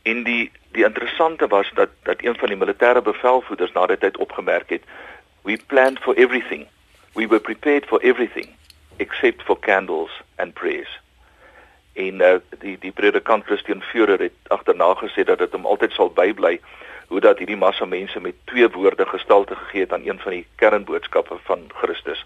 En 0.04 0.24
die 0.24 0.52
die 0.72 0.86
interessante 0.86 1.09
was 1.48 1.72
dat 1.74 1.90
dat 2.04 2.24
een 2.24 2.36
van 2.36 2.48
die 2.48 2.58
militêre 2.58 3.02
bevelvoerders 3.02 3.72
na 3.72 3.86
dit 3.86 4.00
tyd 4.00 4.18
opgemerk 4.18 4.70
het, 4.70 4.84
we 5.42 5.60
planned 5.68 6.00
for 6.00 6.16
everything. 6.16 6.68
We 7.14 7.28
were 7.28 7.40
prepared 7.40 7.86
for 7.86 8.00
everything 8.02 8.48
except 8.96 9.44
for 9.44 9.60
candles 9.60 10.22
and 10.36 10.54
prayers. 10.54 11.00
en 12.00 12.22
uh, 12.22 12.36
die 12.64 12.78
die 12.80 12.92
predikant 12.92 13.46
Christian 13.46 13.82
Führer 13.82 14.20
het 14.20 14.52
agterna 14.56 14.94
gesê 15.02 15.26
dat 15.28 15.42
dit 15.44 15.56
hom 15.56 15.66
altyd 15.66 15.96
sal 15.96 16.12
bybly 16.16 16.60
hoe 17.10 17.22
dat 17.26 17.42
hierdie 17.42 17.60
massa 17.60 17.86
mense 17.86 18.20
met 18.22 18.38
twee 18.52 18.70
woorde 18.70 19.06
gestalte 19.06 19.56
gegee 19.56 19.82
het 19.82 19.94
aan 19.94 20.06
een 20.08 20.20
van 20.20 20.32
die 20.38 20.46
kernboodskappe 20.62 21.40
van 21.44 21.66
Christus 21.82 22.26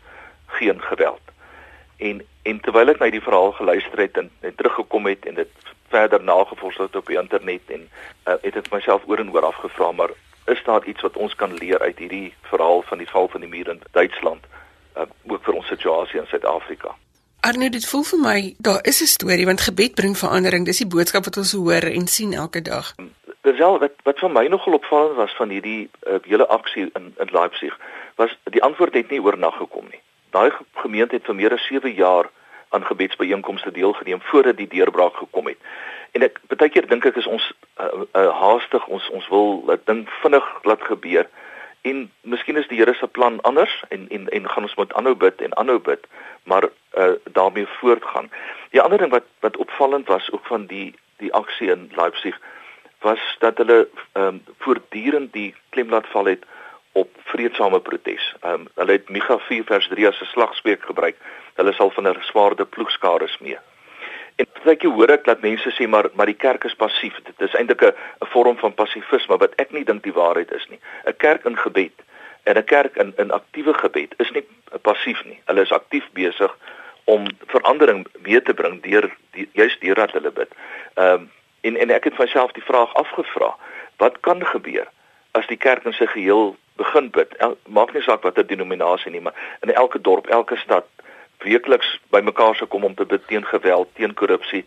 geen 0.59 0.81
geweld. 0.81 1.32
En 2.09 2.21
en 2.43 2.59
terwyl 2.59 2.91
ek 2.91 2.99
na 2.99 3.07
die 3.13 3.23
verhaal 3.23 3.53
geluister 3.55 4.01
het 4.03 4.17
en, 4.19 4.29
en 4.43 4.55
teruggekom 4.59 5.05
het 5.07 5.25
en 5.29 5.37
dit 5.39 5.71
verder 5.93 6.23
nagevors 6.23 6.77
het 6.77 6.95
op 6.99 7.07
die 7.07 7.19
internet 7.19 7.71
en 7.75 7.85
uh, 8.27 8.35
het 8.41 8.57
ek 8.59 8.71
myself 8.73 9.05
oor 9.07 9.21
en 9.23 9.31
oor 9.31 9.47
afgevra 9.47 9.91
maar 9.91 10.11
is 10.51 10.63
daar 10.65 10.83
iets 10.91 11.05
wat 11.07 11.15
ons 11.15 11.35
kan 11.39 11.53
leer 11.61 11.79
uit 11.79 12.01
hierdie 12.03 12.33
verhaal 12.51 12.83
van 12.89 12.99
die 12.99 13.07
val 13.07 13.29
van 13.31 13.45
die 13.45 13.49
muur 13.49 13.71
in 13.75 13.79
Duitsland 13.95 14.43
uh, 14.97 15.07
ook 15.31 15.43
vir 15.47 15.59
ons 15.61 15.71
situasie 15.71 16.19
in 16.19 16.27
Suid-Afrika? 16.27 16.95
Arno, 17.47 17.69
dit 17.69 17.85
voel 17.87 18.03
vir 18.07 18.19
my 18.23 18.37
daar 18.57 18.79
is 18.91 19.01
'n 19.01 19.11
storie 19.15 19.45
want 19.45 19.61
gebed 19.61 19.95
bring 19.95 20.17
verandering. 20.17 20.65
Dis 20.65 20.83
die 20.83 20.91
boodskap 20.95 21.23
wat 21.23 21.37
ons 21.37 21.51
hoor 21.51 21.83
en 21.83 22.07
sien 22.07 22.33
elke 22.33 22.61
dag. 22.61 22.95
Terwyl 23.41 23.79
wat 23.79 23.95
wat 24.03 24.19
vir 24.19 24.31
my 24.31 24.47
nogal 24.47 24.73
opvallend 24.79 25.15
was 25.15 25.35
van 25.35 25.49
hierdie 25.49 25.89
uh, 26.07 26.19
hele 26.23 26.47
aksie 26.47 26.89
in 26.93 27.15
in 27.19 27.29
Leipzig 27.31 27.79
was 28.15 28.31
die 28.43 28.63
antwoord 28.63 28.93
het 28.93 29.09
nie 29.09 29.21
oornag 29.21 29.57
gekom 29.57 29.87
nie. 29.91 29.99
Daai 30.33 30.51
gemeente 30.81 31.15
het 31.15 31.27
vir 31.29 31.37
meer 31.37 31.53
as 31.53 31.67
7 31.69 31.93
jaar 31.93 32.29
aan 32.73 32.85
gebedsbyeenkomste 32.85 33.71
deelgeneem 33.71 34.21
voordat 34.21 34.57
die 34.57 34.67
deurbraak 34.67 35.15
gekom 35.15 35.47
het. 35.47 35.59
En 36.11 36.25
ek 36.25 36.39
baie 36.49 36.69
keer 36.73 36.87
dink 36.89 37.05
ek 37.05 37.19
is 37.21 37.29
ons 37.29 37.45
uh, 37.77 37.89
uh, 38.17 38.29
haastig, 38.41 38.87
ons 38.87 39.09
ons 39.13 39.27
wil 39.33 39.61
dit 39.69 39.85
ding 39.89 40.03
vinnig 40.21 40.47
laat 40.69 40.85
gebeur 40.89 41.29
en 41.83 42.11
miskien 42.21 42.57
is 42.57 42.67
die 42.71 42.79
Here 42.79 42.93
se 42.97 43.07
plan 43.07 43.41
anders 43.49 43.73
en 43.89 44.07
en 44.09 44.27
en 44.37 44.49
gaan 44.49 44.67
ons 44.69 44.75
moet 44.79 44.93
aanhou 44.93 45.15
bid 45.25 45.41
en 45.41 45.55
aanhou 45.57 45.79
bid 45.79 46.05
maar 46.49 46.69
uh, 46.69 47.13
daarmee 47.37 47.67
voortgaan. 47.79 48.31
Die 48.71 48.81
ander 48.81 48.97
ding 48.97 49.11
wat 49.11 49.27
wat 49.45 49.57
opvallend 49.57 50.07
was 50.07 50.31
ook 50.31 50.45
van 50.45 50.65
die 50.65 50.95
die 51.21 51.33
aksie 51.33 51.71
in 51.71 51.91
Leipzig 51.95 52.39
was 53.03 53.21
dat 53.39 53.57
hulle 53.57 53.87
um, 54.13 54.41
voortdurend 54.63 55.33
die 55.33 55.53
klem 55.69 55.89
laat 55.89 56.07
val 56.15 56.25
het 56.31 56.45
op 56.93 57.09
vredesame 57.23 57.79
protes. 57.79 58.33
Ehm 58.41 58.53
um, 58.53 58.67
hulle 58.75 58.91
het 58.91 59.09
Micha 59.09 59.37
4 59.37 59.63
vers 59.63 59.87
3 59.87 60.07
as 60.07 60.21
'n 60.21 60.25
slagspreuk 60.25 60.83
gebruik. 60.85 61.15
Hulle 61.53 61.73
sal 61.73 61.89
van 61.89 62.07
'n 62.07 62.21
swaarde 62.21 62.65
ploegskare 62.65 63.27
smee. 63.27 63.57
En 64.35 64.45
baie 64.63 64.75
keer 64.75 64.89
hoor 64.89 65.09
ek 65.09 65.25
dat 65.25 65.41
mense 65.41 65.71
sê 65.71 65.87
maar 65.87 66.09
maar 66.13 66.25
die 66.25 66.41
kerk 66.45 66.63
is 66.63 66.75
passief. 66.75 67.15
Dit 67.23 67.41
is 67.47 67.53
eintlik 67.53 67.81
'n 67.81 67.93
vorm 68.19 68.57
van 68.57 68.73
passivisme 68.73 69.37
wat 69.37 69.55
ek 69.55 69.71
nie 69.71 69.83
dink 69.83 70.03
die 70.03 70.13
waarheid 70.13 70.51
is 70.51 70.67
nie. 70.69 70.79
'n 71.05 71.17
Kerk 71.17 71.45
in 71.45 71.57
gebed 71.57 71.97
en 72.43 72.57
'n 72.57 72.63
kerk 72.63 72.95
in 72.95 73.13
in 73.17 73.31
aktiewe 73.31 73.73
gebed 73.73 74.13
is 74.17 74.31
nie 74.31 74.45
passief 74.81 75.25
nie. 75.25 75.41
Hulle 75.45 75.61
is 75.61 75.71
aktief 75.71 76.09
besig 76.13 76.57
om 77.03 77.25
verandering 77.45 78.07
mee 78.21 78.41
te 78.41 78.53
bring 78.53 78.81
deur 78.81 79.15
die, 79.31 79.49
juist 79.53 79.81
deurdat 79.81 80.11
hulle 80.11 80.31
bid. 80.31 80.51
Ehm 80.93 81.13
um, 81.13 81.31
en 81.61 81.77
en 81.77 81.89
ek 81.89 82.03
het 82.03 82.17
myself 82.17 82.51
die 82.51 82.63
vraag 82.63 82.93
afgevra, 82.93 83.55
wat 83.97 84.19
kan 84.19 84.45
gebeur 84.45 84.87
as 85.37 85.47
die 85.49 85.57
kerk 85.57 85.85
in 85.89 85.95
sy 85.97 86.07
geheel 86.11 86.53
begin 86.81 87.09
bid? 87.13 87.33
El, 87.43 87.57
maak 87.65 87.93
nie 87.93 88.03
saak 88.05 88.25
watter 88.25 88.45
denominasie 88.47 89.11
nie, 89.11 89.21
maar 89.21 89.37
in 89.65 89.73
elke 89.73 90.01
dorp, 90.01 90.29
elke 90.29 90.57
stad 90.61 90.87
weekliks 91.43 91.97
bymekaar 92.13 92.55
se 92.55 92.65
kom 92.65 92.85
om 92.87 92.95
te 92.95 93.05
bid 93.05 93.25
teen 93.27 93.45
geweld, 93.45 93.89
teen 93.97 94.13
korrupsie, 94.13 94.63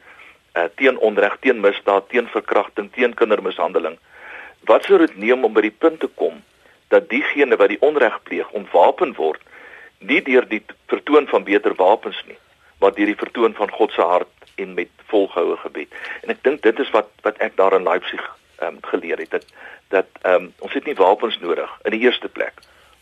uh, 0.56 0.66
teen 0.80 0.98
onreg, 0.98 1.38
teen 1.40 1.62
misdaad, 1.64 2.08
teen 2.12 2.28
verkrachting, 2.32 2.90
teen 2.92 3.14
kindermishandeling. 3.14 3.96
Wat 4.68 4.84
sou 4.84 4.98
dit 4.98 5.16
neem 5.16 5.44
om 5.46 5.54
by 5.54 5.64
die 5.68 5.74
punt 5.84 6.00
te 6.02 6.10
kom 6.20 6.42
dat 6.92 7.08
diegene 7.10 7.56
wat 7.58 7.72
die 7.72 7.80
onreg 7.82 8.18
pleeg 8.28 8.50
ontwapen 8.54 9.14
word, 9.18 9.42
nie 9.98 10.20
deur 10.22 10.46
die 10.48 10.62
vertoon 10.90 11.26
van 11.30 11.46
beter 11.46 11.74
wapens 11.78 12.18
nie, 12.28 12.38
maar 12.78 12.94
deur 12.94 13.10
die 13.10 13.18
vertoon 13.18 13.56
van 13.58 13.72
God 13.74 13.94
se 13.94 14.02
hart 14.02 14.50
en 14.56 14.74
met 14.74 14.90
volgehoue 15.10 15.56
gebed. 15.64 15.94
En 16.22 16.34
ek 16.34 16.42
dink 16.46 16.62
dit 16.62 16.82
is 16.82 16.92
wat 16.94 17.10
wat 17.26 17.40
ek 17.44 17.56
daar 17.58 17.74
in 17.78 17.88
Leipzig 17.88 18.22
ehm 18.56 18.76
um, 18.76 18.78
geleer 18.90 19.18
het 19.20 19.34
dat 19.34 19.48
dat 19.88 20.06
ehm 20.22 20.46
um, 20.46 20.52
ons 20.64 20.72
het 20.72 20.85
nie 20.96 21.04
wapens 21.04 21.38
nodig 21.38 21.70
in 21.84 21.90
die 21.90 22.00
eerste 22.00 22.28
plek 22.28 22.52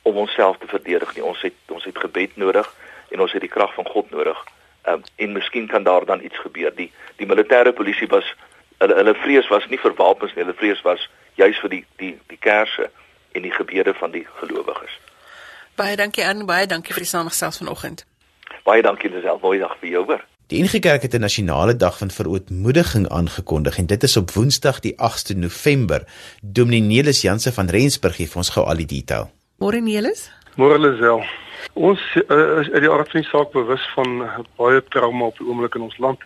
om 0.02 0.16
onsself 0.16 0.59
te 0.59 0.66
verdedig 0.66 1.14
nie. 1.14 1.24
Ons 1.24 1.42
het 1.42 1.54
ons 1.68 1.85
het 1.85 1.98
gebed 1.98 2.37
nodig 2.37 2.74
en 3.11 3.20
ons 3.20 3.33
het 3.33 3.40
die 3.40 3.50
krag 3.50 3.74
van 3.74 3.87
God 3.87 4.11
nodig. 4.11 4.38
Ehm 4.85 4.94
um, 4.94 5.02
en 5.16 5.33
miskien 5.33 5.66
kan 5.66 5.83
daar 5.83 6.04
dan 6.04 6.22
iets 6.22 6.38
gebeur. 6.38 6.74
Die 6.74 6.92
die 7.16 7.26
militêre 7.26 7.72
polisie 7.72 8.09
was 8.09 8.35
hulle 8.78 8.94
hulle 8.94 9.14
vrees 9.14 9.48
was 9.48 9.66
nie 9.68 9.78
vir 9.78 9.94
wapens 9.94 10.35
nie, 10.35 10.44
hulle 10.44 10.57
vrees 10.57 10.83
was 10.83 11.09
juis 11.35 11.59
vir 11.61 11.70
die 11.70 11.85
die 11.96 12.18
die 12.26 12.38
kerse 12.38 12.90
en 13.33 13.42
die 13.42 13.52
gebede 13.52 13.94
van 13.94 14.11
die 14.11 14.26
gelowiges. 14.40 14.98
Baie 15.74 15.96
dankie 15.96 16.24
aan 16.24 16.46
baie 16.46 16.66
dankie 16.66 16.94
vir 16.94 17.02
die 17.02 17.11
samestelling 17.11 17.54
vanoggend. 17.54 18.07
Baie 18.64 18.83
dankie 18.83 19.11
Lisel, 19.11 19.38
mooi 19.42 19.59
dag 19.59 19.76
vir 19.80 19.88
jou 19.88 20.04
hoor. 20.04 20.24
Die 20.55 20.62
NG 20.62 20.79
Kerk 20.79 21.03
het 21.03 21.14
'n 21.14 21.21
nasionale 21.21 21.77
dag 21.77 21.99
van 21.99 22.11
verootmoediging 22.11 23.09
aangekondig 23.09 23.79
en 23.79 23.87
dit 23.87 24.03
is 24.03 24.17
op 24.17 24.31
Woensdag 24.31 24.81
die 24.81 24.95
8de 24.97 25.37
November. 25.37 26.05
Dominee 26.43 26.81
Nelis 26.81 27.21
Janse 27.21 27.53
van 27.53 27.67
Rensburg 27.67 28.14
gee 28.17 28.29
vir 28.29 28.37
ons 28.37 28.51
gou 28.51 28.67
al 28.67 28.77
die 28.77 28.87
detail. 28.87 29.31
Môre 29.59 29.81
Nelis? 29.81 30.31
Môre 30.57 30.79
Lisel. 30.79 31.25
Ons 31.73 32.01
uh, 32.14 32.61
is 32.61 32.71
uit 32.71 32.81
die 32.81 32.90
aard 32.90 33.11
van 33.11 33.21
die 33.21 33.31
saak 33.31 33.51
bewus 33.51 33.88
van 33.95 34.31
baie 34.57 34.85
trauma 34.88 35.25
op 35.25 35.38
die 35.38 35.47
oomblik 35.47 35.75
in 35.75 35.83
ons 35.83 35.99
land. 35.99 36.21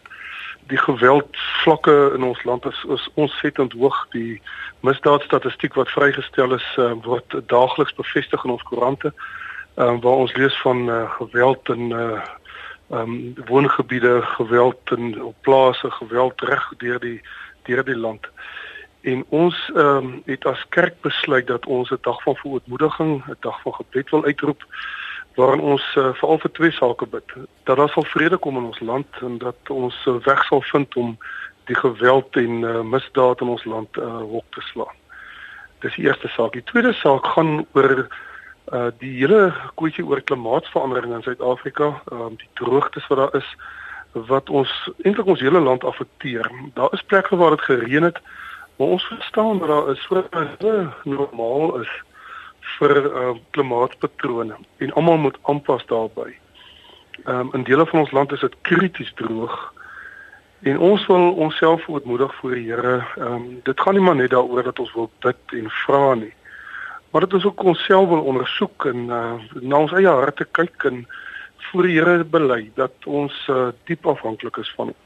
Die 0.67 0.79
geweldvlakke 0.79 2.13
in 2.15 2.23
ons 2.23 2.45
land 2.45 2.65
is, 2.65 2.85
is 2.89 3.09
ontsettend 3.15 3.73
hoog. 3.73 4.07
Die 4.11 4.43
misdaadstatistiek 4.81 5.75
wat 5.75 5.89
vrygestel 5.89 6.53
is, 6.53 6.75
uh, 6.77 6.93
word 7.03 7.41
daagliks 7.47 7.95
bevestig 7.95 8.45
in 8.45 8.51
ons 8.51 8.63
koerante. 8.63 9.13
Uh, 9.77 10.01
waar 10.01 10.21
ons 10.21 10.35
lees 10.37 10.61
van 10.61 10.89
uh, 10.89 11.11
geweld 11.11 11.69
in 11.69 11.91
uh 11.91 12.21
um 12.91 13.35
woongebiede, 13.47 14.23
geweld 14.23 14.91
in 14.97 15.23
op 15.23 15.37
plase, 15.41 15.91
geweld 15.91 16.41
reg 16.41 16.73
deur 16.77 17.01
die 17.01 17.21
deur 17.63 17.85
die 17.85 17.97
land. 17.97 18.29
En 19.01 19.25
ons 19.29 19.71
ehm 19.75 19.97
um, 19.97 20.23
het 20.25 20.45
as 20.45 20.67
kerk 20.69 21.01
besluit 21.01 21.47
dat 21.47 21.67
ons 21.67 21.91
'n 21.91 21.99
dag 22.01 22.23
van 22.23 22.37
verootmoediging, 22.37 23.25
'n 23.27 23.37
dag 23.41 23.61
van 23.61 23.75
gebed 23.75 24.11
wil 24.11 24.25
uitroep 24.25 24.65
waarin 25.35 25.61
ons 25.61 25.85
uh, 25.95 26.09
veral 26.13 26.39
vir 26.39 26.51
twee 26.51 26.71
sake 26.71 27.07
bid. 27.07 27.33
Dat 27.63 27.77
daar 27.77 27.89
sal 27.89 28.03
vrede 28.03 28.37
kom 28.37 28.57
in 28.57 28.65
ons 28.65 28.81
land 28.81 29.07
en 29.21 29.39
dat 29.39 29.71
ons 29.71 30.07
uh, 30.07 30.17
weg 30.27 30.45
sal 30.45 30.63
vind 30.63 30.97
om 30.97 31.19
die 31.65 31.77
geweld 31.77 32.37
en 32.37 32.63
uh, 32.63 32.81
misdaad 32.81 33.41
in 33.41 33.53
ons 33.55 33.65
land 33.65 33.97
uh, 33.97 34.17
hok 34.33 34.45
te 34.51 34.61
slaan. 34.61 34.97
Dis 35.79 35.95
die 35.95 36.05
eerste 36.05 36.29
saak. 36.29 36.53
Die 36.53 36.65
tweede 36.65 36.93
saak 36.93 37.27
gaan 37.27 37.67
oor 37.73 38.09
uh 38.73 38.91
die 38.99 39.15
hele 39.21 39.53
kwessie 39.75 40.05
oor 40.05 40.21
klimaatsverandering 40.21 41.15
in 41.15 41.23
Suid-Afrika, 41.23 41.93
ehm 42.13 42.21
uh, 42.21 42.37
die 42.37 42.51
droogtes 42.61 43.07
wat 43.07 43.19
daar 43.19 43.37
is 43.37 43.57
wat 44.13 44.51
ons 44.51 44.91
eintlik 45.05 45.27
ons 45.27 45.41
hele 45.41 45.61
land 45.61 45.85
affekteer. 45.85 46.51
Daar 46.75 46.93
is 46.93 47.03
plekke 47.03 47.37
waar 47.37 47.51
dit 47.51 47.61
gereën 47.61 48.03
het, 48.03 48.19
maar 48.77 48.95
ons 48.97 49.05
verstaan 49.05 49.59
dat 49.59 49.69
daar 49.69 49.91
is 49.91 50.03
so 50.03 50.25
'n 50.33 50.93
normaal 51.05 51.81
is 51.81 51.89
vir 52.79 52.97
uh, 52.97 53.35
klimaatspatrone 53.51 54.57
en 54.77 54.93
almal 54.93 55.17
moet 55.17 55.39
aanpas 55.43 55.87
daarbey. 55.87 56.37
Ehm 57.25 57.41
um, 57.41 57.51
in 57.53 57.63
dele 57.63 57.87
van 57.87 58.01
ons 58.01 58.11
land 58.11 58.33
is 58.33 58.41
dit 58.41 58.55
krities 58.61 59.13
droog 59.15 59.75
en 60.63 60.79
ons 60.79 61.07
wil 61.07 61.33
onsself 61.33 61.89
ontmoedig 61.89 62.35
voor 62.35 62.55
die 62.55 62.73
Here. 62.73 63.05
Ehm 63.17 63.33
um, 63.33 63.61
dit 63.63 63.81
gaan 63.81 63.95
nie 63.95 64.03
maar 64.03 64.17
net 64.17 64.31
daaroor 64.31 64.63
dat 64.63 64.79
ons 64.79 64.93
wil 64.95 65.11
bid 65.19 65.37
en 65.47 65.71
vra 65.71 66.15
nie. 66.15 66.35
Maar 67.19 67.29
dit 67.29 67.39
is 67.39 67.45
ook 67.45 67.63
onsself 67.63 68.09
wil 68.09 68.21
ondersoek 68.21 68.85
en 68.85 68.97
uh, 68.97 69.33
na 69.61 69.79
ons 69.79 69.93
eie 69.93 70.07
harte 70.07 70.45
kyk 70.51 70.85
en 70.87 71.01
voor 71.57 71.83
die 71.83 71.97
Here 71.97 72.25
bely 72.25 72.71
dat 72.77 73.07
ons 73.11 73.35
uh, 73.51 73.73
diep 73.91 74.07
afhanklik 74.07 74.61
is 74.63 74.71
van 74.77 74.93
hom. 74.93 74.99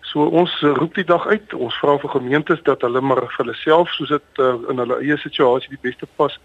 So 0.00 0.24
ons 0.24 0.54
roep 0.78 0.94
die 0.96 1.04
dag 1.04 1.26
uit. 1.26 1.52
Ons 1.52 1.76
vra 1.82 1.98
vir 2.00 2.14
gemeentes 2.14 2.62
dat 2.64 2.80
hulle 2.80 3.02
maar 3.04 3.20
vir 3.26 3.42
hulle 3.42 3.56
self 3.60 3.92
soos 3.92 4.14
dit 4.14 4.40
uh, 4.40 4.54
in 4.72 4.80
hulle 4.80 4.98
eie 5.02 5.18
situasie 5.20 5.74
die 5.74 5.82
beste 5.84 6.08
pas 6.16 6.38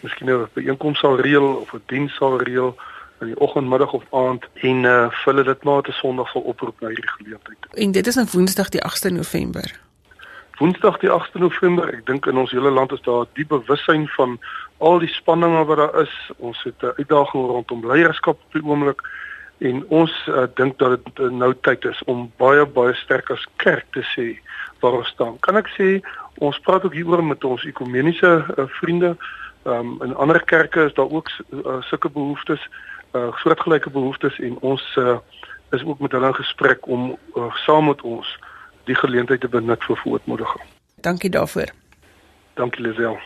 miskien 0.00 0.32
'n 0.32 0.48
byeenkoms 0.56 1.04
sal 1.04 1.20
reël 1.20 1.50
of 1.60 1.76
'n 1.76 1.84
diens 1.92 2.16
sal 2.16 2.40
reël 2.40 2.72
in 3.20 3.34
die 3.34 3.40
oggend, 3.44 3.68
middag 3.68 3.92
of 3.92 4.08
aand 4.24 4.48
en 4.54 4.84
uh 4.84 5.12
hulle 5.26 5.44
dit 5.44 5.68
maar 5.68 5.82
te 5.82 5.92
Sondag 5.92 6.32
sal 6.32 6.48
oproep 6.48 6.80
na 6.80 6.88
hierdie 6.88 7.14
geleentheid. 7.18 7.68
En 7.76 7.92
dit 7.92 8.06
is 8.06 8.14
nou 8.14 8.26
Woensdag 8.32 8.72
die 8.72 8.84
8de 8.88 9.12
November. 9.12 9.89
Woensdag 10.60 10.98
die 11.00 11.08
8de 11.08 11.40
November. 11.40 11.88
Ek 11.88 12.04
dink 12.04 12.26
in 12.28 12.36
ons 12.36 12.50
hele 12.52 12.70
land 12.70 12.92
is 12.92 13.00
daar 13.08 13.24
'n 13.24 13.32
diep 13.34 13.48
bewussyn 13.48 14.08
van 14.16 14.38
al 14.78 14.98
die 15.00 15.08
spanninge 15.08 15.64
wat 15.64 15.76
daar 15.76 16.00
is. 16.02 16.14
Ons 16.36 16.62
het 16.62 16.82
'n 16.82 16.92
uitdaging 17.00 17.46
rondom 17.48 17.86
leierskap 17.86 18.36
op 18.36 18.52
die 18.52 18.64
oomblik 18.64 19.00
en 19.58 19.84
ons 19.88 20.12
uh, 20.28 20.44
dink 20.54 20.78
dat 20.78 20.90
dit 21.04 21.18
uh, 21.18 21.30
nou 21.30 21.54
tyd 21.60 21.84
is 21.84 22.02
om 22.04 22.32
baie 22.36 22.66
baie 22.66 22.94
sterk 22.94 23.30
as 23.30 23.46
kerk 23.56 23.86
te 23.92 24.04
sê 24.04 24.38
waar 24.80 24.92
ons 24.92 25.08
staan. 25.08 25.38
Kan 25.40 25.56
ek 25.56 25.68
sê 25.78 26.00
ons 26.38 26.60
praat 26.60 26.84
ook 26.84 26.92
hieroor 26.92 27.24
met 27.24 27.44
ons 27.44 27.64
ekumeniese 27.64 28.44
uh, 28.56 28.64
vriende 28.68 29.16
Ehm 29.62 29.74
um, 29.74 30.02
in 30.02 30.16
ander 30.16 30.44
kerke 30.44 30.84
is 30.84 30.94
daar 30.94 31.10
ook 31.10 31.30
uh, 31.50 31.80
sulke 31.80 32.08
behoeftes, 32.08 32.68
uh, 33.12 33.36
soortgelyke 33.36 33.90
behoeftes 33.90 34.38
en 34.38 34.56
ons 34.60 34.96
uh, 34.98 35.16
is 35.70 35.84
ook 35.84 35.98
met 35.98 36.12
hulle 36.12 36.26
in 36.26 36.34
gesprek 36.34 36.86
om 36.86 37.16
uh, 37.36 37.54
saam 37.54 37.84
met 37.84 38.02
ons 38.02 38.38
die 38.90 38.98
geleentheid 38.98 39.40
te 39.40 39.48
benut 39.48 39.84
vir 39.88 40.00
voortmoediging. 40.04 40.64
Dankie 41.00 41.30
daarvoor. 41.30 41.70
Dankie 42.58 42.82
Lisel. 42.82 43.20